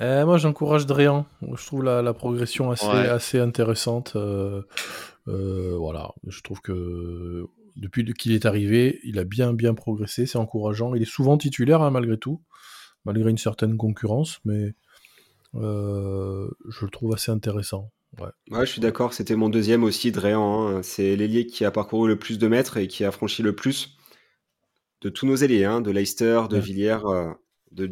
[0.00, 1.26] Euh, moi, j'encourage Dréan.
[1.54, 3.08] Je trouve la, la progression assez, Ouais.
[3.08, 4.12] assez intéressante.
[4.16, 4.62] euh,
[5.28, 7.46] euh, voilà, je trouve que
[7.76, 10.24] depuis qu'il est arrivé, il a bien, bien progressé.
[10.26, 10.94] C'est encourageant.
[10.94, 12.40] Il est souvent titulaire, hein, malgré tout,
[13.04, 14.74] malgré une certaine concurrence, mais
[15.54, 17.90] euh, je le trouve assez intéressant.
[18.18, 18.28] Ouais.
[18.50, 19.12] Ouais, je suis d'accord.
[19.12, 20.68] C'était mon deuxième aussi, Dréan.
[20.68, 20.82] hein.
[20.82, 23.96] C'est l'ailier qui a parcouru le plus de mètres et qui a franchi le plus
[25.02, 26.60] de tous nos ailiers, hein, de Leicester, de Ouais.
[26.62, 27.32] Villiers, euh,
[27.72, 27.86] de.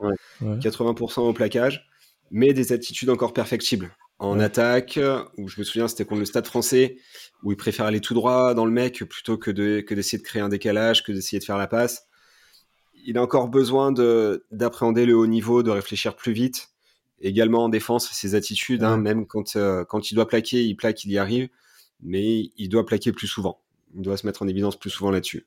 [0.00, 0.58] Ouais.
[0.60, 1.88] 80% au plaquage,
[2.30, 3.90] mais des attitudes encore perfectibles.
[4.20, 4.44] En Ouais.
[4.44, 4.98] attaque,
[5.38, 6.96] où je me souviens, c'était contre le Stade français,
[7.42, 10.22] où il préfère aller tout droit dans le mec plutôt que de- que d'essayer de
[10.22, 12.06] créer un décalage, que d'essayer de faire la passe.
[13.04, 16.68] Il a encore besoin de- d'appréhender le haut niveau, de réfléchir plus vite.
[17.20, 21.04] Également en défense, ses attitudes, hein, même quand, euh, quand il doit plaquer, il plaque,
[21.04, 21.48] il y arrive,
[22.02, 23.60] mais il doit plaquer plus souvent.
[23.94, 25.46] Il doit se mettre en évidence plus souvent là-dessus.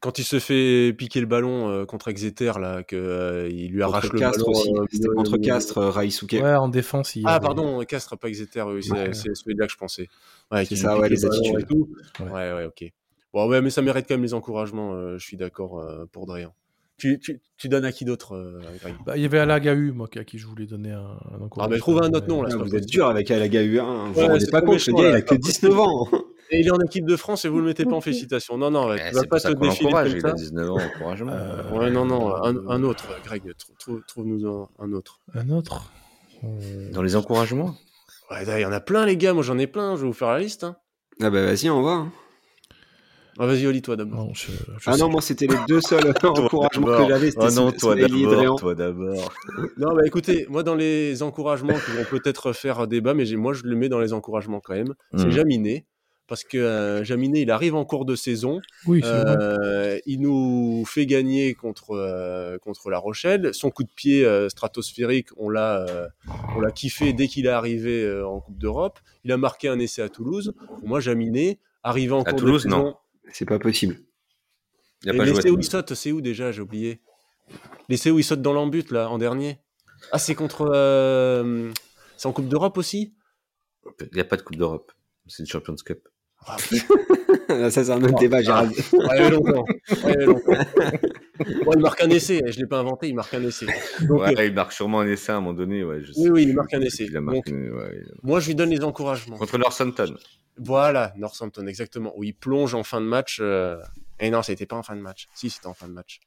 [0.00, 3.82] Quand il se fait piquer le ballon euh, contre Exeter, là, que euh, il lui
[3.84, 4.58] arrache Contre le Castres ballon.
[4.58, 4.74] aussi.
[4.74, 6.42] euh, C'était contre Castres, euh, Raïsouké.
[6.42, 9.12] Ouais, en défense, il y Ah, avait- pardon, Castres, pas Exeter, oui, c'est Ouais.
[9.14, 10.08] c'est celui-là que je pensais.
[10.50, 11.60] Ouais, C'est ça, ouais, le les attitudes.
[11.60, 11.88] et tout.
[12.18, 12.26] Ouais.
[12.30, 12.90] Ouais, ouais, ok.
[13.32, 16.26] Bon, ouais, mais ça mérite quand même les encouragements, euh, je suis d'accord euh, pour
[16.26, 16.52] Drian.
[17.02, 20.08] Tu, tu, tu donnes à qui d'autre, euh, Greg Bah, il y avait Alagahu, moi,
[20.14, 21.74] à qui je voulais donner un, un Ah, encouragement.
[21.74, 22.50] mais trouve un autre nom, là.
[22.52, 24.12] Ah, vous êtes dur avec Alaga U1.
[24.12, 26.08] Vous Ouais, vous pas compte, ce méchant, gars, il a que 19 ans.
[26.52, 28.56] Et il est en équipe de France et vous le mettez pas en félicitations.
[28.56, 30.32] Non, non, ouais, Eh, tu vas pas te défiler Il a ça.
[30.32, 31.32] 19 ans, encouragement.
[31.32, 33.52] Euh, Ouais, non, non, un, un autre, Greg.
[33.58, 35.18] trou- trou- Trouve-nous un, un autre.
[35.34, 35.90] Un autre?
[36.44, 37.74] Euh, Dans les encouragements?
[38.30, 39.32] Ouais, il y en a plein, les gars.
[39.32, 39.96] Moi, j'en ai plein.
[39.96, 40.62] Je vais vous faire la liste.
[40.62, 40.76] hein.
[41.20, 41.90] Ah bah vas-y, on va.
[41.94, 42.12] hein.
[43.38, 44.26] Ah, vas-y, Oli, toi d'abord.
[44.26, 44.56] non, je- je
[44.90, 47.30] Ah sais non, moi c'était les deux seuls encouragements que j'avais.
[47.30, 49.32] C'était Oh non, Sm- toi d'abord, toi d'abord.
[49.78, 53.62] Non, bah écoutez, moi, dans les encouragements qui vont peut-être faire débat, mais moi, je
[53.64, 55.30] le mets dans les encouragements quand même, c'est Hmm.
[55.30, 55.86] Jaminé.
[56.28, 58.60] Parce que euh, Jaminé, il arrive en cours de saison.
[58.86, 59.36] Oui, vrai.
[59.38, 63.52] Euh, il nous fait gagner contre, euh, contre La Rochelle.
[63.52, 66.06] Son coup de pied euh, stratosphérique, on l'a euh,
[66.56, 68.98] on l'a kiffé dès qu'il est arrivé euh, en Coupe d'Europe.
[69.24, 70.54] Il a marqué un essai à Toulouse.
[70.78, 72.84] Pour moi, Jaminé, arrivé en À cours Toulouse, de saison.
[72.84, 72.94] non.
[73.32, 73.98] C'est pas possible.
[75.06, 76.52] A pas l'essai où il saute, c'est où déjà?
[76.52, 77.00] J'ai oublié.
[77.88, 79.58] L'essai où il saute dans l'embut, là, en dernier?
[80.12, 80.70] Ah, c'est contre.
[80.72, 81.72] euh,
[82.16, 83.14] C'est en Coupe d'Europe aussi?
[84.00, 84.92] Il n'y a pas de Coupe d'Europe.
[85.26, 86.08] C'est une Champions Cup.
[86.46, 86.56] ah,
[87.48, 88.72] Ça, c'est un autre débat, Gérald.
[88.72, 89.64] Ouais, il y avait longtemps.
[90.04, 90.52] Ouais, y longtemps.
[91.64, 92.42] Bon, il marque un essai.
[92.46, 93.66] Je ne l'ai pas inventé, il marque un essai.
[94.02, 95.84] Donc, ouais, euh, il marque sûrement un essai à un moment donné.
[95.84, 96.30] Ouais, je Oui, sais.
[96.30, 97.08] oui, il marque un essai.
[97.16, 99.36] Ouais, moi, je lui donne les encouragements.
[99.36, 100.14] Contre Northampton.
[100.58, 102.12] Voilà, Northampton, exactement.
[102.16, 103.38] Où il plonge en fin de match.
[103.40, 103.78] euh,
[104.20, 105.28] Et non, c'était pas en fin de match.
[105.34, 106.20] Si, c'était en fin de match.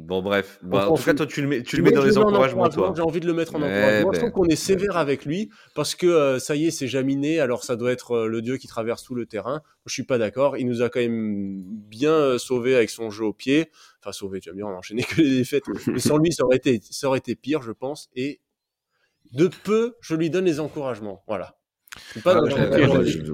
[0.00, 0.58] Bon, bref.
[0.62, 2.64] Bah, en tout cas, toi, tu le mets, tu le mets dans je les encouragements,
[2.64, 2.94] encouragement, toi.
[2.96, 4.12] J'ai envie de le mettre en Ouais, encouragement.
[4.12, 6.88] Je ben, trouve qu'on est sévère avec lui parce que euh, ça y est, c'est
[6.88, 7.40] Jaminé.
[7.40, 9.62] Alors ça doit être euh, le dieu qui traverse tout le terrain.
[9.86, 10.56] Je suis pas d'accord.
[10.56, 13.70] Il nous a quand même bien euh, sauvé avec son jeu au pied.
[14.00, 15.64] Enfin sauvé, tu vas me dire, on a enchaîné que les défaites.
[15.86, 18.08] Mais sans lui, ça aurait été, ça aurait été pire, je pense.
[18.14, 18.40] Et
[19.32, 21.22] de peu, je lui donne les encouragements.
[21.28, 21.59] Voilà.
[22.24, 23.24] Pas Ah, je je- je, je- je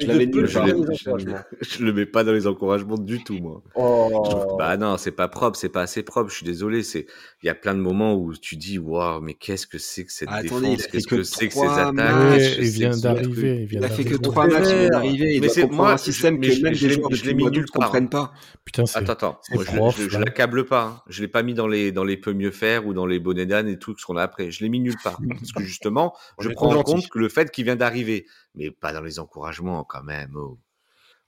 [0.00, 3.62] je je je- je le mets pas dans les encouragements du tout, moi.
[3.74, 4.56] Oh.
[4.58, 6.30] Bah non, c'est pas propre, c'est pas assez propre.
[6.30, 6.82] Je suis désolé.
[6.82, 7.06] C'est,
[7.42, 10.12] il y a plein de moments où tu dis, waouh, mais qu'est-ce que c'est que
[10.12, 10.86] cette Ah, défense?
[10.86, 12.38] Qu'est-ce que que c'est que ces attaques?
[12.38, 13.68] il c'est vient d'arriver.
[13.70, 15.34] Il a fait que trois matchs, il vient d'arriver.
[15.34, 17.30] Il Mais doit c'est- comprendre moi, un système je- que je- même je l'ai- je
[17.32, 17.64] mis part.
[17.72, 18.32] comprennent pas.
[18.64, 18.84] Putain.
[18.94, 19.40] Attends, attends.
[19.52, 19.58] je,
[20.04, 20.82] je, je l'accable pas.
[20.84, 21.02] hein.
[21.08, 23.46] Je l'ai pas mis dans les dans les peut mieux faire ou dans les bonnets
[23.46, 24.50] d'âne et tout ce qu'on a après.
[24.50, 27.50] Je l'ai mis nulle part parce que justement, je prends en compte que le fait
[27.50, 28.11] qu'il vient d'arriver,
[28.54, 30.34] mais pas dans les encouragements quand même.
[30.36, 30.58] Oh,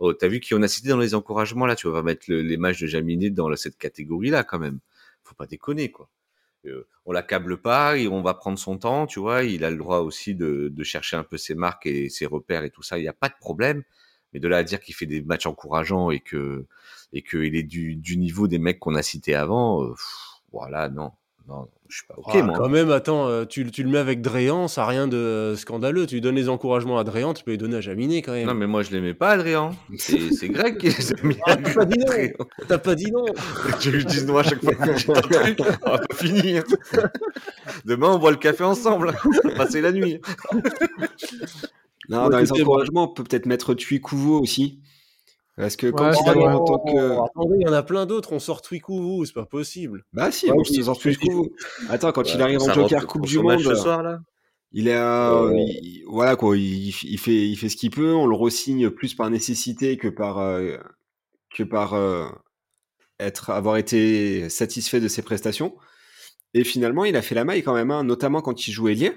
[0.01, 1.77] oh t'as vu qui on a cité dans les encouragements là?
[1.77, 4.81] Tu vas mettre le- les matchs de Jaminet dans cette catégorie là quand même.
[5.25, 6.09] Faut pas déconner quoi.
[6.67, 9.45] Euh, on l'accable pas on va prendre son temps, tu vois.
[9.45, 12.71] Il a le droit aussi de, chercher un peu ses marques et ses repères et
[12.71, 12.99] tout ça.
[12.99, 13.83] Il n'y a pas de problème.
[14.33, 16.67] Mais de là à dire qu'il fait des matchs encourageants et que
[17.13, 19.95] et qu'il est du, niveau des mecs qu'on a cités avant, euh,
[20.53, 21.13] voilà, non,
[21.47, 22.55] non, je suis pas ok Ah, moi.
[22.57, 26.07] Quand même, attends, euh, tu, tu le mets avec Dréan, ça n'a rien de scandaleux.
[26.07, 28.47] Tu lui donnes les encouragements à Dréan, tu peux les donner à Jaminé quand même.
[28.47, 29.73] Non mais moi je l'aimais pas Adrien.
[29.99, 31.37] C'est c'est Greg qui les a mis.
[31.47, 32.07] Ah, t'as pas dit non.
[32.07, 32.31] Adrien.
[32.69, 33.25] T'as pas dit non
[33.81, 36.15] Tu je dise non à chaque fois que je dis un truc, on va pas
[36.15, 36.65] finir.
[37.85, 39.13] Demain on boit le café ensemble,
[39.45, 40.21] on va passer la nuit.
[42.09, 44.79] Non, Ouais, dans les encouragements, on peut peut-être mettre Tuikuvo aussi.
[45.57, 46.53] Parce que quand Ouais, il vrai.
[46.55, 47.13] en tant que.
[47.25, 50.05] Attendez, il y en a plein d'autres, on sort Twikouvou, c'est pas possible.
[50.13, 50.99] Bah si, Ouais, je oui, oui.
[50.99, 51.49] Tuikuvo.
[51.89, 54.19] Attends, quand il Ouais, arrive en Joker rentre Coupe du Monde, ce soir là.
[54.73, 55.65] il est, euh, Ouais.
[55.83, 58.13] il- voilà quoi, il, il fait, il fait ce qu'il peut.
[58.13, 60.77] On le re-signe plus par nécessité que par, euh,
[61.55, 62.27] que par euh,
[63.21, 65.77] être, avoir été satisfait de ses prestations.
[66.53, 69.13] Et finalement, il a fait la maille quand même, hein, notamment quand il joue ailier.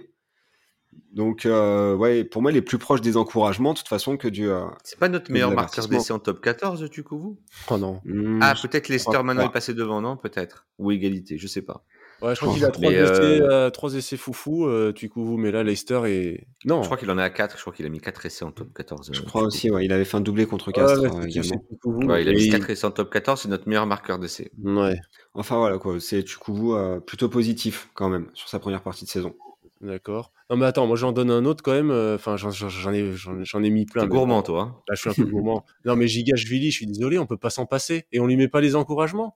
[1.12, 4.28] Donc, euh, ouais, pour moi, il est plus proche des encouragements, de toute façon, que
[4.28, 4.50] du.
[4.50, 7.40] euh, C'est pas notre meilleur marqueur d'essai en top 14 du coup vous?
[7.70, 8.02] Oh non.
[8.06, 10.18] hmm, Ah peut-être Leicester crois maintenant est passé devant non?
[10.18, 11.84] Peut-être ou égalité je sais pas.
[12.22, 15.38] Ouais, je crois qu'il a trois Mais, essais, euh, euh, trois essais foufou, euh, Twikouvou,
[15.38, 16.48] mais là, Leicester est.
[16.66, 16.82] Non.
[16.82, 18.52] Je crois qu'il en est à 4, je crois qu'il a mis 4 essais en
[18.52, 19.12] top 14.
[19.14, 22.28] je euh, crois aussi, ouais, il avait fait un doublé contre Castres ouais, euh, il
[22.28, 24.52] a Et mis 4 essais en top 14, c'est notre meilleur marqueur d'essai.
[24.64, 24.98] Ouais,
[25.36, 29.10] Enfin voilà quoi, c'est Tukuvu euh, plutôt positif quand même sur sa première partie de
[29.10, 29.36] saison.
[29.82, 30.32] D'accord.
[30.50, 31.92] Non, mais attends, moi j'en donne un autre quand même.
[31.92, 32.50] euh, Enfin, j'en-
[32.94, 34.04] ai, j'en j'en ai mis plein.
[34.04, 34.62] T'es gourmand toi.
[34.62, 34.76] hein.
[34.88, 35.64] Là, je suis un peu gourmand.
[35.86, 38.06] Non, mais Gigashvili, je suis désolé, on peut pas s'en passer.
[38.12, 39.36] Et on lui met pas les encouragements.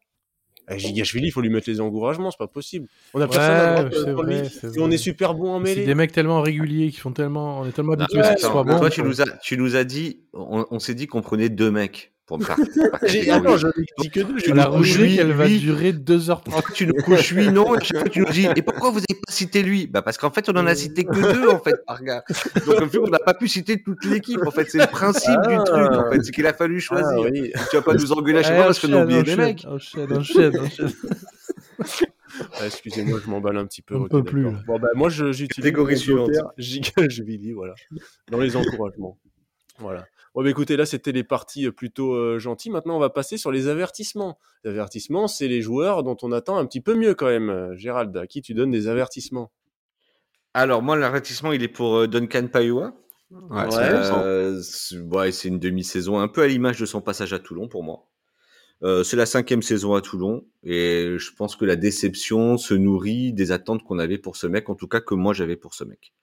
[0.70, 2.88] Eh, Gigashvili, il faut lui mettre les encouragements, c'est pas possible.
[3.14, 4.36] On a personne à Ouais, droite euh, c'est pour lui.
[4.38, 4.50] vrai.
[4.50, 5.86] c'est Et on est super bon en C'est mêlée.
[5.86, 7.60] des mecs tellement réguliers qui font tellement.
[7.60, 8.78] On est tellement Non, habitués à ce qu'ils soient bons.
[8.80, 11.72] toi, tu nous, as, tu nous as dit, on, on s'est dit qu'on prenait deux
[11.72, 12.56] mecs pour me faire.
[12.92, 13.30] par J'ai- catégorie.
[13.48, 14.38] Attends, je n'ai dit que deux.
[14.38, 16.44] j'ai La rubrique, elle va durer 2h30.
[16.46, 18.90] Pourquoi tu nous couches lui, non, et à chaque fois, tu nous dis, et pourquoi
[18.90, 19.88] vous n'avez pas cité lui?
[19.88, 22.24] Bah parce qu'en fait, on en a cité que deux, en fait, par gars.
[22.66, 24.70] Donc, en fait, on n'a pas pu citer toute l'équipe, en fait.
[24.70, 25.64] C'est le principe du Ah.
[25.66, 26.24] truc, en fait.
[26.24, 27.06] C'est qu'il a fallu choisir.
[27.12, 27.52] Ah, oui.
[27.70, 29.66] Tu vas pas nous engueuler à chaque fois parce a enchaîne, oublié des mecs.
[29.68, 30.92] Enchaîne, enchaîne, enchaîne.
[32.54, 33.96] Ah, Excusez-moi, je m'emballe un petit peu.
[33.96, 34.44] On ok, peut plus.
[34.66, 36.30] Bon, bah, moi, j'utilise Catégorie suivante.
[36.34, 37.74] joker, Gigashvili, voilà.
[38.32, 39.18] Dans les encouragements.
[39.80, 40.06] Voilà.
[40.34, 42.72] Bon, bah, écoutez, là, c'était les parties euh, plutôt euh, gentilles.
[42.72, 44.40] Maintenant, on va passer sur les avertissements.
[44.64, 47.50] Les avertissements, c'est les joueurs dont on attend un petit peu mieux quand même.
[47.50, 49.52] Euh, Gérald, à qui tu donnes des avertissements?
[50.54, 52.94] Alors, moi, l'avertissement, il est pour euh, Duncan Paiwa.
[53.32, 53.72] Ouais, Ouais.
[53.72, 54.96] c'est.
[54.96, 58.08] Euh, ouais, une demi-saison un peu à l'image de son passage à Toulon pour moi.
[58.84, 63.32] Euh, c'est la cinquième saison à Toulon et je pense que la déception se nourrit
[63.32, 65.84] des attentes qu'on avait pour ce mec, en tout cas que moi j'avais pour ce
[65.84, 66.14] mec.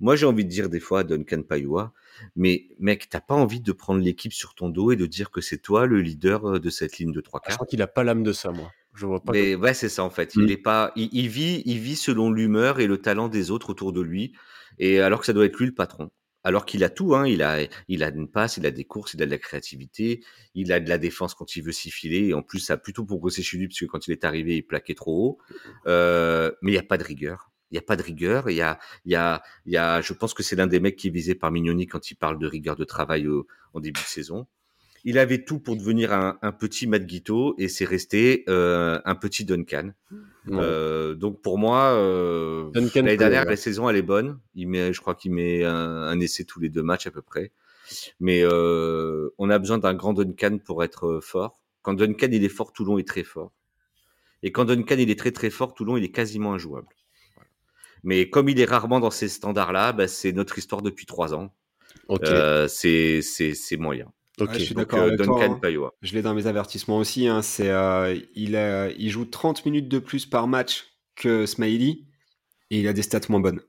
[0.00, 1.92] Moi j'ai envie de dire des fois à Duncan Paiwa,
[2.36, 5.40] mais mec t'as pas envie de prendre l'équipe sur ton dos et de dire que
[5.40, 7.56] c'est toi le leader euh, de cette ligne de trois Je quarts?
[7.56, 8.70] crois qu'il a pas l'âme de ça, moi.
[8.94, 9.32] Je vois pas.
[9.32, 10.34] Mais ouais, c'est ça en fait.
[10.34, 13.70] Il est pas, il, il vit, il vit selon l'humeur et le talent des autres
[13.70, 14.32] autour de lui.
[14.78, 16.10] Et alors que ça doit être lui le patron.
[16.42, 17.26] Alors qu'il a tout, hein.
[17.28, 20.24] Il a, il a une passe, il a des courses, il a de la créativité,
[20.54, 22.28] il a de la défense quand il veut s'y filer.
[22.28, 24.56] Et en plus, ça a plutôt progressé chez lui parce que quand il est arrivé,
[24.56, 25.38] il plaquait trop haut.
[25.86, 27.49] Euh, mais il y a pas de rigueur.
[27.70, 28.50] Il y a pas de rigueur.
[28.50, 30.00] Il y a, il y a, il y a.
[30.00, 32.38] Je pense que c'est l'un des mecs qui est visé par Mignoni quand il parle
[32.38, 34.46] de rigueur de travail au, en début de saison.
[35.04, 39.14] Il avait tout pour devenir un, un petit Matt Guito et c'est resté euh, un
[39.14, 39.92] petit Duncan.
[40.44, 40.60] Non.
[40.60, 44.38] Euh, donc pour moi, euh, l'année dernière, la saison elle est bonne.
[44.54, 47.22] Il met, je crois qu'il met un, un essai tous les deux matchs à peu
[47.22, 47.50] près.
[48.20, 51.62] Mais euh, on a besoin d'un grand Duncan pour être fort.
[51.82, 53.52] Quand Duncan il est fort, Toulon est très fort.
[54.42, 56.88] Et quand Duncan il est très très fort, Toulon il est quasiment injouable.
[58.02, 61.52] Mais comme il est rarement dans ces standards-là, bah, c'est notre histoire depuis trois ans.
[62.24, 64.06] Euh, c'est c'est c'est moyen.
[64.40, 64.48] ok.
[64.50, 65.90] Ouais, je suis Donc d'accord euh, avec toi, Duncan hein.
[66.02, 67.26] Je l'ai dans mes avertissements aussi.
[67.28, 70.86] Hein, c'est, euh, il, a- il joue 30 minutes de plus par match
[71.16, 72.00] que Smiley
[72.70, 73.60] et il a des stats moins bonnes.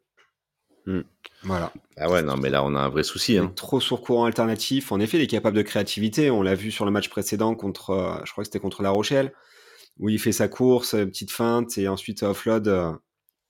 [0.85, 1.01] Hmm.
[1.43, 1.71] Voilà.
[1.97, 3.37] Ah ouais non mais là on a un vrai souci.
[3.37, 3.51] Hein.
[3.55, 4.91] Trop sur courant alternatif.
[4.91, 6.31] En effet, il est capable de créativité.
[6.31, 8.89] On l'a vu sur le match précédent contre, euh, je crois que c'était contre La
[8.91, 9.33] Rochelle,
[9.99, 12.91] où il fait sa course, petite feinte et ensuite offload, euh,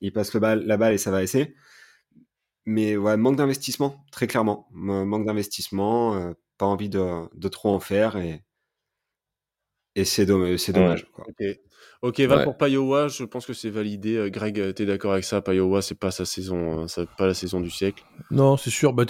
[0.01, 1.55] il passe le balle, la balle et ça va essayer.
[2.65, 4.67] Mais ouais, manque d'investissement, très clairement.
[4.71, 8.43] Manque d'investissement, euh, pas envie de, de trop en faire et,
[9.95, 11.07] et c'est domm- c'est dommage.
[11.11, 11.25] quoi.
[11.27, 11.43] Ok,
[12.03, 12.43] ok, va Ouais.
[12.43, 13.07] pour Payowa.
[13.07, 14.15] Je pense que c'est validé.
[14.15, 15.41] Euh, Greg, euh, t'es d'accord avec ça?
[15.41, 18.03] Payowa, c'est pas sa saison, c'est pas la saison du siècle.
[18.29, 18.93] Non, c'est sûr.
[18.93, 19.05] Bah,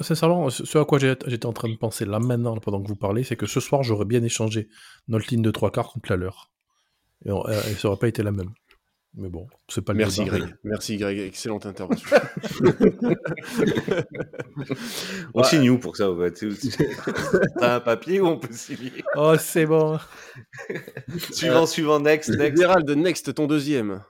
[0.00, 3.22] sincèrement, ce à quoi j'étais en train de penser là maintenant, pendant que vous parlez,
[3.24, 4.68] c'est que ce soir, j'aurais bien échangé
[5.08, 6.50] notre ligne de trois quarts contre la leur.
[7.24, 8.50] Et, on- et ça aurait pas été la même.
[9.16, 10.38] Mais bon, c'est pas le Merci débat.
[10.38, 10.54] Greg.
[10.64, 11.18] Merci Greg.
[11.20, 12.08] Excellente intervention.
[15.34, 15.48] On Ouais.
[15.48, 16.08] signe où pour ça
[17.60, 19.04] T'as un papier où on peut signer?
[19.16, 19.98] Oh, c'est bon.
[21.30, 22.60] Suivant, suivant, next, next.
[22.60, 24.02] Gérald, next, ton deuxième.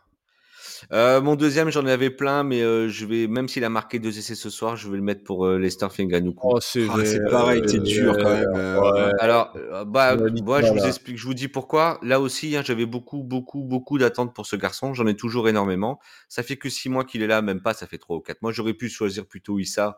[0.93, 4.19] Euh, mon deuxième, j'en avais plein, mais euh, je vais, même s'il a marqué deux
[4.19, 6.49] essais ce soir, je vais le mettre pour euh, Lester Finganoukou.
[6.55, 8.49] Oh, c'est Ah, c'est pareil, t'es dur quand même.
[8.55, 9.13] euh, Ouais.
[9.19, 10.87] Alors, euh, bah, moi, je vous là.
[10.89, 11.99] explique, je vous dis pourquoi.
[12.03, 14.95] Là aussi, hein, j'avais beaucoup, beaucoup, beaucoup d'attentes pour ce garçon.
[14.95, 16.01] J'en ai toujours énormément.
[16.29, 18.43] Ça fait que six mois qu'il est là, même pas, ça fait trois ou quatre
[18.43, 18.53] mois.
[18.53, 19.97] J'aurais pu choisir plutôt Issa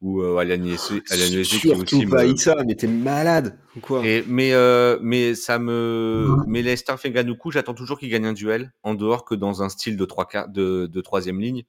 [0.00, 3.58] ou euh, Alain Niessé, Alain Niessé qui Surtout aussi pas me- Issa, mais t'es malade
[3.76, 8.26] ou quoi Et, mais, euh, mais ça me, mais Lester Fenganoukou, j'attends toujours qu'il gagne
[8.26, 11.64] un duel en dehors que dans un style de trois quarts, de, de troisième ligne.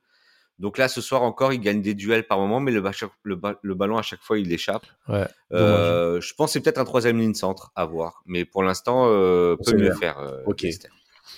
[0.60, 2.92] Donc là, ce soir encore, il gagne des duels par moment, mais le, ba-
[3.24, 4.86] le, ba- le ballon à chaque fois, il échappe.
[5.08, 5.26] Ouais.
[5.54, 9.06] Euh, je pense que c'est peut-être un troisième ligne centre à voir, mais pour l'instant,
[9.08, 10.20] euh, peut mieux faire.
[10.20, 10.62] euh, Ok.
[10.64, 10.90] Lester.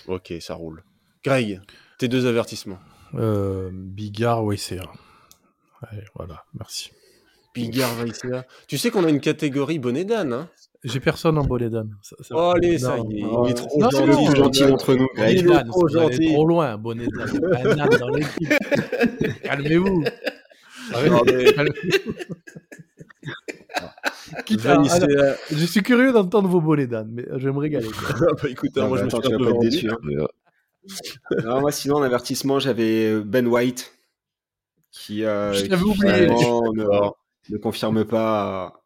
[0.08, 0.84] Ok, ça roule.
[1.24, 1.62] Greg,
[2.00, 2.80] tes deux avertissements.
[3.14, 4.80] Euh, Bigard, oui, c'est.
[5.90, 6.92] Allez, voilà, merci.
[7.54, 8.46] Bigard, Vaïsia.
[8.68, 10.50] Tu sais qu'on a une catégorie bonnet d'âne, hein
[10.84, 11.96] J'ai personne en bonnet d'âne.
[12.32, 14.36] Oh, allez, ça y est, il est trop non, gentil.
[14.36, 15.08] gentil d'entre nous.
[15.18, 16.34] Il est d'âne, trop gentil.
[16.34, 17.42] trop loin, bonnet d'âne.
[17.66, 18.54] Un âne dans l'équipe.
[19.44, 20.04] Calmez-vous.
[25.52, 27.88] Je suis curieux d'entendre vos bonnets d'âne, mais je vais me régaler.
[28.42, 29.90] bah, écoute, hein, moi bah je me attends, suis un peu déçu.
[31.44, 33.94] Non, moi, sinon, en avertissement, j'avais Ben White
[34.92, 36.28] qui, euh, Je qui oublié.
[36.28, 37.10] ne,
[37.50, 38.78] ne confirme pas euh,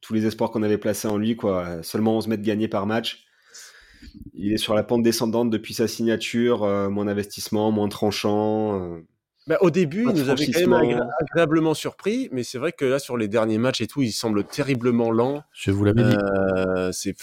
[0.00, 1.36] tous les espoirs qu'on avait placés en lui.
[1.36, 1.82] Quoi.
[1.82, 3.24] Seulement 11 mètres gagnés par match.
[4.34, 8.80] Il est sur la pente descendante depuis sa signature, euh, moins d'investissement, moins tranchant.
[8.80, 9.00] euh.
[9.48, 12.84] Bah, au début, il nous avait quand même agré- agréablement surpris, mais c'est vrai que
[12.84, 15.42] là, sur les derniers matchs et tout, il semble terriblement lent.
[15.52, 16.16] Je vous l'avais dit.
[16.16, 17.14] Euh, c'est,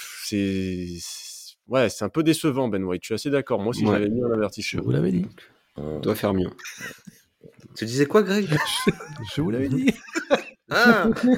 [1.67, 3.03] ouais, c'est un peu décevant, Ben White.
[3.03, 3.59] Je suis assez d'accord.
[3.59, 3.93] Moi aussi, Ouais.
[3.93, 4.81] j'avais mis un Je avertissement.
[4.83, 5.25] vous l'avais dit.
[5.77, 6.49] On doit faire mieux.
[7.79, 8.45] Tu disais quoi, Greg?
[9.33, 9.89] Je vous l'avais dit.
[10.69, 11.29] Ah Je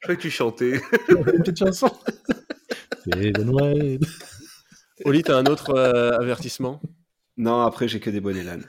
[0.00, 0.80] croyais que tu chantais.
[1.08, 1.90] Une petite chanson.
[3.04, 3.98] C'est de Noël.
[5.04, 6.80] Oli, t'as un autre euh, avertissement?
[7.36, 8.64] Non, après, j'ai que des bonnets l'âne.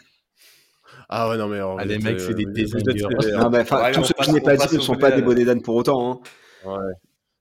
[1.07, 3.11] Ah ouais, non, mais Ah, les mecs, c'est des vous êtes désingueurs.
[3.11, 5.21] Non, bah, enfin, Ouais, tous ceux que je n'ai pas dit ne sont pas des
[5.21, 6.23] bonnets d'âne pour autant.
[6.65, 6.67] hein.
[6.67, 6.93] Ouais.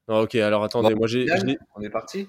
[0.07, 2.29] Non, ok, alors attendez, moi j'ai, je On est parti?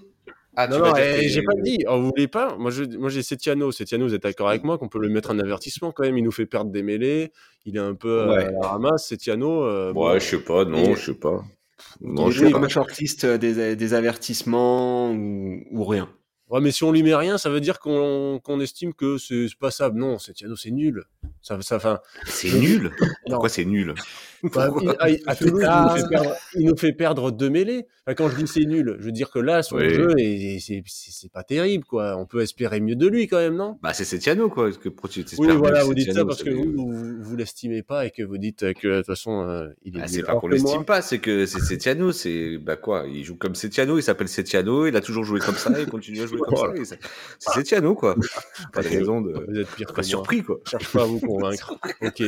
[0.59, 1.77] Ah, Non, non, j'ai pas dit.
[1.87, 3.71] Vous voulez pas Moi, je, moi, j'ai Setiano.
[3.71, 6.17] Setiano, vous êtes d'accord avec moi qu'on peut le mettre un avertissement quand même.
[6.17, 7.31] Il nous fait perdre des mêlées.
[7.65, 8.45] Il est un peu euh, Ouais.
[8.45, 9.07] à la ramasse.
[9.07, 9.63] Setiano.
[9.63, 11.43] euh, bon, Ouais, je sais pas, non, Et- je sais pas.
[12.01, 12.67] Non, je sais pas.
[12.67, 16.09] shortlist euh, des, des avertissements ou, ou rien.
[16.49, 19.47] Ouais, mais si on lui met rien, ça veut dire qu'on qu'on estime que c'est
[19.49, 19.99] c'est passable.
[19.99, 21.03] Non, Setiano, c'est nul.
[21.41, 22.91] Ça, ça, enfin, C'est nul.
[23.25, 23.93] Pourquoi c'est nul?
[24.53, 24.89] Bah, il-
[25.25, 27.87] à, à Toulouse, il nous, fait perdre, il nous fait perdre deux mêlées.
[28.05, 29.89] Enfin, quand je dis c'est nul, je veux dire que là, son Oui.
[29.89, 32.15] jeu, est- c'est c'est- c'est pas terrible, quoi.
[32.17, 33.79] On peut espérer mieux de lui quand même, non?
[33.81, 34.69] Bah, c'est Setiano, quoi.
[34.69, 37.15] Est-ce que pour tu t'espères Oui, voilà, vous dites ça Setiano, parce que vous, vous,
[37.23, 40.01] vous l'estimez pas et que vous dites que de toute façon, euh, il est.
[40.01, 40.09] Ah, nul.
[40.13, 43.55] c'est pas qu'on l'estime pas, c'est que c'est Setiano, c'est bah quoi, il joue comme
[43.55, 46.55] Setiano, il s'appelle Setiano, il a toujours joué comme ça, il continue à jouer comme
[46.85, 46.95] ça.
[47.39, 48.15] c'est Setiano quoi.
[48.73, 50.57] Pas de raison de Vous êtes pire que pas surpris quoi.
[50.65, 51.73] Cherche pas à vous convaincre.
[52.01, 52.21] ok.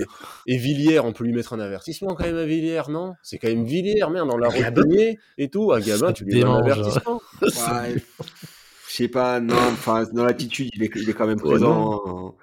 [0.48, 3.14] Et Villiers, on peut lui mettre un avertissement quand même à Villiers, non?
[3.24, 5.72] C'est quand même Villiers, merde, on l'a retenu et tout.
[5.72, 7.22] À Gabin, tu lui mets un avertissement.
[7.42, 7.50] Ouais,
[8.88, 12.02] je sais pas, non, enfin, dans l'attitude, il est, il est quand même Oh, présent.
[12.06, 12.36] en,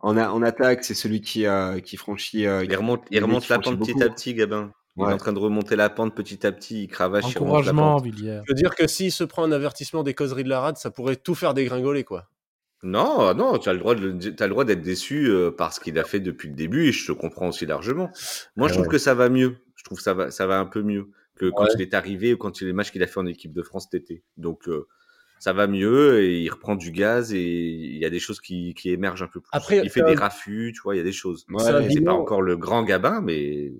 [0.00, 2.46] en, a- en attaque, c'est celui qui, euh, qui franchit.
[2.46, 4.72] euh, Il remonte, il remonte la pente petit à petit, Gabin.
[4.96, 5.12] Il est Ouais.
[5.14, 7.94] en train de remonter la pente petit à petit, il cravache, il remonte la Encouragement,
[7.96, 8.04] pente.
[8.04, 8.40] Villiers.
[8.46, 10.90] Je veux dire que s'il se prend un avertissement des causeries de la rade, ça
[10.90, 12.28] pourrait tout faire dégringoler, quoi.
[12.82, 15.78] Non, non, tu as le droit de, t'as le droit d'être déçu euh, par ce
[15.78, 18.10] qu'il a fait depuis le début et je te comprends aussi largement.
[18.56, 19.56] Moi, je Ah trouve que ça va mieux.
[19.76, 22.34] Je trouve que ça va, ça va un peu mieux que quand il est arrivé
[22.34, 24.24] ou quand il les matchs qu'il a fait en équipe de France cet été.
[24.36, 24.86] Donc, euh,
[25.38, 28.74] ça va mieux et il reprend du gaz et il y a des choses qui,
[28.74, 29.48] qui émergent un peu plus.
[29.52, 31.46] Après, il fait des un- raffus, tu vois, il y a des choses.
[31.50, 33.72] Ouais, C'est un pas encore le grand Gabin, mais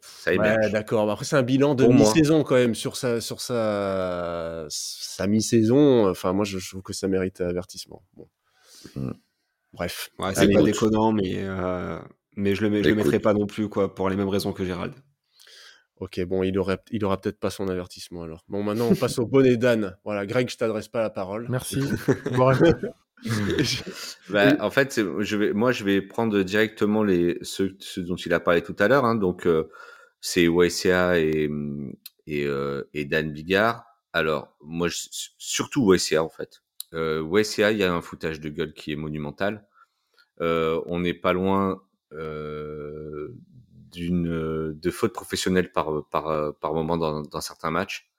[0.00, 0.66] ça émerge.
[0.66, 1.10] Ouais, d'accord.
[1.10, 6.08] Après, c'est un bilan de mi-saison quand même sur sa, sur sa, sa mi-saison.
[6.08, 8.02] Enfin, moi, je, je trouve que ça mérite avertissement.
[8.16, 8.28] Bon.
[8.94, 9.12] Mm.
[9.72, 10.10] Bref.
[10.18, 11.98] Ouais, c'est pas déconnant, mais, euh,
[12.36, 14.64] mais je le, je le mettrai pas non plus, quoi, pour les mêmes raisons que
[14.64, 14.94] Gérald.
[15.98, 16.76] Ok, bon, il aura
[17.20, 18.44] peut-être pas son avertissement alors.
[18.48, 19.96] Bon, maintenant, on passe au bonnet d'âne.
[20.04, 21.46] Voilà, Greg, je t'adresse pas la parole.
[21.48, 21.80] Merci.
[24.28, 28.34] Bah, en fait, je vais, moi, je vais prendre directement les ceux, ceux dont il
[28.34, 29.06] a parlé tout à l'heure.
[29.06, 29.70] Hein, donc, euh,
[30.20, 31.48] c'est YCA et
[32.26, 33.84] et, euh, et Dan Bigard.
[34.12, 34.96] Alors, moi, je,
[35.38, 36.62] surtout YCA en fait.
[36.96, 39.66] Euh, YCA, il y a un foutage de gueule qui est monumental.
[40.40, 41.82] Euh, on n'est pas loin
[42.12, 43.28] euh,
[43.92, 48.10] d'une de fautes professionnelles par par par moment dans, certains matchs.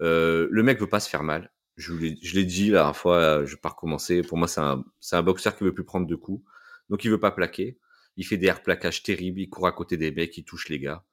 [0.00, 1.52] Le mec veut pas se faire mal.
[1.76, 4.22] Je l'ai, dit la dernière fois, je vais pas recommencer.
[4.22, 4.82] Pour moi, c'est un,
[5.12, 6.42] un boxeur qui veut plus prendre de coups.
[6.88, 7.78] Donc, il veut pas plaquer.
[8.16, 9.40] Il fait des plaquages terribles.
[9.40, 10.36] Il court à côté des mecs.
[10.38, 11.04] Il touche les gars.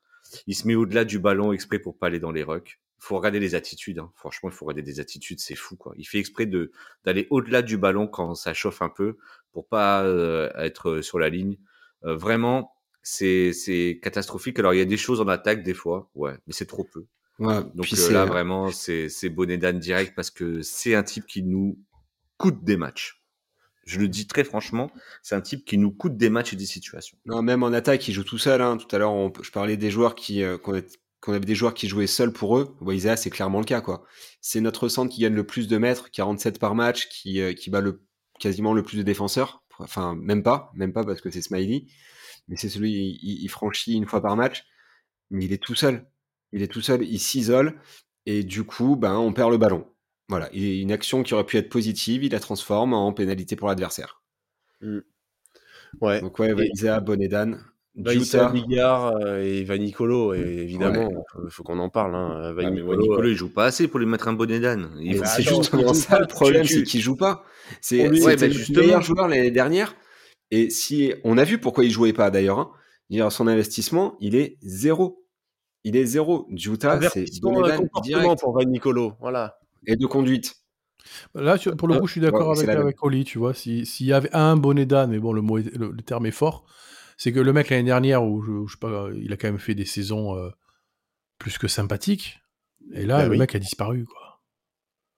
[0.48, 2.80] Il se met au-delà du ballon exprès pour pas aller dans les rucks.
[3.04, 4.00] Il faut regarder les attitudes.
[4.00, 4.10] hein.
[4.16, 5.42] Franchement, il faut regarder des attitudes.
[5.42, 5.94] C'est fou, quoi.
[5.98, 6.72] Il fait exprès de,
[7.04, 9.18] d'aller au-delà du ballon quand ça chauffe un peu
[9.52, 11.58] pour pas euh, être sur la ligne.
[12.06, 14.58] Euh, vraiment, c'est, c'est catastrophique.
[14.60, 16.10] Alors, il y a des choses en attaque des fois.
[16.16, 17.06] Ouais, mais c'est trop peu.
[17.40, 21.26] Ouais, Donc euh, là, vraiment, c'est c'est bonnet d'âne direct parce que c'est un type
[21.26, 21.78] qui nous
[22.38, 23.22] coûte des matchs.
[23.86, 24.90] Je le dis très franchement,
[25.22, 27.18] c'est un type qui nous coûte des matchs et des situations.
[27.26, 28.62] Non, même en attaque, il joue tout seul.
[28.62, 28.78] Hein.
[28.78, 30.74] Tout à l'heure, je parlais des joueurs qui, euh, qu'on
[31.24, 32.76] a- qu'on avait des joueurs qui jouaient seuls pour eux.
[32.91, 34.06] Isaiah, c'est clairement le cas, quoi.
[34.41, 37.70] C'est notre centre qui gagne le plus de mètres, 47 par match, qui, euh, qui
[37.70, 38.04] bat le,
[38.40, 39.64] quasiment le plus de défenseurs.
[39.80, 41.86] Enfin, même pas, même pas parce que c'est Smiley.
[42.48, 42.91] Mais c'est celui,
[43.22, 44.64] il, il franchit une fois par match.
[45.32, 46.08] Mais il est tout seul.
[46.52, 47.80] Il est tout seul, il s'isole.
[48.26, 49.88] Et du coup, ben, on perd le ballon.
[50.30, 50.50] Voilà.
[50.54, 54.22] Il une action qui aurait pu être positive, il la transforme en pénalité pour l'adversaire.
[56.02, 56.22] Ouais.
[56.22, 57.58] Donc, ouais, Et- Isaiah, Bonedan.
[57.95, 58.49] Vaïssa Juta.
[58.52, 61.10] Bigard euh, et Vanicolo, et évidemment,
[61.44, 62.15] il faut, qu'on en parle.
[62.15, 62.41] Hein.
[62.44, 64.90] Ah, mais Vanicolo, euh, il joue pas assez pour lui mettre un bonnet d'âne.
[65.15, 67.44] Faut- c'est justement ça le problème, c'est qu'il joue pas.
[67.82, 69.95] C'est Ouais, bah, le meilleur joueur l'année dernière.
[70.52, 72.60] Et si on a vu pourquoi il jouait pas d'ailleurs.
[72.60, 72.72] Hein.
[73.30, 75.24] Son investissement, il est zéro.
[75.84, 76.48] Il est zéro.
[76.56, 79.14] Juta, c'est euh, comportement pour Vanicolo.
[79.20, 79.57] Voilà.
[79.86, 80.56] et de conduite.
[81.36, 83.53] Là, sur- pour le Euh, coup, je suis d'accord ouais, c'est avec, Oli, tu vois.
[83.53, 86.26] si- S'il y avait un bonnet d'âne, mais bon, le, mot est- le, le terme
[86.26, 86.65] est fort,
[87.18, 89.60] c'est que le mec l'année dernière, où je, je sais pas, il a quand même
[89.60, 90.49] fait des saisons euh,
[91.38, 92.40] plus que sympathiques.
[92.94, 93.38] Et là, Bah le oui.
[93.38, 94.41] mec a disparu, quoi.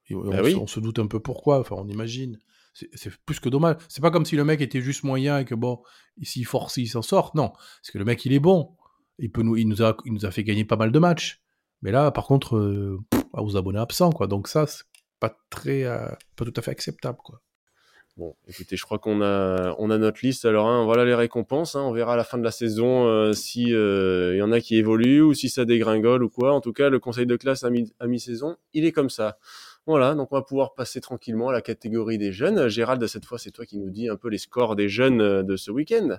[0.09, 0.55] Et on, Bah oui.
[0.55, 2.39] on se doute un peu pourquoi, enfin, on imagine.
[2.73, 3.77] C'est plus que dommage.
[3.87, 5.81] C'est pas comme si le mec était juste moyen et que bon,
[6.21, 7.31] s'il force, il s'en sort.
[7.33, 8.75] Non, c'est que le mec, il est bon.
[9.17, 11.41] Il, peut nous, il, nous a, il nous a fait gagner pas mal de matchs.
[11.81, 14.27] Mais là, par contre, euh, pff, aux abonnés absents, quoi.
[14.27, 14.83] Donc ça, c'est
[15.21, 17.41] pas très, euh, pas tout à fait acceptable, quoi.
[18.17, 20.45] Bon, écoutez, je crois qu'on a, on a notre liste.
[20.45, 21.75] Alors, hein, voilà les récompenses.
[21.75, 21.81] hein.
[21.81, 24.61] On verra à la fin de la saison euh, si euh, il y en a
[24.61, 26.53] qui évoluent ou si ça dégringole ou quoi.
[26.53, 29.37] En tout cas, le conseil de classe à mi- à mi-saison, il est comme ça.
[29.85, 32.69] Voilà, donc on va pouvoir passer tranquillement à la catégorie des jeunes.
[32.69, 35.43] Gérald, cette fois, c'est toi qui nous dis un peu les scores des jeunes euh,
[35.43, 36.17] de ce week-end.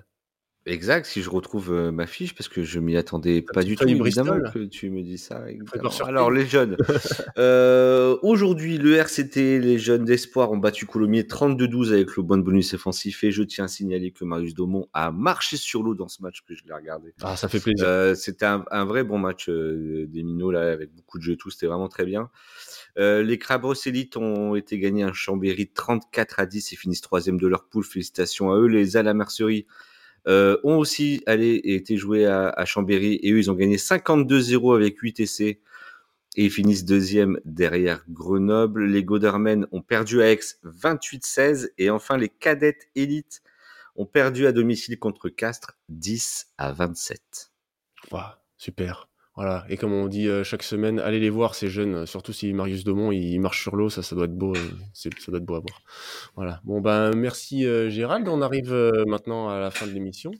[0.67, 3.87] Exact, si je retrouve euh, ma fiche, parce que je m'y attendais pas du tout,
[3.87, 4.51] évidemment, Bristol.
[4.53, 5.45] que tu me dis ça.
[6.05, 6.77] Alors, les jeunes.
[7.37, 12.73] Euh, Aujourd'hui, le RCT, les jeunes d'espoir, ont battu Colomiers 32-12 avec le bon bonus
[12.73, 13.23] offensif.
[13.23, 16.41] Et je tiens à signaler que Marius Daumont a marché sur l'eau dans ce match
[16.47, 17.13] que je l'ai regardé.
[17.21, 17.85] Ah, ça fait plaisir.
[17.87, 21.37] Euh, c'était un, un vrai bon match des Minots, là, avec beaucoup de jeux et
[21.37, 21.51] tout.
[21.51, 22.29] C'était vraiment très bien.
[22.97, 27.47] Les Crabros Élites ont été gagnés un Chambéry 34 à 10 et finissent troisième de
[27.47, 27.83] leur poule.
[27.83, 28.67] Félicitations à eux.
[28.67, 29.67] Les Ala Mercerie
[30.27, 34.75] euh, ont aussi allé été joués à, à Chambéry et eux, ils ont gagné 52-0
[34.75, 35.61] avec 8 essais
[36.35, 38.85] et ils finissent deuxième derrière Grenoble.
[38.85, 43.41] Les Godermen ont perdu à Aix 28-16 et enfin les Cadettes Élites
[43.95, 47.51] ont perdu à domicile contre Castres 10 à 27.
[48.11, 49.09] Ouah, super.
[49.37, 49.65] Voilà.
[49.69, 52.83] Et comme on dit euh, chaque semaine, allez les voir ces jeunes, surtout si Marius
[52.83, 54.59] Daumont il, marche sur l'eau, ça, ça doit être beau, euh,
[54.93, 55.83] ça doit être beau à voir.
[56.35, 56.59] Voilà.
[56.63, 58.27] Bon ben merci euh, Gérald.
[58.27, 58.73] On arrive
[59.05, 60.31] maintenant à la fin de l'émission.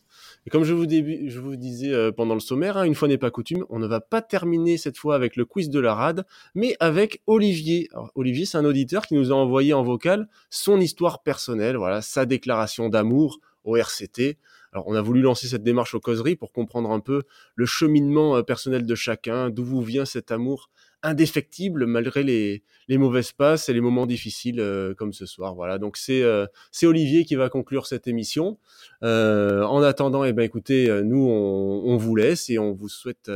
[0.47, 3.77] Et comme je vous, disais pendant le sommaire, hein, une fois n'est pas coutume, on
[3.77, 6.25] ne va pas terminer cette fois avec le quiz de la rade,
[6.55, 7.89] mais avec Olivier.
[8.15, 12.25] Olivier, c'est un auditeur qui nous a envoyé en vocal son histoire personnelle, voilà, sa
[12.25, 14.39] déclaration d'amour au RCT.
[14.77, 17.23] Alors, on a voulu lancer cette démarche aux causeries pour comprendre un peu
[17.55, 20.69] le cheminement euh, personnel de chacun, d'où vous vient cet amour
[21.01, 22.61] indéfectible malgré les,
[22.95, 25.55] mauvaises passes et les moments difficiles euh, comme ce soir.
[25.55, 28.59] Voilà, donc c'est euh, c'est Olivier qui va conclure cette émission.
[29.01, 33.31] En attendant, eh ben écoutez, nous on, vous laisse et on vous souhaite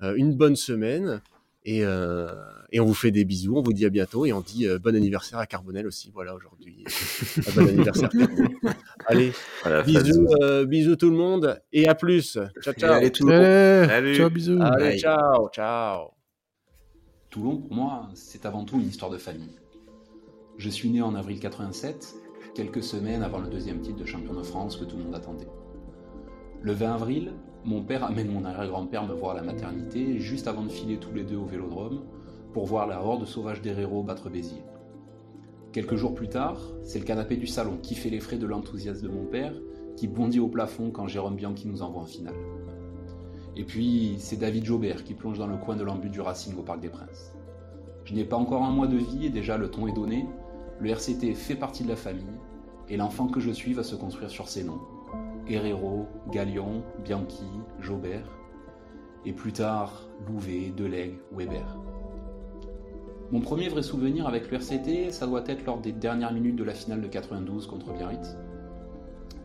[0.00, 1.22] une bonne semaine
[1.64, 2.28] et, euh,
[2.72, 3.56] et on vous fait des bisous.
[3.56, 6.10] On vous dit à bientôt et on dit euh, bon anniversaire à Carbonel aussi.
[6.12, 8.08] Voilà aujourd'hui, Euh, bon anniversaire.
[8.10, 8.48] Carbonel.
[9.06, 9.32] Allez,
[9.62, 12.38] Voilà, bisous, euh, bisous tout le monde et à plus.
[12.62, 12.92] Ciao Et ciao.
[12.92, 13.42] allez, tout le monde.
[13.44, 14.14] Eh, Salut.
[14.16, 14.58] ciao, bisous.
[14.60, 14.98] Allez, Bye.
[14.98, 16.10] ciao, ciao.
[17.30, 19.56] Toulon, pour moi, c'est avant tout une histoire de famille.
[20.56, 22.14] Je suis né en avril 87,
[22.54, 25.48] quelques semaines avant le deuxième titre de champion de France que tout le monde attendait.
[26.62, 27.32] Le 20 avril,
[27.64, 31.14] mon père amène mon arrière-grand-père me voir à la maternité juste avant de filer tous
[31.14, 32.02] les deux au vélodrome
[32.52, 34.64] pour voir la horde sauvage d'Herero battre Béziers.
[35.72, 39.02] Quelques jours plus tard, c'est le canapé du salon qui fait les frais de l'enthousiasme
[39.02, 39.54] de mon père
[39.96, 42.36] qui bondit au plafond quand Jérôme Bianchi nous envoie en finale.
[43.56, 46.62] Et puis, c'est David Jobert qui plonge dans le coin de l'embut du Racing au
[46.62, 47.32] Parc des Princes.
[48.04, 50.26] Je n'ai pas encore un mois de vie et déjà le ton est donné.
[50.80, 52.24] Le RCT fait partie de la famille
[52.88, 54.80] et l'enfant que je suis va se construire sur ses noms.
[55.48, 57.44] Herrero, Gallion, Bianchi,
[57.80, 58.28] Jobert
[59.26, 61.66] et plus tard Louvet, Delegue, Weber.
[63.30, 66.64] Mon premier vrai souvenir avec le RCT, ça doit être lors des dernières minutes de
[66.64, 68.36] la finale de 92 contre Biarritz.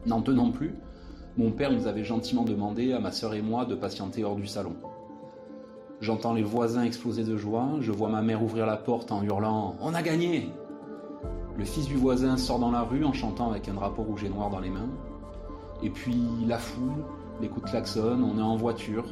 [0.05, 0.75] N'en tenant plus,
[1.37, 4.47] mon père nous avait gentiment demandé à ma sœur et moi de patienter hors du
[4.47, 4.75] salon.
[6.01, 9.75] J'entends les voisins exploser de joie, je vois ma mère ouvrir la porte en hurlant
[9.81, 10.49] On a gagné
[11.57, 14.29] Le fils du voisin sort dans la rue en chantant avec un drapeau rouge et
[14.29, 14.89] noir dans les mains.
[15.81, 17.03] Et puis la foule,
[17.41, 19.05] les coups de klaxon, on est en voiture,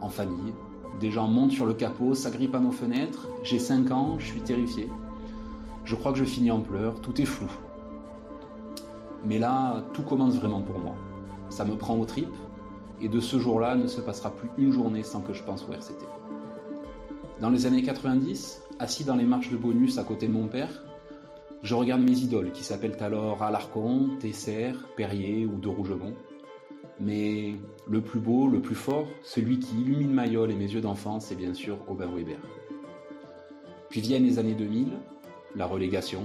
[0.00, 0.52] en famille.
[1.00, 3.28] Des gens montent sur le capot, s'agrippent à nos fenêtres.
[3.42, 4.88] J'ai 5 ans, je suis terrifié.
[5.84, 7.48] Je crois que je finis en pleurs, tout est flou.
[9.24, 10.94] Mais là, tout commence vraiment pour moi.
[11.48, 12.28] Ça me prend aux tripes,
[13.00, 15.72] et de ce jour-là ne se passera plus une journée sans que je pense au
[15.72, 16.04] RCT.
[17.40, 20.82] Dans les années 90, assis dans les marches de bonus à côté de mon père,
[21.62, 26.14] je regarde mes idoles qui s'appellent alors Alarcon, Tesser, Perrier ou de Rougemont.
[26.98, 27.54] Mais
[27.88, 31.20] le plus beau, le plus fort, celui qui illumine ma gueule et mes yeux d'enfant,
[31.20, 32.38] c'est bien sûr Aubin Weber.
[33.90, 34.88] Puis viennent les années 2000,
[35.56, 36.22] la relégation,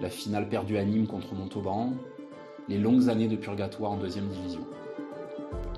[0.00, 1.92] la finale perdue à Nîmes contre Montauban,
[2.68, 4.66] les longues années de purgatoire en deuxième division.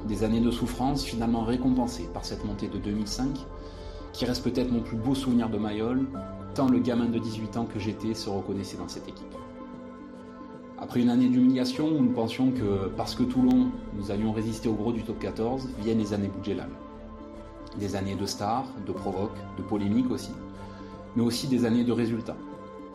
[0.06, 3.38] Des années de souffrance finalement récompensées par cette montée de 2005,
[4.12, 6.06] qui reste peut-être mon plus beau souvenir de Mayol,
[6.68, 9.34] le gamin de 18 ans que j'étais se reconnaissait dans cette équipe.
[10.78, 14.92] Après une année d'humiliation nous pensions que parce que Toulon, nous allions résister au gros
[14.92, 16.68] du top 14, viennent les années Boudjelal.
[17.78, 20.32] Des années de stars, de provoques, de polémiques aussi,
[21.16, 22.36] mais aussi des années de résultats.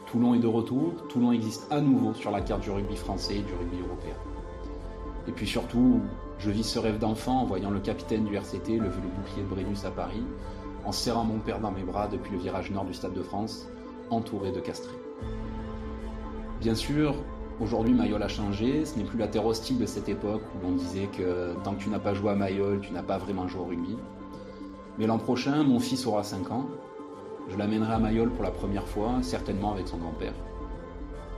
[0.08, 3.42] Toulon est de retour, Toulon existe à nouveau sur la carte du rugby français et
[3.42, 4.16] du rugby européen.
[5.28, 6.02] Et puis surtout,
[6.38, 9.48] je vis ce rêve d'enfant en voyant le capitaine du RCT lever le bouclier de
[9.48, 10.24] Brennus à Paris,
[10.86, 13.68] en serrant mon père dans mes bras depuis le virage nord du Stade de France,
[14.10, 14.96] entouré de castrés.
[16.62, 17.16] Bien sûr,
[17.60, 20.74] aujourd'hui Mayol a changé, ce n'est plus la terre hostile de cette époque où l'on
[20.74, 23.62] disait que tant que tu n'as pas joué à Mayol, tu n'as pas vraiment joué
[23.62, 23.98] au rugby.
[24.98, 26.68] Mais l'an prochain, mon fils aura 5 ans,
[27.50, 30.34] je l'amènerai à Mayol pour la première fois, certainement avec son grand-père.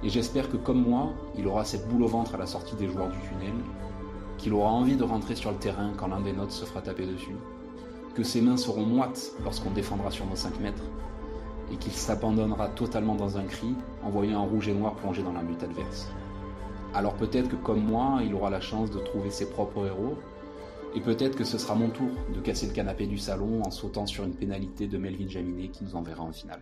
[0.03, 2.87] Et j'espère que comme moi, il aura cette boule au ventre à la sortie des
[2.87, 3.55] joueurs du tunnel,
[4.37, 7.07] qu'il aura envie de rentrer sur le terrain quand l'un des nôtres se fera taper
[7.07, 7.35] dessus,
[8.17, 10.81] que ses mains seront moites lorsqu'on défendra sur nos 5 mètres,
[11.71, 15.33] et qu'il s'abandonnera totalement dans un cri en voyant un rouge et noir plonger dans
[15.33, 16.07] la lutte adverse.
[16.95, 20.15] Alors peut-être que comme moi, il aura la chance de trouver ses propres héros,
[20.95, 24.07] et peut-être que ce sera mon tour de casser le canapé du salon en sautant
[24.07, 26.61] sur une pénalité de Melvin Jaminet qui nous enverra en finale.